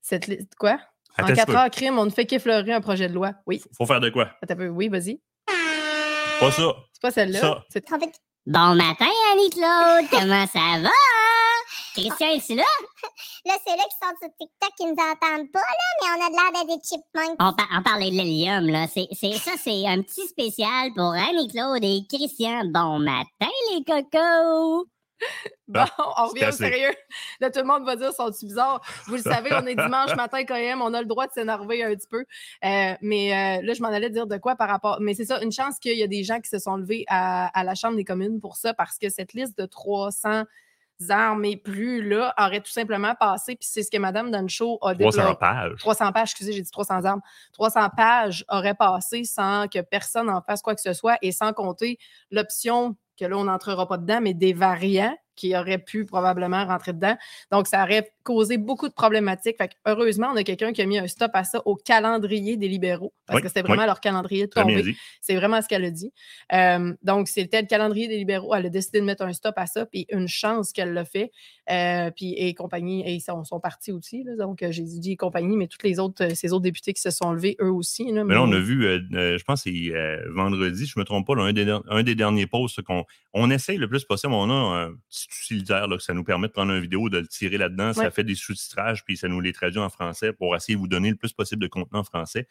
cette 0.00 0.26
liste. 0.26 0.54
Quoi? 0.58 0.78
en 1.20 1.26
4 1.26 1.54
heures 1.54 1.70
crime, 1.70 1.98
on 1.98 2.04
ne 2.04 2.10
fait 2.10 2.26
qu'effleurer 2.26 2.72
un 2.72 2.80
projet 2.80 3.08
de 3.08 3.14
loi. 3.14 3.32
Oui. 3.46 3.62
Faut 3.76 3.86
faire 3.86 4.00
de 4.00 4.10
quoi? 4.10 4.30
Oui, 4.70 4.88
vas-y. 4.88 5.20
Pas 6.40 6.52
ça. 6.52 6.74
C'est 6.92 7.02
pas 7.02 7.10
celle-là. 7.10 7.58
En 7.58 7.72
fait, 7.72 7.84
Bon 8.46 8.74
matin, 8.74 9.10
Annie-Claude, 9.32 10.08
comment 10.10 10.46
ça 10.46 10.80
va? 10.80 10.88
Christian, 11.94 12.28
est 12.28 12.54
là? 12.54 12.64
Là, 13.44 13.54
c'est 13.66 13.76
là 13.76 13.82
qui 13.82 13.98
sont 14.00 14.14
sur 14.22 14.30
TikTok 14.38 14.70
qui 14.76 14.86
nous 14.86 14.92
entendent 14.92 15.52
pas, 15.52 15.60
là, 15.60 15.88
mais 16.00 16.08
on 16.16 16.26
a 16.26 16.30
de 16.30 16.34
l'air 16.34 16.64
de 16.64 16.68
des 16.68 16.82
chipmunks. 16.82 17.36
On, 17.40 17.52
on 17.76 17.82
parlait 17.82 18.10
de 18.10 18.16
l'hélium, 18.16 18.66
là. 18.68 18.86
C'est, 18.88 19.08
ça, 19.36 19.52
c'est 19.62 19.86
un 19.86 20.00
petit 20.00 20.26
spécial 20.28 20.92
pour 20.94 21.12
Annie-Claude 21.12 21.82
et 21.82 22.06
Christian. 22.08 22.64
Bon 22.72 23.00
matin, 23.00 23.52
les 23.70 23.84
cocos! 23.84 24.86
Bon, 25.68 25.84
on 26.16 26.28
revient 26.28 26.46
au 26.48 26.52
sérieux. 26.52 26.94
Là, 27.40 27.50
tout 27.50 27.58
le 27.58 27.66
monde 27.66 27.84
va 27.84 27.94
dire 27.94 28.10
sont-tu 28.14 28.46
bizarres? 28.46 28.80
Vous 29.06 29.16
le 29.16 29.22
savez, 29.22 29.50
on 29.52 29.66
est 29.66 29.74
dimanche 29.74 30.16
matin 30.16 30.42
quand 30.44 30.54
même, 30.54 30.80
on 30.80 30.94
a 30.94 31.00
le 31.02 31.06
droit 31.06 31.26
de 31.26 31.32
s'énerver 31.32 31.84
un 31.84 31.94
petit 31.94 32.06
peu. 32.08 32.24
Euh, 32.64 32.94
mais 33.02 33.32
euh, 33.32 33.62
là, 33.62 33.74
je 33.74 33.82
m'en 33.82 33.88
allais 33.88 34.08
dire 34.08 34.26
de 34.26 34.38
quoi 34.38 34.56
par 34.56 34.68
rapport. 34.68 34.98
Mais 35.02 35.12
c'est 35.12 35.26
ça, 35.26 35.42
une 35.42 35.52
chance 35.52 35.78
qu'il 35.78 35.98
y 35.98 36.02
a 36.02 36.06
des 36.06 36.24
gens 36.24 36.40
qui 36.40 36.48
se 36.48 36.58
sont 36.58 36.76
levés 36.76 37.04
à, 37.08 37.48
à, 37.48 37.64
la 37.64 37.74
Chambre 37.74 37.96
des 37.96 38.04
communes 38.04 38.40
pour 38.40 38.56
ça, 38.56 38.72
parce 38.72 38.96
que 38.96 39.10
cette 39.10 39.34
liste 39.34 39.58
de 39.58 39.66
300 39.66 40.44
armes 41.10 41.44
et 41.44 41.56
plus, 41.56 42.06
là, 42.06 42.34
aurait 42.38 42.60
tout 42.60 42.70
simplement 42.70 43.14
passé. 43.14 43.56
Puis 43.56 43.68
c'est 43.70 43.82
ce 43.82 43.90
que 43.90 43.98
Mme 43.98 44.30
Duncho 44.30 44.78
a 44.82 44.94
dit. 44.94 45.02
300 45.02 45.34
pages. 45.36 45.78
300 45.78 46.12
pages, 46.12 46.30
excusez, 46.30 46.52
j'ai 46.52 46.62
dit 46.62 46.70
300 46.70 47.04
armes. 47.04 47.20
300 47.52 47.88
pages 47.96 48.44
auraient 48.48 48.74
passé 48.74 49.24
sans 49.24 49.68
que 49.68 49.80
personne 49.80 50.28
en 50.28 50.42
fasse 50.42 50.62
quoi 50.62 50.74
que 50.74 50.80
ce 50.80 50.92
soit 50.92 51.18
et 51.22 51.32
sans 51.32 51.52
compter 51.52 51.98
l'option 52.30 52.96
que 53.18 53.24
là, 53.24 53.36
on 53.36 53.44
n'entrera 53.44 53.86
pas 53.88 53.98
dedans, 53.98 54.20
mais 54.22 54.34
des 54.34 54.52
variants 54.52 55.16
qui 55.38 55.56
auraient 55.56 55.78
pu 55.78 56.04
probablement 56.04 56.66
rentrer 56.66 56.92
dedans. 56.92 57.16
Donc, 57.52 57.68
ça 57.68 57.84
aurait 57.84 58.10
causé 58.24 58.58
beaucoup 58.58 58.88
de 58.88 58.92
problématiques. 58.92 59.56
Fait 59.56 59.70
heureusement, 59.86 60.30
on 60.32 60.36
a 60.36 60.42
quelqu'un 60.42 60.72
qui 60.72 60.82
a 60.82 60.86
mis 60.86 60.98
un 60.98 61.06
stop 61.06 61.30
à 61.34 61.44
ça 61.44 61.62
au 61.64 61.76
calendrier 61.76 62.56
des 62.56 62.68
libéraux, 62.68 63.14
parce 63.26 63.40
que 63.40 63.48
c'était 63.48 63.62
vraiment 63.62 63.86
leur 63.86 64.00
calendrier 64.00 64.46
de 64.46 64.50
tomber. 64.50 64.96
C'est 65.20 65.36
vraiment 65.36 65.62
ce 65.62 65.68
qu'elle 65.68 65.84
a 65.84 65.90
dit. 65.90 66.12
Euh, 66.52 66.92
donc, 67.02 67.28
c'était 67.28 67.62
le 67.62 67.68
calendrier 67.68 68.08
des 68.08 68.16
libéraux. 68.16 68.54
Elle 68.54 68.66
a 68.66 68.68
décidé 68.68 69.00
de 69.00 69.04
mettre 69.04 69.22
un 69.22 69.32
stop 69.32 69.54
à 69.56 69.66
ça, 69.66 69.86
puis 69.86 70.06
une 70.10 70.28
chance 70.28 70.72
qu'elle 70.72 70.92
l'a 70.92 71.04
fait. 71.04 71.30
Euh, 71.70 72.10
puis, 72.10 72.34
et 72.34 72.52
compagnie, 72.54 73.06
et 73.06 73.12
ils 73.12 73.20
sont, 73.20 73.44
sont 73.44 73.60
partis 73.60 73.92
aussi. 73.92 74.24
donc, 74.38 74.64
j'ai 74.68 74.82
dit 74.82 75.16
compagnie, 75.16 75.56
mais 75.56 75.68
tous 75.68 75.84
les 75.84 76.00
autres, 76.00 76.34
ces 76.34 76.52
autres 76.52 76.62
députés 76.62 76.92
qui 76.92 77.00
se 77.00 77.10
sont 77.10 77.32
levés, 77.32 77.56
eux 77.60 77.70
aussi. 77.70 78.12
mais 78.12 78.34
là, 78.34 78.42
on 78.42 78.52
a 78.52 78.58
vu, 78.58 78.86
euh, 78.86 79.38
je 79.38 79.44
pense 79.44 79.62
c'est 79.62 79.92
vendredi, 80.34 80.86
je 80.86 80.94
ne 80.96 81.02
me 81.02 81.04
trompe 81.04 81.26
pas, 81.26 81.34
un, 81.34 81.52
des, 81.52 81.68
un, 81.88 82.02
des, 82.02 82.14
derniers 82.14 82.46
posts 82.46 82.82
qu'on 82.82 83.04
on 83.34 83.50
essaye 83.50 83.76
le 83.76 83.88
plus 83.88 84.04
possible. 84.04 84.32
On 84.32 84.50
a 84.50 84.86
un 84.86 84.94
utilitaire, 85.28 85.88
là, 85.88 85.96
que 85.96 86.02
ça 86.02 86.14
nous 86.14 86.24
permet 86.24 86.48
de 86.48 86.52
prendre 86.52 86.72
une 86.72 86.80
vidéo, 86.80 87.08
de 87.08 87.18
le 87.18 87.26
tirer 87.26 87.58
là-dedans. 87.58 87.92
Ça 87.92 88.10
fait 88.10 88.24
des 88.24 88.34
sous-titrages, 88.34 89.04
puis 89.04 89.16
ça 89.16 89.28
nous 89.28 89.40
les 89.40 89.52
traduit 89.52 89.80
en 89.80 89.90
français 89.90 90.32
pour 90.32 90.54
essayer 90.56 90.74
de 90.74 90.80
vous 90.80 90.88
donner 90.88 91.10
le 91.10 91.16
plus 91.16 91.32
possible 91.32 91.62
de 91.62 91.68
contenu 91.68 91.98
en 91.98 92.04
français. 92.04 92.46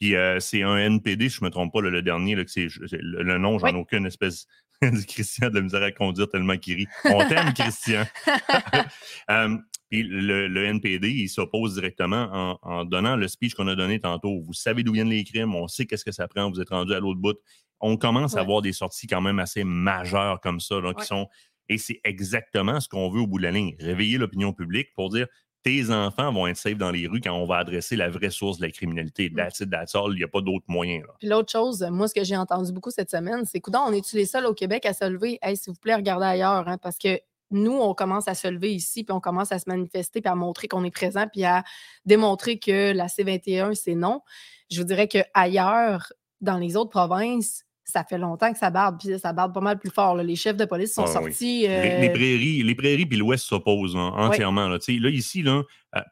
Puis 0.00 0.16
euh, 0.16 0.40
c'est 0.40 0.62
un 0.62 0.76
NPD, 0.76 1.28
si 1.28 1.36
je 1.36 1.40
ne 1.42 1.46
me 1.46 1.50
trompe 1.50 1.72
pas, 1.72 1.80
le 1.80 2.02
dernier, 2.02 2.34
là, 2.34 2.44
que 2.44 2.50
c'est, 2.50 2.66
le, 2.90 3.38
nom, 3.38 3.58
j'en 3.58 3.68
ai 3.68 3.76
aucune 3.76 4.06
espèce 4.06 4.46
de 4.82 5.04
Christian 5.06 5.48
de 5.48 5.54
la 5.54 5.60
misère 5.60 5.82
à 5.82 5.92
conduire 5.92 6.28
tellement 6.28 6.56
qu'il 6.56 6.74
rit. 6.74 6.86
On 7.04 7.26
t'aime, 7.28 7.52
Christian. 7.56 8.04
Euh, 9.30 9.56
puis 9.88 10.02
le, 10.02 10.64
NPD, 10.64 11.10
il 11.10 11.28
s'oppose 11.28 11.74
directement 11.74 12.58
en, 12.62 12.84
donnant 12.84 13.14
le 13.14 13.28
speech 13.28 13.54
qu'on 13.54 13.68
a 13.68 13.76
donné 13.76 14.00
tantôt. 14.00 14.40
Vous 14.40 14.54
savez 14.54 14.82
d'où 14.82 14.92
viennent 14.92 15.10
les 15.10 15.22
crimes, 15.22 15.54
on 15.54 15.68
sait 15.68 15.84
qu'est-ce 15.86 16.04
que 16.04 16.12
ça 16.12 16.26
prend, 16.26 16.50
vous 16.50 16.60
êtes 16.60 16.70
rendu 16.70 16.94
à 16.94 16.98
l'autre 16.98 17.20
bout. 17.20 17.36
On 17.78 17.96
commence 17.96 18.36
à 18.36 18.40
avoir 18.40 18.62
des 18.62 18.72
sorties 18.72 19.06
quand 19.06 19.20
même 19.20 19.38
assez 19.38 19.64
majeures 19.64 20.40
comme 20.40 20.60
ça, 20.60 20.76
qui 20.98 21.04
sont 21.04 21.28
et 21.68 21.78
c'est 21.78 22.00
exactement 22.04 22.80
ce 22.80 22.88
qu'on 22.88 23.10
veut 23.10 23.20
au 23.20 23.26
bout 23.26 23.38
de 23.38 23.44
la 23.44 23.50
ligne. 23.50 23.74
Réveiller 23.78 24.18
l'opinion 24.18 24.52
publique 24.52 24.88
pour 24.94 25.10
dire 25.10 25.26
tes 25.62 25.90
enfants 25.90 26.32
vont 26.32 26.46
être 26.46 26.56
safe 26.56 26.76
dans 26.76 26.90
les 26.90 27.06
rues 27.06 27.20
quand 27.20 27.34
on 27.34 27.46
va 27.46 27.58
adresser 27.58 27.96
la 27.96 28.10
vraie 28.10 28.30
source 28.30 28.58
de 28.58 28.66
la 28.66 28.72
criminalité. 28.72 29.30
Mm. 29.30 29.36
That's 29.36 29.60
it, 29.60 29.70
that's 29.70 29.94
all. 29.94 30.12
Il 30.12 30.16
n'y 30.16 30.24
a 30.24 30.28
pas 30.28 30.40
d'autre 30.40 30.64
moyen. 30.68 31.02
Puis 31.20 31.28
l'autre 31.28 31.52
chose, 31.52 31.82
moi, 31.90 32.08
ce 32.08 32.14
que 32.14 32.24
j'ai 32.24 32.36
entendu 32.36 32.72
beaucoup 32.72 32.90
cette 32.90 33.10
semaine, 33.10 33.44
c'est 33.44 33.60
qu'on 33.60 33.72
on 33.74 33.92
est-tu 33.92 34.16
les 34.16 34.26
seuls 34.26 34.46
au 34.46 34.54
Québec 34.54 34.86
à 34.86 34.92
se 34.92 35.08
lever? 35.08 35.38
Hey, 35.42 35.56
s'il 35.56 35.72
vous 35.72 35.78
plaît, 35.78 35.94
regardez 35.94 36.26
ailleurs, 36.26 36.66
hein, 36.68 36.78
parce 36.78 36.98
que 36.98 37.20
nous, 37.50 37.78
on 37.78 37.94
commence 37.94 38.28
à 38.28 38.34
se 38.34 38.48
lever 38.48 38.74
ici, 38.74 39.04
puis 39.04 39.12
on 39.12 39.20
commence 39.20 39.52
à 39.52 39.58
se 39.58 39.68
manifester, 39.68 40.20
puis 40.20 40.30
à 40.30 40.34
montrer 40.34 40.68
qu'on 40.68 40.84
est 40.84 40.90
présent, 40.90 41.26
puis 41.30 41.44
à 41.44 41.62
démontrer 42.06 42.58
que 42.58 42.92
la 42.92 43.06
C21, 43.06 43.74
c'est 43.74 43.94
non. 43.94 44.22
Je 44.70 44.80
vous 44.80 44.86
dirais 44.86 45.06
qu'ailleurs, 45.06 46.12
dans 46.40 46.58
les 46.58 46.76
autres 46.76 46.90
provinces, 46.90 47.64
ça 47.84 48.04
fait 48.04 48.18
longtemps 48.18 48.52
que 48.52 48.58
ça 48.58 48.70
barde, 48.70 48.98
puis 48.98 49.18
ça 49.18 49.32
barde 49.32 49.52
pas 49.52 49.60
mal 49.60 49.78
plus 49.78 49.90
fort. 49.90 50.16
Les 50.16 50.36
chefs 50.36 50.56
de 50.56 50.64
police 50.64 50.94
sont 50.94 51.04
ah 51.04 51.12
sortis. 51.12 51.62
Les, 51.62 51.68
euh, 51.68 52.12
prairies, 52.12 52.62
les 52.62 52.74
prairies 52.74 53.06
puis 53.06 53.18
l'Ouest 53.18 53.44
s'opposent 53.44 53.96
entièrement. 53.96 54.68
Là. 54.68 54.78
là, 54.78 55.10
ici, 55.10 55.42
là, 55.42 55.62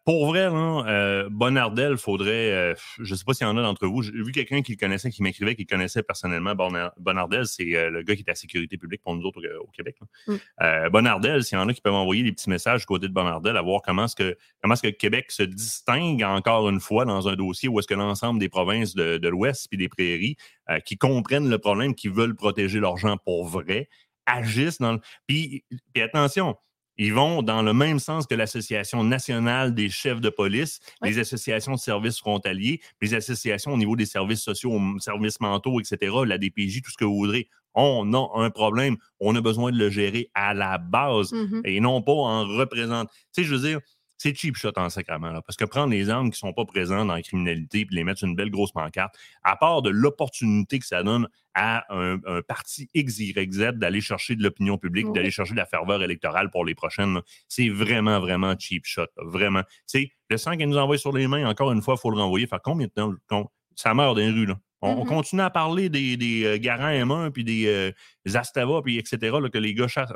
pour 0.04 0.26
vrai, 0.26 0.50
là, 0.50 0.84
euh, 0.88 1.28
Bonardel, 1.30 1.96
faudrait. 1.96 2.52
Euh, 2.52 2.74
je 2.98 3.12
ne 3.12 3.16
sais 3.16 3.24
pas 3.24 3.32
s'il 3.32 3.46
y 3.46 3.50
en 3.50 3.56
a 3.56 3.62
d'entre 3.62 3.86
vous. 3.86 4.02
J'ai 4.02 4.12
vu 4.12 4.30
quelqu'un 4.30 4.60
qui 4.60 4.72
le 4.72 4.76
connaissait, 4.76 5.10
qui 5.10 5.22
m'écrivait, 5.22 5.54
qui 5.54 5.66
connaissait 5.66 6.02
personnellement 6.02 6.54
Bonardel. 6.98 7.46
C'est 7.46 7.64
le 7.64 8.02
gars 8.02 8.14
qui 8.14 8.20
est 8.20 8.28
à 8.28 8.32
la 8.32 8.36
sécurité 8.36 8.76
publique 8.76 9.02
pour 9.02 9.14
nous 9.14 9.22
autres 9.22 9.40
au, 9.58 9.68
Québec. 9.68 9.96
Mm. 10.26 10.88
Bonardel, 10.90 11.44
s'il 11.44 11.56
y 11.56 11.60
en 11.60 11.68
a 11.68 11.72
qui 11.72 11.80
peuvent 11.80 11.94
envoyer 11.94 12.22
des 12.22 12.32
petits 12.32 12.50
messages 12.50 12.80
du 12.80 12.86
côté 12.86 13.08
de 13.08 13.12
Bonardel 13.12 13.56
à 13.56 13.62
voir 13.62 13.80
comment 13.82 14.04
est-ce 14.04 14.16
que, 14.16 14.36
comment 14.60 14.74
est-ce 14.74 14.82
que 14.82 14.88
Québec 14.88 15.30
se 15.30 15.42
distingue 15.42 16.22
encore 16.22 16.68
une 16.68 16.80
fois 16.80 17.04
dans 17.06 17.28
un 17.28 17.34
dossier 17.34 17.68
où 17.68 17.78
est-ce 17.78 17.88
que 17.88 17.94
l'ensemble 17.94 18.38
des 18.38 18.48
provinces 18.48 18.94
de, 18.94 19.16
de 19.16 19.28
l'Ouest 19.28 19.68
puis 19.68 19.78
des 19.78 19.88
prairies 19.88 20.36
qui 20.84 20.98
comprennent 20.98 21.48
le 21.48 21.58
problème, 21.58 21.94
qui 21.94 22.08
veulent 22.08 22.36
protéger 22.36 22.80
leurs 22.80 22.96
gens 22.96 23.16
pour 23.16 23.46
vrai, 23.46 23.88
agissent 24.26 24.78
dans 24.78 24.92
le. 24.92 25.00
puis 25.26 25.64
attention, 25.96 26.56
ils 27.00 27.14
vont 27.14 27.40
dans 27.40 27.62
le 27.62 27.72
même 27.72 27.98
sens 27.98 28.26
que 28.26 28.34
l'Association 28.34 29.02
nationale 29.02 29.74
des 29.74 29.88
chefs 29.88 30.20
de 30.20 30.28
police, 30.28 30.80
les 31.02 31.18
associations 31.18 31.72
de 31.72 31.78
services 31.78 32.18
frontaliers, 32.18 32.82
les 33.00 33.14
associations 33.14 33.72
au 33.72 33.78
niveau 33.78 33.96
des 33.96 34.04
services 34.04 34.42
sociaux, 34.42 34.78
services 34.98 35.40
mentaux, 35.40 35.80
etc., 35.80 36.14
la 36.26 36.36
DPJ, 36.36 36.82
tout 36.82 36.90
ce 36.90 36.98
que 36.98 37.06
vous 37.06 37.16
voudrez. 37.16 37.48
On 37.72 38.12
a 38.12 38.28
un 38.34 38.50
problème. 38.50 38.98
On 39.18 39.34
a 39.34 39.40
besoin 39.40 39.72
de 39.72 39.78
le 39.78 39.88
gérer 39.88 40.30
à 40.34 40.52
la 40.52 40.76
base 40.76 41.32
mmh 41.32 41.62
et 41.64 41.80
non 41.80 42.02
pas 42.02 42.12
en 42.12 42.44
représentant. 42.44 43.10
Tu 43.32 43.42
sais, 43.42 43.44
je 43.44 43.54
veux 43.54 43.66
dire, 43.66 43.80
c'est 44.20 44.34
cheap 44.34 44.54
shot 44.54 44.72
en 44.76 44.90
sacrament. 44.90 45.32
Là, 45.32 45.40
parce 45.40 45.56
que 45.56 45.64
prendre 45.64 45.90
les 45.90 46.10
armes 46.10 46.26
qui 46.26 46.44
ne 46.44 46.48
sont 46.48 46.52
pas 46.52 46.66
présentes 46.66 47.08
dans 47.08 47.14
la 47.14 47.22
criminalité 47.22 47.80
et 47.80 47.86
les 47.90 48.04
mettre 48.04 48.18
sur 48.18 48.28
une 48.28 48.36
belle 48.36 48.50
grosse 48.50 48.70
pancarte, 48.70 49.14
à 49.42 49.56
part 49.56 49.80
de 49.80 49.88
l'opportunité 49.88 50.78
que 50.78 50.84
ça 50.84 51.02
donne 51.02 51.26
à 51.54 51.86
un, 51.88 52.18
parti 52.46 52.90
X, 52.92 53.18
Y, 53.18 53.52
Z 53.52 53.78
d'aller 53.78 54.02
chercher 54.02 54.36
de 54.36 54.42
l'opinion 54.42 54.76
publique, 54.76 55.10
d'aller 55.12 55.30
chercher 55.30 55.52
de 55.52 55.56
la 55.56 55.64
ferveur 55.64 56.02
électorale 56.02 56.50
pour 56.50 56.66
les 56.66 56.74
prochaines, 56.74 57.20
c'est 57.48 57.70
vraiment, 57.70 58.20
vraiment 58.20 58.54
cheap 58.58 58.84
shot. 58.84 59.06
vraiment. 59.16 59.62
Sais, 59.86 60.12
le 60.28 60.36
sang 60.36 60.54
qu'elle 60.58 60.68
nous 60.68 60.76
envoie 60.76 60.98
sur 60.98 61.12
les 61.12 61.26
mains, 61.26 61.48
encore 61.48 61.72
une 61.72 61.80
fois, 61.80 61.94
il 61.96 62.00
faut 62.00 62.10
le 62.10 62.18
renvoyer. 62.18 62.46
Faire 62.46 62.60
combien 62.62 62.88
de 62.88 63.18
temps? 63.26 63.50
Ça 63.74 63.94
meurt 63.94 64.16
dans 64.16 64.20
les 64.20 64.30
rues, 64.30 64.46
là. 64.46 64.58
On, 64.82 65.04
mm-hmm. 65.04 65.08
continue 65.08 65.42
à 65.42 65.50
parler 65.50 65.90
des, 65.90 66.16
des 66.16 66.44
euh, 66.44 66.58
Garants 66.58 66.88
M1 66.88 67.30
puis 67.30 67.44
des, 67.44 67.66
euh, 67.66 67.92
Astava 68.34 68.80
puis 68.82 68.98
etc. 68.98 69.18
Là, 69.40 69.50
que 69.50 69.58
les 69.58 69.74
gars 69.74 69.88
chassent. 69.88 70.12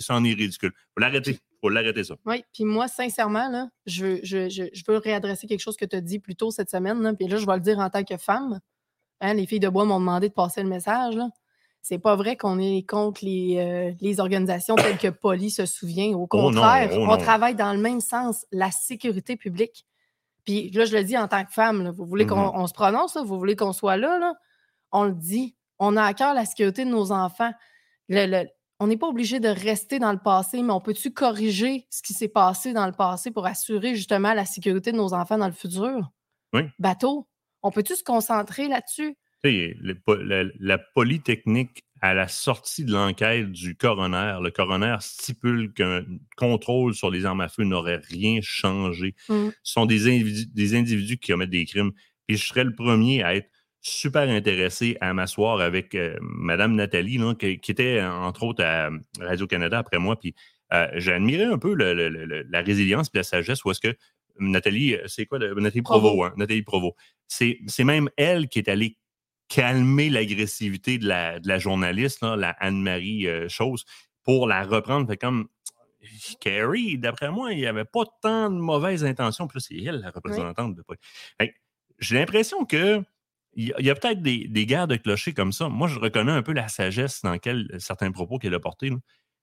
C'en 0.00 0.24
est, 0.24 0.34
ridicule. 0.34 0.72
Faut 0.94 1.00
l'arrêter. 1.00 1.38
Faut 1.62 1.70
l'arrêter 1.70 2.04
ça. 2.04 2.16
Oui, 2.26 2.44
puis 2.52 2.64
moi, 2.64 2.86
sincèrement, 2.86 3.48
là, 3.48 3.68
je, 3.86 4.04
veux, 4.04 4.20
je, 4.22 4.48
je, 4.50 4.64
je, 4.72 4.82
veux 4.86 4.98
réadresser 4.98 5.46
quelque 5.46 5.60
chose 5.60 5.76
que 5.76 5.86
tu 5.86 5.96
as 5.96 6.02
dit 6.02 6.18
plus 6.18 6.36
tôt 6.36 6.50
cette 6.50 6.70
semaine. 6.70 7.00
Là, 7.00 7.14
puis 7.14 7.28
là, 7.28 7.38
je 7.38 7.46
vais 7.46 7.54
le 7.54 7.60
dire 7.60 7.78
en 7.78 7.88
tant 7.88 8.04
que 8.04 8.16
femme. 8.18 8.60
Hein, 9.20 9.34
les 9.34 9.46
filles 9.46 9.60
de 9.60 9.68
bois 9.68 9.86
m'ont 9.86 10.00
demandé 10.00 10.28
de 10.28 10.34
passer 10.34 10.62
le 10.62 10.68
message. 10.68 11.16
Là. 11.16 11.30
C'est 11.80 11.98
pas 11.98 12.16
vrai 12.16 12.36
qu'on 12.36 12.58
est 12.58 12.88
contre 12.88 13.24
les, 13.24 13.56
euh, 13.58 13.92
les 14.00 14.20
organisations 14.20 14.74
telles 14.74 14.96
que 14.96 15.08
Poli 15.08 15.50
se 15.50 15.66
souvient. 15.66 16.14
Au 16.14 16.22
oh 16.22 16.26
contraire, 16.26 16.90
oh 16.92 17.06
on 17.08 17.16
travaille 17.18 17.54
dans 17.54 17.72
le 17.72 17.78
même 17.78 18.00
sens, 18.00 18.46
la 18.52 18.70
sécurité 18.70 19.36
publique. 19.36 19.84
Puis 20.44 20.70
là, 20.70 20.84
je 20.84 20.96
le 20.96 21.04
dis 21.04 21.16
en 21.16 21.28
tant 21.28 21.44
que 21.44 21.52
femme, 21.52 21.90
vous 21.90 22.06
voulez 22.06 22.26
qu'on 22.26 22.48
mm-hmm. 22.48 22.66
se 22.66 22.74
prononce, 22.74 23.16
vous 23.16 23.38
voulez 23.38 23.56
qu'on 23.56 23.72
soit 23.72 23.96
là, 23.96 24.34
on 24.92 25.04
le 25.04 25.14
dit. 25.14 25.56
On 25.78 25.96
a 25.96 26.04
à 26.04 26.14
cœur 26.14 26.34
la 26.34 26.44
sécurité 26.44 26.84
de 26.84 26.90
nos 26.90 27.12
enfants. 27.12 27.52
on 28.10 28.86
n'est 28.86 28.96
pas 28.96 29.08
obligé 29.08 29.40
de 29.40 29.48
rester 29.48 29.98
dans 29.98 30.12
le 30.12 30.18
passé, 30.18 30.62
mais 30.62 30.72
on 30.72 30.80
peut-tu 30.80 31.12
corriger 31.12 31.86
ce 31.90 32.02
qui 32.02 32.12
s'est 32.12 32.28
passé 32.28 32.72
dans 32.72 32.86
le 32.86 32.92
passé 32.92 33.30
pour 33.30 33.46
assurer 33.46 33.94
justement 33.96 34.34
la 34.34 34.44
sécurité 34.44 34.92
de 34.92 34.96
nos 34.96 35.14
enfants 35.14 35.38
dans 35.38 35.46
le 35.46 35.52
futur? 35.52 36.10
Oui. 36.52 36.62
Bateau. 36.78 37.26
On 37.62 37.70
peut-tu 37.70 37.96
se 37.96 38.04
concentrer 38.04 38.68
là-dessus? 38.68 39.16
La, 39.42 40.44
la, 40.58 40.78
Polytechnique 40.78 41.84
à 42.04 42.12
la 42.12 42.28
sortie 42.28 42.84
de 42.84 42.92
l'enquête 42.92 43.50
du 43.50 43.76
coroner, 43.76 44.36
le 44.42 44.50
coroner 44.50 44.96
stipule 45.00 45.72
qu'un 45.72 46.04
contrôle 46.36 46.92
sur 46.92 47.10
les 47.10 47.24
armes 47.24 47.40
à 47.40 47.48
feu 47.48 47.64
n'aurait 47.64 48.02
rien 48.10 48.40
changé. 48.42 49.14
Mmh. 49.30 49.48
Ce 49.62 49.72
sont 49.72 49.86
des 49.86 50.06
individus, 50.06 50.46
des 50.52 50.74
individus 50.74 51.16
qui 51.16 51.32
commettent 51.32 51.48
des 51.48 51.64
crimes. 51.64 51.92
Et 52.28 52.36
je 52.36 52.44
serais 52.46 52.64
le 52.64 52.74
premier 52.74 53.22
à 53.22 53.34
être 53.34 53.48
super 53.80 54.28
intéressé 54.28 54.98
à 55.00 55.14
m'asseoir 55.14 55.62
avec 55.62 55.94
euh, 55.94 56.18
Madame 56.20 56.74
Nathalie, 56.74 57.18
qui, 57.38 57.70
était 57.70 58.02
entre 58.02 58.42
autres 58.42 58.62
à 58.62 58.90
Radio-Canada 59.18 59.78
après 59.78 59.98
moi. 59.98 60.20
Puis 60.20 60.34
euh, 60.74 60.86
j'ai 60.96 61.14
admiré 61.14 61.44
un 61.44 61.56
peu 61.56 61.74
la 61.74 62.60
résilience 62.60 63.08
et 63.14 63.16
la 63.16 63.22
sagesse 63.22 63.64
où 63.64 63.70
est-ce 63.70 63.80
que 63.80 63.96
Nathalie, 64.38 64.98
c'est 65.06 65.24
quoi? 65.24 65.38
Nathalie 65.38 65.80
Provo, 65.80 66.22
hein? 66.22 66.34
Nathalie 66.36 66.60
Provo. 66.60 66.96
C'est 67.28 67.56
même 67.82 68.10
elle 68.18 68.48
qui 68.48 68.58
est 68.58 68.68
allée 68.68 68.98
calmer 69.54 70.10
l'agressivité 70.10 70.98
de 70.98 71.06
la, 71.06 71.38
de 71.38 71.46
la, 71.46 71.60
journaliste, 71.60 72.22
la 72.22 72.50
Anne-Marie 72.58 73.28
euh, 73.28 73.48
Chose, 73.48 73.84
pour 74.24 74.48
la 74.48 74.64
reprendre. 74.64 75.06
Fait 75.06 75.16
comme 75.16 75.46
Carrie, 76.40 76.98
d'après 76.98 77.30
moi, 77.30 77.52
il 77.52 77.58
n'y 77.58 77.66
avait 77.66 77.84
pas 77.84 78.02
tant 78.20 78.50
de 78.50 78.58
mauvaises 78.58 79.04
intentions. 79.04 79.46
Puis 79.46 79.58
là, 79.58 79.64
c'est 79.68 79.88
elle, 79.88 80.00
la 80.00 80.10
représentante 80.10 80.74
de 80.74 80.82
J'ai 82.00 82.18
l'impression 82.18 82.64
que 82.64 83.00
il 83.56 83.72
y 83.78 83.90
a, 83.90 83.94
peut-être 83.94 84.20
des, 84.20 84.48
des 84.48 84.66
guerres 84.66 84.88
de 84.88 84.96
clochers 84.96 85.32
comme 85.32 85.52
ça. 85.52 85.68
Moi, 85.68 85.86
je 85.86 86.00
reconnais 86.00 86.32
un 86.32 86.42
peu 86.42 86.52
la 86.52 86.66
sagesse 86.66 87.22
dans 87.22 87.38
quel, 87.38 87.68
certains 87.78 88.10
propos 88.10 88.40
qu'elle 88.40 88.54
a 88.54 88.58
portés. 88.58 88.90
là. 88.90 88.96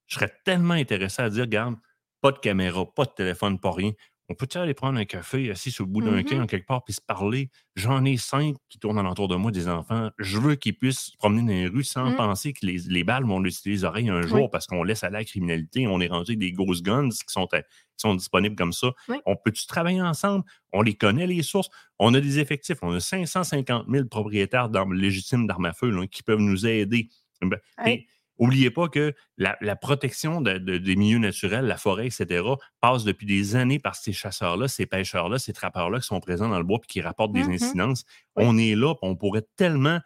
Je 0.07 0.15
serais 0.15 0.33
tellement 0.43 0.73
intéressé 0.73 1.21
à 1.21 1.29
dire, 1.29 1.43
regarde, 1.43 1.77
pas 2.19 2.33
de 2.33 2.39
caméra, 2.39 2.85
pas 2.93 3.05
de 3.05 3.11
téléphone, 3.11 3.57
pas 3.57 3.71
rien. 3.71 3.93
On 4.31 4.33
peut-tu 4.33 4.57
aller 4.57 4.73
prendre 4.73 4.97
un 4.97 5.03
café 5.03 5.51
assis 5.51 5.71
sur 5.71 5.83
le 5.83 5.91
bout 5.91 6.01
d'un 6.01 6.11
Mhm. 6.11 6.23
quai 6.23 6.39
en 6.39 6.47
quelque 6.47 6.65
part 6.65 6.85
puis 6.85 6.93
se 6.93 7.01
parler? 7.01 7.49
J'en 7.75 8.05
ai 8.05 8.15
cinq 8.15 8.55
qui 8.69 8.79
tournent 8.79 8.97
alentour 8.97 9.27
de 9.27 9.35
moi, 9.35 9.51
des 9.51 9.67
enfants. 9.67 10.09
Je 10.19 10.37
veux 10.39 10.55
qu'ils 10.55 10.77
puissent 10.77 11.07
se 11.11 11.17
promener 11.17 11.41
dans 11.41 11.47
les 11.49 11.67
rues 11.67 11.83
sans 11.83 12.11
Mhm. 12.11 12.15
penser 12.15 12.53
que 12.53 12.65
les, 12.65 12.77
les 12.87 13.03
balles 13.03 13.25
vont 13.25 13.41
lui 13.41 13.53
les 13.65 13.83
oreilles 13.83 14.07
un 14.09 14.21
jour 14.21 14.43
Oui. 14.43 14.47
parce 14.49 14.67
qu'on 14.67 14.83
laisse 14.83 15.03
aller 15.03 15.17
la 15.17 15.25
criminalité. 15.25 15.85
On 15.85 15.99
est 15.99 16.07
rendu 16.07 16.31
avec 16.31 16.39
des 16.39 16.53
ghost 16.53 16.81
guns 16.81 17.09
qui 17.09 17.17
sont, 17.27 17.47
à- 17.53 17.61
qui 17.61 17.67
sont 17.97 18.15
disponibles 18.15 18.55
comme 18.55 18.71
ça. 18.71 18.91
Oui. 19.09 19.17
On 19.25 19.35
peut-tu 19.35 19.65
travailler 19.67 20.01
ensemble? 20.01 20.45
On 20.71 20.81
les 20.81 20.93
connaît, 20.93 21.27
les 21.27 21.43
sources. 21.43 21.69
On 21.99 22.13
a 22.13 22.21
des 22.21 22.39
effectifs. 22.39 22.77
On 22.83 22.93
a 22.93 23.01
550 23.01 23.87
000 23.89 24.05
propriétaires 24.05 24.69
d'armes 24.69 24.93
légitimes 24.93 25.45
d'armes 25.45 25.65
à 25.65 25.73
feu 25.73 25.89
là, 25.89 26.07
qui 26.07 26.23
peuvent 26.23 26.39
nous 26.39 26.65
aider. 26.65 27.09
Ben, 27.41 27.59
Hey. 27.79 27.93
et 27.95 28.07
Oubliez 28.41 28.71
pas 28.71 28.89
que 28.89 29.13
la, 29.37 29.55
la 29.61 29.75
protection 29.75 30.41
de- 30.41 30.57
de- 30.57 30.77
des 30.79 30.95
milieux 30.95 31.19
naturels, 31.19 31.65
la 31.65 31.77
forêt, 31.77 32.07
etc., 32.07 32.43
passe 32.81 33.03
depuis 33.03 33.25
des 33.27 33.55
années 33.55 33.77
par 33.79 33.95
ces 33.95 34.11
chasseurs-là, 34.13 34.67
ces 34.67 34.87
pêcheurs-là, 34.87 35.37
ces 35.39 35.53
trappeurs-là 35.53 35.99
qui 35.99 36.07
sont 36.07 36.19
présents 36.19 36.49
dans 36.49 36.57
le 36.57 36.63
bois 36.65 36.79
et 36.83 36.87
qui 36.87 37.01
rapportent 37.01 37.33
des 37.33 37.43
Mhm. 37.43 37.51
incidences. 37.51 38.03
Oui. 38.35 38.43
On 38.47 38.57
est 38.57 38.75
là, 38.75 38.95
on 39.03 39.15
pourrait 39.15 39.45
tellement, 39.55 39.99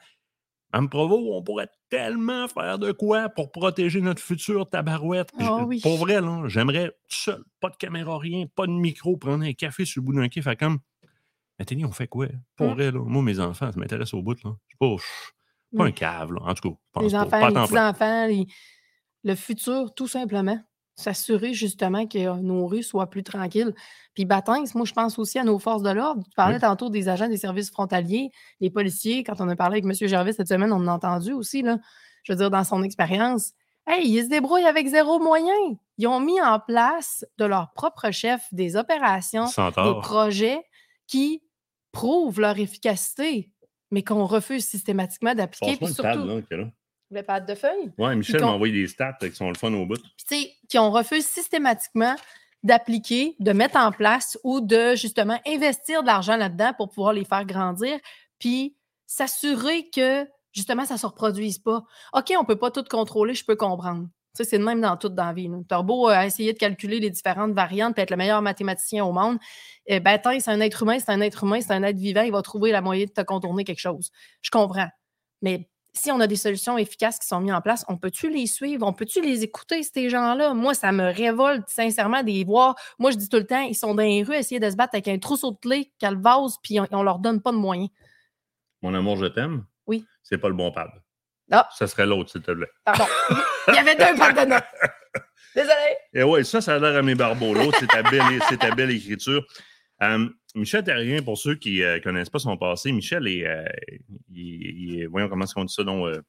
à 0.73 0.81
me 0.81 0.89
Provo, 0.89 1.33
on 1.33 1.41
pourrait 1.41 1.69
tellement 1.89 2.49
faire 2.49 2.77
de 2.77 2.91
quoi 2.91 3.29
pour 3.29 3.51
protéger 3.53 4.01
notre 4.01 4.21
futur 4.21 4.69
tabarouette. 4.69 5.29
Je- 5.39 5.45
oui. 5.63 5.79
Pour 5.81 5.95
vrai, 5.97 6.19
là, 6.19 6.43
j'aimerais 6.47 6.87
tout 7.07 7.15
seul, 7.15 7.41
pas 7.61 7.69
de 7.69 7.77
caméra, 7.77 8.19
rien, 8.19 8.47
pas 8.53 8.67
de 8.67 8.73
micro, 8.73 9.15
prendre 9.15 9.45
un 9.45 9.53
café 9.53 9.85
sur 9.85 10.01
le 10.01 10.05
bout 10.07 10.13
d'un 10.13 10.27
quai, 10.27 10.41
faire 10.41 10.57
comme. 10.57 10.79
Nathalie, 11.57 11.85
on 11.85 11.93
fait 11.93 12.07
quoi? 12.09 12.27
Pour 12.57 12.67
Mm. 12.71 12.73
vrai, 12.73 12.91
là, 12.91 12.99
moi, 12.99 13.23
mes 13.23 13.39
enfants, 13.39 13.71
ça 13.71 13.79
m'intéresse 13.79 14.13
au 14.13 14.21
bout. 14.21 14.43
Là. 14.43 14.51
Je 14.67 14.73
suis 14.73 14.77
pas, 14.77 14.95
pas 15.77 15.85
un 15.85 15.91
cave, 15.91 16.33
là. 16.33 16.41
En 16.43 16.53
tout 16.53 16.69
cas, 16.71 16.75
pense 16.93 17.03
Les 17.03 17.15
enfants, 17.15 17.29
Pas 17.29 17.49
les 17.49 17.55
petits-enfants, 17.55 18.25
les- 18.27 18.47
le 19.23 19.35
futur, 19.35 19.93
tout 19.93 20.07
simplement. 20.07 20.59
S'assurer 20.97 21.53
justement 21.53 22.07
que 22.07 22.39
nos 22.41 22.67
rues 22.67 22.83
soient 22.83 23.09
plus 23.09 23.23
tranquilles. 23.23 23.73
Puis 24.13 24.23
Baptiste, 24.23 24.75
moi, 24.75 24.85
je 24.85 24.93
pense 24.93 25.19
aussi 25.19 25.37
à 25.37 25.43
nos 25.43 25.59
forces 25.59 25.81
de 25.81 25.89
l'ordre. 25.89 26.23
Tu 26.23 26.35
parlais 26.35 26.55
Oui. 26.55 26.61
tantôt 26.61 26.89
des 26.89 27.09
agents 27.09 27.27
des 27.27 27.35
services 27.37 27.69
frontaliers, 27.69 28.31
les 28.61 28.69
policiers. 28.69 29.23
Quand 29.25 29.41
on 29.41 29.49
a 29.49 29.55
parlé 29.57 29.79
avec 29.79 29.83
M. 30.01 30.07
Gervais 30.07 30.31
cette 30.31 30.47
semaine, 30.47 30.71
on 30.71 30.87
a 30.87 30.91
entendu 30.93 31.33
aussi, 31.33 31.63
là, 31.63 31.79
je 32.23 32.31
veux 32.31 32.37
dire, 32.37 32.49
dans 32.49 32.63
son 32.63 32.81
expérience. 32.81 33.51
Hey, 33.87 34.07
ils 34.09 34.23
se 34.23 34.29
débrouillent 34.29 34.63
avec 34.65 34.87
zéro 34.87 35.19
moyen. 35.19 35.53
Ils 35.97 36.07
ont 36.07 36.19
mis 36.21 36.41
en 36.41 36.59
place 36.59 37.25
de 37.37 37.45
leur 37.45 37.73
propre 37.73 38.09
chef 38.11 38.41
des 38.53 38.77
opérations, 38.77 39.45
des 39.45 39.99
projets 40.01 40.61
qui 41.07 41.41
prouvent 41.91 42.39
leur 42.39 42.57
efficacité, 42.57 43.51
mais 43.95 44.03
qu'on 44.03 44.25
refuse 44.25 44.65
systématiquement 44.65 45.33
d'appliquer. 45.33 45.77
Puis 45.77 45.93
surtout, 45.93 46.27
là, 46.27 46.41
qui 46.41 46.53
est 46.53 46.57
là. 46.57 46.69
le 47.11 47.23
pad 47.23 47.47
de 47.47 47.55
feuilles? 47.55 47.93
Ouais, 47.97 48.13
Michel 48.13 48.41
m'a 48.41 48.47
envoyé 48.47 48.73
des 48.73 48.87
stats 48.87 49.15
qui 49.21 49.31
sont 49.31 49.47
le 49.47 49.55
fun 49.55 49.71
au 49.73 49.85
bout. 49.85 49.95
Puis, 49.95 50.25
tu 50.27 50.35
sais, 50.35 50.53
qui 50.67 50.77
ont 50.77 50.91
refusé 50.91 51.21
systématiquement 51.21 52.17
d'appliquer, 52.61 53.37
de 53.39 53.53
mettre 53.53 53.77
en 53.77 53.93
place 53.93 54.37
ou 54.43 54.59
de 54.59 54.95
justement 54.95 55.39
investir 55.47 56.01
de 56.01 56.07
l'argent 56.07 56.35
là-dedans 56.35 56.73
pour 56.75 56.89
pouvoir 56.89 57.13
les 57.13 57.23
faire 57.23 57.45
grandir, 57.45 57.97
puis 58.37 58.75
s'assurer 59.07 59.89
que 59.91 60.27
justement 60.51 60.83
ça 60.83 60.95
ne 60.95 60.99
se 60.99 61.05
reproduise 61.05 61.59
pas. 61.59 61.85
OK, 62.13 62.33
on 62.37 62.41
ne 62.41 62.45
peut 62.45 62.59
pas 62.59 62.71
tout 62.71 62.83
contrôler, 62.83 63.33
je 63.33 63.45
peux 63.45 63.55
comprendre. 63.55 64.09
Tu 64.35 64.43
sais, 64.43 64.49
c'est 64.49 64.57
le 64.57 64.65
même 64.65 64.81
dans 64.81 64.97
tout 64.97 65.09
dans 65.09 65.25
la 65.25 65.33
vie. 65.33 65.49
Tu 65.67 65.75
as 65.75 65.81
beau 65.81 66.09
euh, 66.09 66.21
essayer 66.21 66.51
de 66.51 66.57
calculer 66.57 66.99
les 66.99 67.09
différentes 67.09 67.53
variantes, 67.53 67.93
puis 67.93 68.03
être 68.03 68.11
le 68.11 68.17
meilleur 68.17 68.41
mathématicien 68.41 69.05
au 69.05 69.13
monde. 69.13 69.37
Eh 69.85 69.99
ben, 69.99 70.11
attends, 70.11 70.37
c'est 70.39 70.51
un 70.51 70.59
être 70.59 70.83
humain, 70.83 70.99
c'est 70.99 71.11
un 71.11 71.21
être 71.21 71.43
humain, 71.43 71.61
c'est 71.61 71.73
un 71.73 71.83
être 71.83 71.97
vivant, 71.97 72.21
il 72.21 72.31
va 72.31 72.41
trouver 72.41 72.71
la 72.71 72.81
moyen 72.81 73.05
de 73.05 73.11
te 73.11 73.21
contourner 73.21 73.63
quelque 73.63 73.79
chose. 73.79 74.11
Je 74.41 74.51
comprends. 74.51 74.89
Mais 75.41 75.69
si 75.93 76.11
on 76.11 76.19
a 76.19 76.27
des 76.27 76.35
solutions 76.35 76.77
efficaces 76.77 77.17
qui 77.17 77.27
sont 77.27 77.39
mises 77.39 77.53
en 77.53 77.61
place, 77.61 77.85
on 77.87 77.97
peut-tu 77.97 78.29
les 78.29 78.47
suivre? 78.47 78.85
On 78.85 78.91
peut-tu 78.91 79.21
les 79.21 79.43
écouter, 79.43 79.81
ces 79.83 80.09
gens-là? 80.09 80.53
Moi, 80.53 80.73
ça 80.73 80.91
me 80.91 81.05
révolte 81.05 81.69
sincèrement 81.69 82.21
de 82.21 82.27
les 82.27 82.43
voir. 82.43 82.75
Moi, 82.99 83.11
je 83.11 83.17
dis 83.17 83.29
tout 83.29 83.37
le 83.37 83.47
temps, 83.47 83.61
ils 83.61 83.75
sont 83.75 83.95
dans 83.95 84.03
les 84.03 84.23
rues 84.23 84.35
essayer 84.35 84.59
de 84.59 84.69
se 84.69 84.75
battre 84.75 84.95
avec 84.95 85.07
un 85.07 85.17
trousseau 85.17 85.51
de 85.51 85.57
clés, 85.57 85.93
calvase, 85.97 86.57
puis 86.61 86.79
on, 86.79 86.87
on 86.91 87.03
leur 87.03 87.19
donne 87.19 87.41
pas 87.41 87.53
de 87.53 87.57
moyens. 87.57 87.89
Mon 88.81 88.93
amour, 88.93 89.15
je 89.15 89.27
t'aime. 89.27 89.65
Oui. 89.87 90.05
C'est 90.21 90.37
pas 90.37 90.49
le 90.49 90.55
bon 90.55 90.71
pad. 90.71 90.89
Ah. 91.51 91.67
Ça 91.77 91.87
serait 91.87 92.05
l'autre, 92.05 92.31
s'il 92.31 92.41
te 92.41 92.51
plaît. 92.51 92.69
Pardon. 92.83 93.05
Il 93.67 93.75
y 93.75 93.77
avait 93.77 93.95
deux 93.95 94.17
pattes 94.17 94.35
de 94.45 94.49
notes. 94.49 94.63
Désolé. 95.55 95.73
Et 96.13 96.23
ouais, 96.23 96.43
ça, 96.43 96.59
ça 96.61 96.75
a 96.75 96.79
l'air 96.79 96.95
à 96.97 97.01
mes 97.01 97.15
barbeaux. 97.15 97.53
L'autre, 97.53 97.77
c'est 97.79 97.87
ta 97.87 98.03
belle, 98.03 98.21
c'est 98.49 98.57
ta 98.57 98.71
belle 98.73 98.91
écriture. 98.91 99.45
Euh, 100.03 100.27
Michel 100.55 100.83
Terrien, 100.83 101.21
pour 101.21 101.37
ceux 101.37 101.55
qui 101.55 101.79
ne 101.79 101.99
connaissent 101.99 102.29
pas 102.29 102.39
son 102.39 102.57
passé, 102.57 102.91
Michel 102.91 103.27
est, 103.27 103.45
euh, 103.47 103.63
il, 104.33 104.91
il 104.93 105.01
est- 105.01 105.05
voyons 105.05 105.29
comment 105.29 105.45
est-ce 105.45 105.53
qu'on 105.53 105.63
dit 105.65 105.73
ça, 105.73 105.83
donc, 105.83 106.05
euh, 106.07 106.21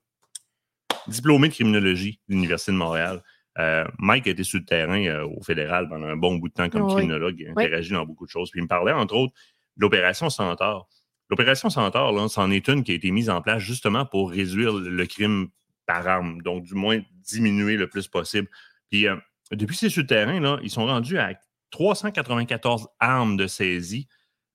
diplômé 1.08 1.48
de 1.48 1.54
criminologie 1.54 2.20
de 2.28 2.34
l'Université 2.34 2.72
de 2.72 2.76
Montréal. 2.76 3.22
Euh, 3.58 3.84
Mike 3.98 4.26
a 4.26 4.30
été 4.30 4.44
sur 4.44 4.58
le 4.58 4.64
terrain 4.66 5.02
euh, 5.06 5.24
au 5.26 5.42
fédéral 5.42 5.88
pendant 5.88 6.06
un 6.06 6.16
bon 6.16 6.36
bout 6.36 6.48
de 6.48 6.52
temps 6.54 6.68
comme 6.68 6.82
Oui. 6.82 6.94
criminologue, 6.94 7.36
il 7.38 7.48
a 7.48 7.50
interagi 7.52 7.92
dans 7.92 8.04
beaucoup 8.04 8.26
de 8.26 8.30
choses. 8.30 8.50
Puis 8.50 8.60
il 8.60 8.64
me 8.64 8.68
parlait, 8.68 8.92
entre 8.92 9.14
autres, 9.14 9.32
de 9.76 9.82
l'opération 9.82 10.28
Centaure. 10.30 10.88
L'opération 11.30 11.70
Centaure, 11.70 12.12
là, 12.12 12.28
c'en 12.28 12.50
est 12.50 12.68
une 12.68 12.84
qui 12.84 12.92
a 12.92 12.94
été 12.94 13.10
mise 13.10 13.30
en 13.30 13.42
place 13.42 13.62
justement 13.62 14.06
pour 14.06 14.30
réduire 14.30 14.72
le 14.74 15.06
crime 15.06 15.48
par 15.86 16.06
arme, 16.06 16.40
donc 16.42 16.64
du 16.64 16.74
moins 16.74 17.00
diminuer 17.26 17.76
le 17.76 17.88
plus 17.88 18.06
possible. 18.08 18.48
Puis 18.90 19.06
euh, 19.08 19.16
depuis 19.50 19.76
ces 19.76 20.06
terrain, 20.06 20.38
là, 20.40 20.58
ils 20.62 20.70
sont 20.70 20.86
rendus 20.86 21.18
à 21.18 21.34
394 21.70 22.88
armes 23.00 23.36
de 23.36 23.46
saisie, 23.46 24.08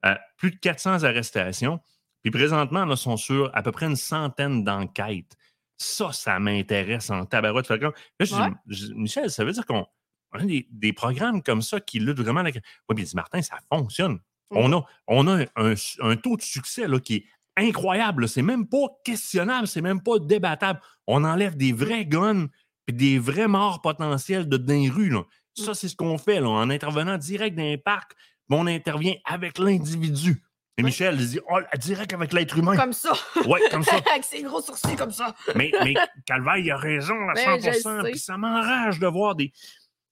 euh, 0.06 0.16
plus 0.38 0.52
de 0.52 0.58
400 0.58 1.04
arrestations. 1.04 1.80
Puis 2.24 2.32
présentement, 2.32 2.86
là, 2.86 2.96
sont 2.96 3.18
sur 3.18 3.50
à 3.56 3.64
peu 3.64 3.72
près 3.72 3.88
une 3.88 3.96
centaine 3.96 4.64
d'enquêtes. 4.64 5.36
Ça, 5.78 6.12
ça 6.12 6.40
m'intéresse 6.40 7.10
en 7.10 7.26
tabarouette. 7.26 7.68
Fait 7.68 7.80
que 7.80 7.86
Là, 7.86 7.92
je 8.20 8.26
dis, 8.26 8.34
Ouais. 8.36 8.50
je 8.68 8.86
dis, 8.88 8.94
Michel, 8.96 9.30
ça 9.32 9.44
veut 9.44 9.52
dire 9.52 9.66
qu'on 9.66 9.86
on 10.34 10.40
a 10.40 10.44
des, 10.46 10.68
des 10.72 10.94
programmes 10.94 11.42
comme 11.42 11.62
ça 11.62 11.80
qui 11.82 12.00
luttent 12.00 12.20
vraiment. 12.20 12.42
la- 12.44 12.52
Oui, 12.52 12.96
puis 12.96 13.04
il 13.04 13.08
dit, 13.08 13.16
Martin, 13.16 13.42
ça 13.42 13.58
fonctionne. 13.70 14.20
On 14.52 14.72
a, 14.74 14.86
on 15.08 15.28
a 15.28 15.46
un, 15.56 15.74
un 16.02 16.16
taux 16.16 16.38
de 16.38 16.42
succès 16.42 16.88
là, 16.88 17.00
qui 17.00 17.16
est 17.16 17.26
incroyable. 17.58 18.28
C'est 18.28 18.42
même 18.42 18.68
pas 18.68 18.88
questionnable, 19.04 19.68
c'est 19.68 19.82
même 19.82 20.02
pas 20.02 20.20
débattable. 20.20 20.80
On 21.08 21.24
enlève 21.24 21.56
des 21.56 21.74
vrais 21.74 22.06
guns 22.06 22.48
et 22.88 22.92
des 22.92 23.20
vrais 23.20 23.48
morts 23.48 23.82
potentiels 23.82 24.48
de, 24.48 24.58
dans 24.58 24.74
les 24.74 24.90
rues. 24.90 25.10
là. 25.10 25.24
Ça, 25.54 25.74
c'est 25.74 25.90
ce 25.90 25.96
qu'on 25.96 26.18
fait 26.18 26.40
là, 26.40 26.50
en 26.50 26.70
intervenant 26.70 27.18
direct 27.18 27.58
dans 27.58 27.64
les 27.64 27.78
parcs. 27.78 28.14
mais 28.50 28.56
On 28.58 28.68
intervient 28.68 29.16
avec 29.26 29.58
l'individu. 29.58 30.44
Et 30.78 30.84
Oui. 30.84 30.86
Michel 30.86 31.18
il 31.20 31.28
dit 31.28 31.40
oh, 31.50 31.60
direct 31.78 32.14
avec 32.14 32.32
l'être 32.32 32.58
humain. 32.58 32.78
Comme 32.78 32.94
ça. 32.94 33.12
Ouais, 33.46 33.60
comme 33.70 33.84
ça. 33.84 33.98
avec 34.12 34.24
ses 34.24 34.42
gros 34.42 34.62
sourcils 34.62 34.96
comme 34.96 35.12
ça. 35.12 35.36
Mais, 35.56 35.72
mais 35.84 35.94
Calvaire, 36.26 36.58
il 36.58 36.72
a 36.72 36.78
raison 36.78 37.16
à 37.30 37.34
Ben, 37.34 37.60
je 37.62 37.72
100 37.78 37.94
le 37.98 38.04
sais. 38.04 38.12
Puis 38.12 38.20
ça 38.20 38.38
m'enrage 38.38 39.00
de 39.00 39.08
voir 39.08 39.36
des. 39.36 39.52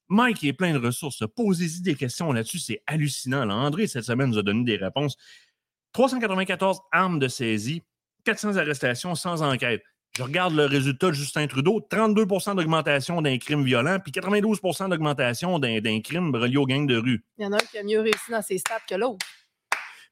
Mike 0.09 0.43
est 0.43 0.53
plein 0.53 0.73
de 0.73 0.79
ressources. 0.79 1.23
Posez-y 1.35 1.81
des 1.81 1.95
questions 1.95 2.31
là-dessus. 2.31 2.59
C'est 2.59 2.81
hallucinant. 2.87 3.45
là. 3.45 3.53
André, 3.55 3.87
cette 3.87 4.03
semaine, 4.03 4.29
nous 4.31 4.37
a 4.39 4.43
donné 4.43 4.63
des 4.63 4.75
réponses. 4.75 5.15
394 5.93 6.81
armes 6.91 7.19
de 7.19 7.27
saisie, 7.27 7.83
400 8.25 8.57
arrestations 8.57 9.15
sans 9.15 9.41
enquête. 9.41 9.83
Je 10.17 10.23
regarde 10.23 10.55
le 10.55 10.65
résultat 10.65 11.07
de 11.07 11.13
Justin 11.13 11.47
Trudeau 11.47 11.85
32% 11.89 12.55
d'augmentation 12.55 13.21
d'un 13.21 13.37
crime 13.37 13.63
violent, 13.63 13.99
puis 14.03 14.11
92% 14.11 14.89
d'augmentation 14.89 15.59
d'un 15.59 16.01
crime 16.01 16.35
relié 16.35 16.57
aux 16.57 16.65
gangs 16.65 16.87
de 16.87 16.97
rue. 16.97 17.23
Il 17.37 17.43
y 17.43 17.47
en 17.47 17.53
a 17.53 17.57
un 17.57 17.59
qui 17.59 17.77
a 17.77 17.83
mieux 17.83 18.01
réussi 18.01 18.31
dans 18.31 18.41
ses 18.41 18.57
stats 18.57 18.81
que 18.87 18.95
l'autre. 18.95 19.25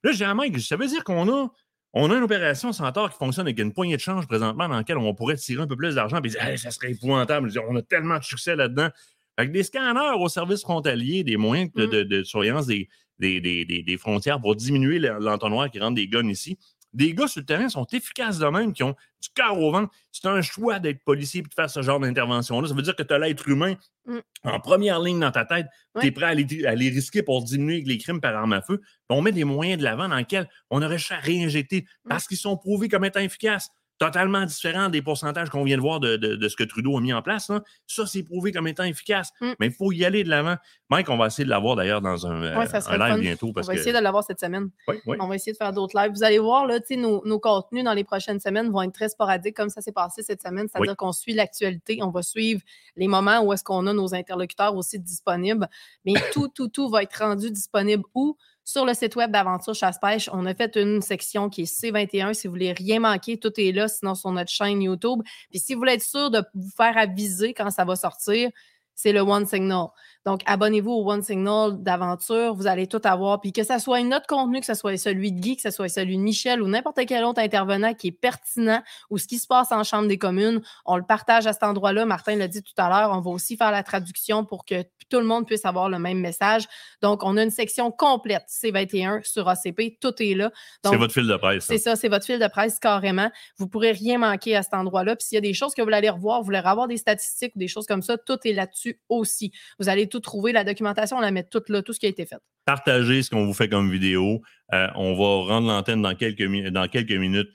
Là, 0.03 0.13
dis 0.13 0.23
à 0.23 0.33
Mike, 0.33 0.59
ça 0.61 0.77
veut 0.77 0.87
dire 0.87 1.03
qu'on 1.03 1.27
a, 1.29 1.51
on 1.93 2.11
a 2.11 2.15
une 2.15 2.23
opération 2.23 2.71
Centaure 2.71 3.11
qui 3.11 3.17
fonctionne 3.17 3.47
avec 3.47 3.59
une 3.59 3.73
poignée 3.73 3.95
de 3.95 4.01
change 4.01 4.27
présentement 4.27 4.69
dans 4.69 4.75
laquelle 4.77 4.97
on 4.97 5.13
pourrait 5.15 5.35
tirer 5.35 5.63
un 5.63 5.67
peu 5.67 5.75
plus 5.75 5.95
d'argent. 5.95 6.21
Hey, 6.23 6.57
ça 6.57 6.69
serait 6.69 6.91
épouvantable. 6.91 7.51
On 7.67 7.75
a 7.75 7.81
tellement 7.81 8.19
de 8.19 8.23
succès 8.23 8.55
là-dedans. 8.55 8.89
Avec 9.38 9.51
des 9.51 9.63
scanners 9.63 10.15
au 10.19 10.27
service 10.29 10.61
frontalier, 10.61 11.23
des 11.23 11.38
moyens 11.38 11.71
de, 11.73 11.85
Mm. 11.85 11.89
de- 11.89 12.03
de 12.03 12.23
surveillance 12.23 12.65
des, 12.65 12.89
des, 13.19 13.39
des- 13.39 13.83
des- 13.83 13.97
frontières 13.97 14.41
pour 14.41 14.55
diminuer 14.55 14.99
le- 14.99 15.17
l'entonnoir 15.19 15.69
qui 15.71 15.79
rentre 15.79 15.95
des 15.95 16.07
guns 16.07 16.27
ici. 16.29 16.57
Des 16.93 17.13
gars 17.13 17.27
sur 17.27 17.41
le 17.41 17.45
terrain 17.45 17.69
sont 17.69 17.85
efficaces 17.91 18.39
de 18.39 18.47
même, 18.47 18.73
qui 18.73 18.81
ont 18.81 18.95
du 19.21 19.29
cœur 19.35 19.59
au 19.59 19.71
ventre. 19.71 19.93
C'est 20.11 20.25
un 20.27 20.41
choix 20.41 20.79
d'être 20.79 21.03
policier 21.03 21.41
et 21.41 21.43
de 21.43 21.53
faire 21.53 21.69
ce 21.69 21.81
genre 21.81 21.99
d'intervention-là. 21.99 22.67
Ça 22.67 22.73
veut 22.73 22.81
dire 22.81 22.95
que 22.95 23.03
tu 23.03 23.13
as 23.13 23.19
l'être 23.19 23.47
humain 23.47 23.75
Mm. 24.07 24.17
en 24.45 24.59
première 24.59 24.99
ligne 25.01 25.19
dans 25.19 25.31
ta 25.31 25.45
tête. 25.45 25.67
Tu 25.99 26.07
es 26.07 26.11
prêt 26.11 26.25
à 26.27 26.33
les, 26.33 26.65
à 26.65 26.73
les 26.75 26.89
risquer 26.89 27.21
pour 27.21 27.43
diminuer 27.43 27.83
les 27.85 27.97
crimes 27.97 28.21
par 28.21 28.35
arme 28.35 28.53
à 28.53 28.61
feu. 28.61 28.79
Puis 28.79 28.88
on 29.09 29.21
met 29.21 29.31
des 29.33 29.43
moyens 29.43 29.77
de 29.77 29.83
l'avant 29.83 30.07
dans 30.07 30.15
lesquels 30.15 30.49
on 30.71 30.81
aurait 30.81 30.97
cherché 30.97 31.13
à 31.15 31.19
réinjecter 31.39 31.85
parce 32.07 32.25
qu'ils 32.25 32.38
sont 32.38 32.55
prouvés 32.57 32.88
comme 32.89 33.05
étant 33.05 33.19
efficaces. 33.19 33.69
Totalement 33.99 34.45
différents 34.45 34.89
des 34.89 35.01
pourcentages 35.01 35.49
qu'on 35.49 35.63
vient 35.63 35.75
de 35.77 35.81
voir 35.81 35.99
de, 35.99 36.17
de- 36.17 36.35
de 36.35 36.49
ce 36.49 36.55
que 36.55 36.63
Trudeau 36.63 36.97
a 36.97 37.01
mis 37.01 37.13
en 37.13 37.21
place. 37.23 37.49
là. 37.49 37.63
Ça, 37.87 38.05
c'est 38.05 38.21
prouvé 38.21 38.51
comme 38.51 38.67
étant 38.67 38.83
efficace. 38.83 39.31
Mm. 39.41 39.51
Mais 39.59 39.67
il 39.67 39.73
faut 39.73 39.91
y 39.91 40.05
aller 40.05 40.23
de 40.23 40.29
l'avant. 40.29 40.55
Mike, 40.89 41.09
on 41.09 41.17
va 41.17 41.27
essayer 41.27 41.45
de 41.45 41.49
l'avoir 41.49 41.75
d'ailleurs 41.75 42.01
dans 42.01 42.27
un, 42.27 42.43
euh, 42.43 42.57
Ouais, 42.59 42.67
ça 42.67 42.77
un 42.77 42.81
serait 42.81 42.97
live 42.99 43.07
fun. 43.15 43.17
bientôt. 43.17 43.47
On 43.47 43.53
Parce 43.53 43.65
va 43.67 43.73
que... 43.73 43.79
essayer 43.79 43.93
de 43.93 43.99
l'avoir 43.99 44.23
cette 44.23 44.39
semaine. 44.39 44.69
Oui, 44.87 44.95
oui. 45.07 45.17
On 45.19 45.27
va 45.27 45.35
essayer 45.35 45.51
de 45.51 45.57
faire 45.57 45.73
d'autres 45.73 45.99
lives. 45.99 46.11
Vous 46.11 46.23
allez 46.23 46.37
voir, 46.39 46.67
là, 46.67 46.79
nos, 46.91 47.25
nos 47.25 47.39
contenus 47.39 47.83
dans 47.83 47.93
les 47.93 48.03
prochaines 48.03 48.39
semaines 48.39 48.69
vont 48.69 48.83
être 48.83 48.93
très 48.93 49.09
sporadiques, 49.09 49.57
comme 49.57 49.69
ça 49.69 49.81
s'est 49.81 49.91
passé 49.91 50.21
cette 50.21 50.43
semaine. 50.43 50.67
C'est-à-dire 50.71 50.95
qu'on 50.95 51.11
suit 51.11 51.33
l'actualité, 51.33 51.99
on 52.03 52.11
va 52.11 52.21
suivre 52.21 52.61
les 52.95 53.07
moments 53.07 53.41
où 53.41 53.51
est-ce 53.51 53.63
qu'on 53.63 53.87
a 53.87 53.93
nos 53.93 54.13
interlocuteurs 54.13 54.75
aussi 54.75 54.99
disponibles. 54.99 55.67
Mais 56.05 56.13
tout, 56.33 56.47
tout, 56.49 56.67
tout 56.67 56.89
va 56.89 57.01
être 57.03 57.17
rendu 57.17 57.49
disponible 57.51 58.03
où? 58.13 58.37
Sur 58.68 58.86
le 58.86 58.93
site 58.93 59.15
web 59.15 59.32
d'Aventure 59.32 59.74
Chasse-Pêche, 59.74 60.30
on 60.34 60.45
a 60.45 60.53
fait 60.53 60.76
une 60.76 61.01
section 61.01 61.49
qui 61.49 61.61
est 61.61 61.74
C21. 61.74 62.34
Si 62.34 62.47
vous 62.47 62.51
voulez 62.51 62.74
rien 62.74 62.99
manquer, 62.99 63.39
tout 63.39 63.53
est 63.55 63.72
là, 63.72 63.88
sinon 63.88 64.13
sur 64.13 64.30
notre 64.30 64.51
chaîne 64.51 64.82
YouTube. 64.82 65.22
Puis 65.49 65.59
si 65.59 65.74
vous 65.74 65.80
voulez 65.80 65.93
être 65.93 66.03
sûr 66.03 66.30
de 66.30 66.43
vous 66.53 66.70
faire 66.76 66.97
aviser 66.97 67.53
quand 67.53 67.72
ça 67.72 67.86
va 67.86 67.95
sortir, 67.95 68.49
c'est 68.93 69.13
le 69.13 69.22
One 69.22 69.45
Signal. 69.45 69.88
Donc, 70.28 70.41
abonnez-vous 70.45 70.91
au 70.91 71.09
One 71.09 71.23
Signal 71.23 71.82
d'aventure. 71.82 72.53
Vous 72.53 72.67
allez 72.67 72.86
tout 72.86 72.99
avoir. 73.05 73.39
Puis 73.39 73.53
que 73.53 73.63
ce 73.63 73.80
soit 73.80 73.99
un 73.99 74.11
autre 74.11 74.28
contenu, 74.28 74.59
que 74.59 74.65
ce 74.65 74.73
soit 74.73 74.97
celui 74.97 75.32
de 75.32 75.39
Guy, 75.39 75.55
que 75.55 75.61
ce 75.61 75.71
soit 75.71 75.88
celui 75.88 76.17
de 76.17 76.21
Michel 76.21 76.61
ou 76.61 76.67
n'importe 76.67 76.99
quel 77.07 77.23
autre 77.23 77.39
intervenant 77.39 77.93
qui 77.93 78.07
est 78.07 78.11
pertinent 78.11 78.84
ou 79.09 79.19
ce 79.19 79.25
qui 79.25 79.39
se 79.39 79.47
passe 79.47 79.71
en 79.71 79.86
Chambre 79.86 80.09
des 80.09 80.17
communes, 80.17 80.61
on 80.86 80.97
le 80.97 81.03
partage 81.03 81.47
à 81.47 81.53
cet 81.53 81.63
endroit-là. 81.63 82.05
Martin 82.05 82.36
l'a 82.36 82.49
dit 82.49 82.61
tout 82.61 82.73
à 82.75 82.89
l'heure. 82.89 83.15
On 83.15 83.21
va 83.21 83.32
aussi 83.32 83.55
faire 83.55 83.71
la 83.71 83.84
traduction 83.84 84.43
pour 84.43 84.65
que 84.65 84.84
tout 85.09 85.19
le 85.19 85.25
monde 85.25 85.45
puisse 85.45 85.63
avoir 85.63 85.88
le 85.88 85.97
même 85.97 86.19
message. 86.19 86.67
Donc, 87.01 87.23
on 87.23 87.38
a 87.38 87.43
une 87.43 87.49
section 87.49 87.89
complète 87.91 88.43
C21 88.49 89.23
sur 89.23 89.47
ACP. 89.47 89.97
Tout 90.01 90.21
est 90.21 90.34
là. 90.34 90.51
C'est 90.84 90.97
votre 90.97 91.13
fil 91.13 91.25
de 91.25 91.38
presse. 91.38 91.63
ça. 91.63 91.73
c'est 91.73 91.80
ça, 91.80 91.95
c'est 91.95 92.09
votre 92.09 92.25
fil 92.25 92.39
de 92.39 92.47
presse 92.47 92.80
carrément. 92.80 93.32
Vous 93.57 93.67
pourrez 93.67 93.93
rien 93.93 94.17
manquer 94.17 94.57
à 94.57 94.63
cet 94.63 94.73
endroit-là. 94.73 95.15
Puis 95.15 95.28
s'il 95.28 95.36
y 95.36 95.38
a 95.38 95.41
des 95.41 95.53
choses 95.53 95.73
que 95.73 95.82
vous 95.82 95.86
voulez 95.86 95.97
aller 95.97 96.09
revoir, 96.09 96.41
vous 96.41 96.45
voulez 96.45 96.57
avoir 96.57 96.89
des 96.89 96.97
statistiques 96.97 97.55
ou 97.55 97.59
des 97.59 97.69
choses 97.69 97.86
comme 97.86 98.01
ça, 98.01 98.17
tout 98.17 98.39
est 98.43 98.51
là-dessus 98.51 98.99
aussi. 99.07 99.53
Vous 99.80 99.88
allez 99.88 100.07
tout 100.07 100.16
trouver. 100.20 100.51
La 100.51 100.63
documentation, 100.63 101.18
on 101.18 101.22
la 101.22 101.32
met 101.32 101.43
toute 101.43 101.70
là, 101.70 101.82
tout 101.82 101.93
ce 101.93 101.99
qui 101.99 102.05
a 102.05 102.09
été 102.09 102.26
fait. 102.26 102.38
partagez 102.65 103.24
ce 103.24 103.30
qu'on 103.30 103.45
vous 103.45 103.53
fait 103.53 103.70
comme 103.70 103.89
vidéo. 103.91 104.41
Euh, 104.74 104.88
on 104.95 105.13
va 105.15 105.53
rendre 105.53 105.68
l'antenne 105.68 106.01
dans 106.01 106.15
quelques, 106.15 106.43
dans 106.72 106.88
quelques 106.88 107.11
minutes. 107.13 107.49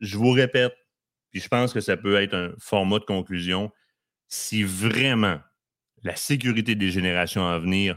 Je 0.00 0.16
vous 0.18 0.30
répète, 0.32 0.74
puis 1.30 1.40
je 1.40 1.48
pense 1.48 1.72
que 1.72 1.80
ça 1.80 1.96
peut 1.96 2.16
être 2.16 2.34
un 2.34 2.52
format 2.58 2.98
de 2.98 3.04
conclusion. 3.04 3.70
Si 4.28 4.64
vraiment 4.64 5.38
la 6.02 6.16
sécurité 6.16 6.74
des 6.74 6.90
générations 6.90 7.46
à 7.46 7.58
venir 7.60 7.96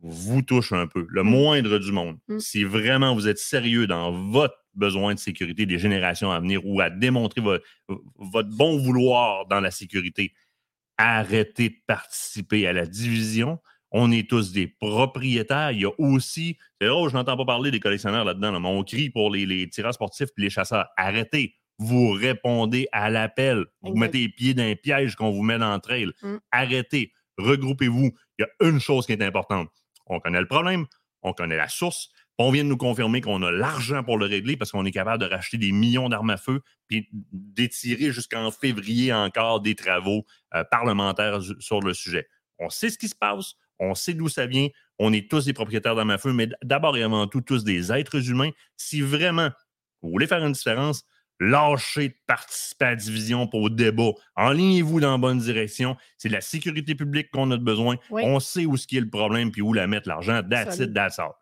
vous 0.00 0.42
touche 0.42 0.72
un 0.72 0.86
peu, 0.86 1.06
le 1.08 1.22
Mm. 1.22 1.28
moindre 1.28 1.78
du 1.78 1.90
monde, 1.92 2.18
Mm. 2.28 2.38
si 2.38 2.62
vraiment 2.64 3.14
vous 3.14 3.26
êtes 3.28 3.38
sérieux 3.38 3.86
dans 3.86 4.12
votre 4.12 4.54
besoin 4.74 5.14
de 5.14 5.18
sécurité 5.18 5.66
des 5.66 5.78
générations 5.78 6.30
à 6.30 6.38
venir 6.38 6.60
ou 6.64 6.80
à 6.80 6.88
démontrer 6.90 7.40
vo- 7.40 7.58
votre 8.16 8.48
bon 8.48 8.78
vouloir 8.78 9.46
dans 9.46 9.60
la 9.60 9.72
sécurité, 9.72 10.32
arrêtez 10.98 11.70
de 11.70 11.76
participer 11.86 12.66
à 12.66 12.72
la 12.72 12.86
division. 12.86 13.58
On 13.90 14.12
est 14.12 14.28
tous 14.28 14.52
des 14.52 14.66
propriétaires. 14.66 15.70
Il 15.72 15.80
y 15.80 15.86
a 15.86 15.90
aussi, 15.98 16.58
c'est 16.80 16.88
drôle, 16.88 17.08
je 17.08 17.14
n'entends 17.14 17.36
pas 17.38 17.46
parler 17.46 17.70
des 17.70 17.80
collectionneurs 17.80 18.24
là-dedans, 18.24 18.52
là, 18.52 18.60
mais 18.60 18.68
on 18.68 18.84
crie 18.84 19.08
pour 19.08 19.30
les, 19.30 19.46
les 19.46 19.68
tireurs 19.70 19.94
sportifs 19.94 20.28
et 20.36 20.42
les 20.42 20.50
chasseurs. 20.50 20.88
Arrêtez. 20.96 21.54
Vous 21.78 22.10
répondez 22.10 22.88
à 22.92 23.08
l'appel. 23.08 23.64
Vous 23.82 23.90
Exact. 23.92 24.00
mettez 24.00 24.18
les 24.18 24.28
pieds 24.28 24.54
dans 24.54 24.64
un 24.64 24.74
piège 24.74 25.14
qu'on 25.14 25.30
vous 25.30 25.42
met 25.42 25.58
dans 25.58 25.72
le 25.72 25.80
trail. 25.80 26.10
Mm. 26.22 26.36
Arrêtez. 26.50 27.12
Regroupez-vous. 27.38 28.10
Il 28.38 28.42
y 28.42 28.44
a 28.44 28.68
une 28.68 28.80
chose 28.80 29.06
qui 29.06 29.12
est 29.12 29.22
importante. 29.22 29.70
On 30.06 30.18
connaît 30.18 30.40
le 30.40 30.48
problème, 30.48 30.86
on 31.22 31.32
connaît 31.32 31.56
la 31.56 31.68
source. 31.68 32.08
On 32.40 32.50
vient 32.52 32.62
de 32.62 32.68
nous 32.68 32.76
confirmer 32.76 33.20
qu'on 33.20 33.42
a 33.42 33.50
l'argent 33.50 34.04
pour 34.04 34.16
le 34.16 34.26
régler 34.26 34.56
parce 34.56 34.70
qu'on 34.70 34.84
est 34.84 34.92
capable 34.92 35.22
de 35.22 35.28
racheter 35.28 35.58
des 35.58 35.72
millions 35.72 36.08
d'armes 36.08 36.30
à 36.30 36.36
feu 36.36 36.60
puis 36.86 37.08
d'étirer 37.32 38.12
jusqu'en 38.12 38.50
février 38.50 39.12
encore 39.12 39.60
des 39.60 39.74
travaux 39.74 40.24
euh, 40.54 40.62
parlementaires 40.70 41.42
su- 41.42 41.56
sur 41.58 41.80
le 41.80 41.94
sujet. 41.94 42.28
On 42.60 42.70
sait 42.70 42.90
ce 42.90 42.98
qui 42.98 43.08
se 43.08 43.14
passe, 43.16 43.54
on 43.80 43.94
sait 43.94 44.14
d'où 44.14 44.28
ça 44.28 44.46
vient, 44.46 44.68
on 45.00 45.12
est 45.12 45.28
tous 45.30 45.44
des 45.46 45.52
propriétaires 45.52 45.94
d'armes 45.96 46.10
à 46.10 46.18
feu, 46.18 46.32
mais 46.32 46.48
d'abord 46.62 46.96
et 46.96 47.02
avant 47.02 47.26
tout, 47.26 47.40
tous 47.40 47.64
des 47.64 47.92
êtres 47.92 48.30
humains. 48.30 48.50
Si 48.76 49.00
vraiment 49.00 49.50
vous 50.02 50.10
voulez 50.10 50.26
faire 50.28 50.44
une 50.44 50.52
différence, 50.52 51.04
lâchez 51.40 52.08
de 52.10 52.14
participer 52.26 52.84
à 52.84 52.90
la 52.90 52.96
division 52.96 53.46
pour 53.48 53.68
le 53.68 53.74
débat. 53.74 54.10
Enlignez-vous 54.36 55.00
dans 55.00 55.12
la 55.12 55.18
bonne 55.18 55.38
direction. 55.38 55.96
C'est 56.16 56.28
de 56.28 56.34
la 56.34 56.40
sécurité 56.40 56.94
publique 56.94 57.30
qu'on 57.32 57.50
a 57.50 57.56
besoin. 57.56 57.96
Oui. 58.10 58.22
On 58.24 58.38
sait 58.40 58.64
où 58.66 58.76
ce 58.76 58.86
qui 58.86 58.96
est 58.96 59.00
le 59.00 59.10
problème 59.10 59.50
puis 59.50 59.62
où 59.62 59.72
la 59.72 59.86
mettre 59.88 60.08
l'argent. 60.08 60.40
That's 60.48 60.74
it, 60.74 60.78
Solide. 60.78 60.94
that's 60.94 61.18
all. 61.18 61.32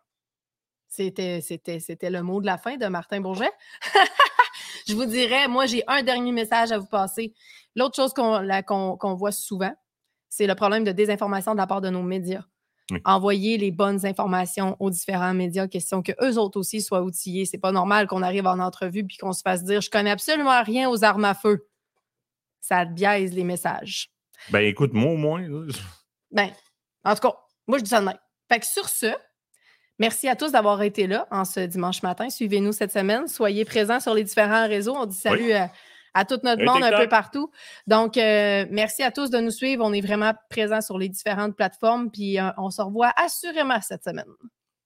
C'était, 0.97 1.41
c'était, 1.41 1.79
c'était 1.79 2.09
le 2.09 2.23
mot 2.23 2.41
de 2.41 2.47
la 2.47 2.57
fin 2.57 2.75
de 2.75 2.87
Martin 2.87 3.21
Bourget. 3.21 3.51
Je 4.87 4.95
vous 4.95 5.05
dirais, 5.05 5.47
moi, 5.47 5.67
j'ai 5.67 5.83
un 5.87 6.01
dernier 6.01 6.31
message 6.31 6.71
à 6.71 6.79
vous 6.79 6.87
passer. 6.87 7.35
L'autre 7.75 7.95
chose 7.95 8.13
qu'on, 8.13 8.39
la- 8.39 8.63
qu'on- 8.63 8.97
qu'on 8.97 9.13
voit 9.13 9.31
souvent, 9.31 9.75
c'est 10.27 10.47
le 10.47 10.55
problème 10.55 10.83
de 10.83 10.91
désinformation 10.91 11.51
de 11.51 11.57
la 11.57 11.67
part 11.67 11.81
de 11.81 11.89
nos 11.89 12.01
médias. 12.01 12.41
Oui. 12.89 12.99
Envoyer 13.05 13.57
les 13.59 13.69
bonnes 13.69 14.07
informations 14.07 14.75
aux 14.79 14.89
différents 14.89 15.35
médias, 15.35 15.67
question 15.67 16.01
que 16.01 16.13
eux 16.23 16.39
autres 16.39 16.57
aussi 16.59 16.81
soient 16.81 17.03
outillés. 17.03 17.45
C'est 17.45 17.59
pas 17.59 17.71
normal 17.71 18.07
qu'on 18.07 18.23
arrive 18.23 18.47
en 18.47 18.57
entrevue 18.57 19.03
puis 19.05 19.17
qu'on 19.17 19.33
se 19.33 19.41
fasse 19.43 19.63
dire 19.63 19.81
je 19.81 19.91
connais 19.91 20.09
absolument 20.09 20.63
rien 20.63 20.89
aux 20.89 21.03
armes 21.03 21.25
à 21.25 21.35
feu. 21.35 21.67
Ça 22.59 22.85
biaise 22.85 23.33
les 23.33 23.43
messages. 23.43 24.09
Ben 24.49 24.61
écoute, 24.61 24.93
moi 24.93 25.11
au 25.11 25.17
moins, 25.17 25.45
Ben, 26.31 26.49
en 27.03 27.13
tout 27.13 27.21
cas, 27.27 27.35
moi, 27.67 27.77
je 27.77 27.83
dis 27.83 27.89
ça 27.91 27.99
de 27.99 28.05
même. 28.05 28.17
Fait 28.51 28.59
que 28.61 28.65
sur 28.65 28.89
ce, 28.89 29.13
merci 29.99 30.27
à 30.27 30.35
tous 30.35 30.51
d'avoir 30.51 30.81
été 30.81 31.07
là 31.07 31.27
en 31.31 31.45
ce 31.45 31.61
dimanche 31.61 32.03
matin. 32.03 32.29
Suivez-nous 32.29 32.71
cette 32.71 32.91
semaine. 32.91 33.27
Soyez 33.27 33.65
présents 33.65 33.99
sur 33.99 34.13
les 34.13 34.23
différents 34.23 34.67
réseaux. 34.67 34.95
On 34.95 35.05
dit 35.05 35.17
salut 35.17 35.51
à, 35.53 35.71
à 36.13 36.25
tout 36.25 36.39
notre 36.43 36.63
monde 36.63 36.83
un 36.83 36.89
peu 37.03 37.07
partout. 37.09 37.51
Donc, 37.85 38.17
euh, 38.17 38.65
merci 38.71 39.03
à 39.03 39.11
tous 39.11 39.29
de 39.29 39.37
nous 39.39 39.51
suivre. 39.51 39.83
On 39.85 39.93
est 39.93 40.01
vraiment 40.01 40.33
présents 40.49 40.81
sur 40.81 40.97
les 40.97 41.09
différentes 41.09 41.55
plateformes. 41.55 42.09
Puis, 42.11 42.39
euh, 42.39 42.49
on 42.57 42.69
se 42.69 42.81
revoit 42.81 43.11
assurément 43.17 43.79
cette 43.81 44.03
semaine. 44.03 44.25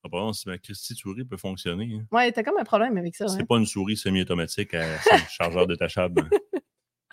apparemment, 0.04 0.34
si 0.34 0.48
ma 0.50 0.58
Christie 0.58 0.96
souris 0.96 1.24
peut 1.26 1.38
fonctionner. 1.38 1.90
hein. 1.96 2.06
Ouais, 2.12 2.32
t'as 2.32 2.44
comme 2.44 2.58
un 2.60 2.64
problème 2.64 2.98
avec 2.98 3.16
ça. 3.16 3.26
hein? 3.26 3.36
C'est 3.38 3.48
pas 3.48 3.58
une 3.58 3.66
souris 3.66 3.98
semi-automatique 3.98 4.74
à 4.74 4.84
chargeur 5.30 5.68
détachable. 5.68 6.30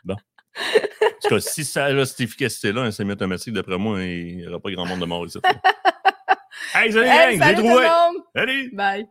Bon. 0.04 0.14
En 0.14 1.20
tout 1.22 1.28
cas, 1.28 1.40
si 1.40 1.64
ça 1.64 1.84
a 1.84 2.04
cette 2.06 2.20
efficacité-là, 2.20 2.80
un 2.82 2.90
semi-automatique, 2.90 3.52
d'après 3.52 3.76
moi, 3.78 4.02
il 4.02 4.38
n'y 4.38 4.46
aura 4.46 4.58
pas 4.58 4.70
grand 4.70 4.86
monde 4.86 5.00
de 5.00 5.04
mort 5.04 5.24
ici. 5.26 5.38
hey, 6.74 6.92
salut, 6.92 7.06
Hey, 7.08 7.38
gang, 7.38 7.46
salut 7.46 7.56
tout 7.56 7.62
trouvé! 7.68 7.82
le 7.82 7.88
monde! 7.88 8.22
Allez! 8.34 8.68
Bye! 8.72 9.06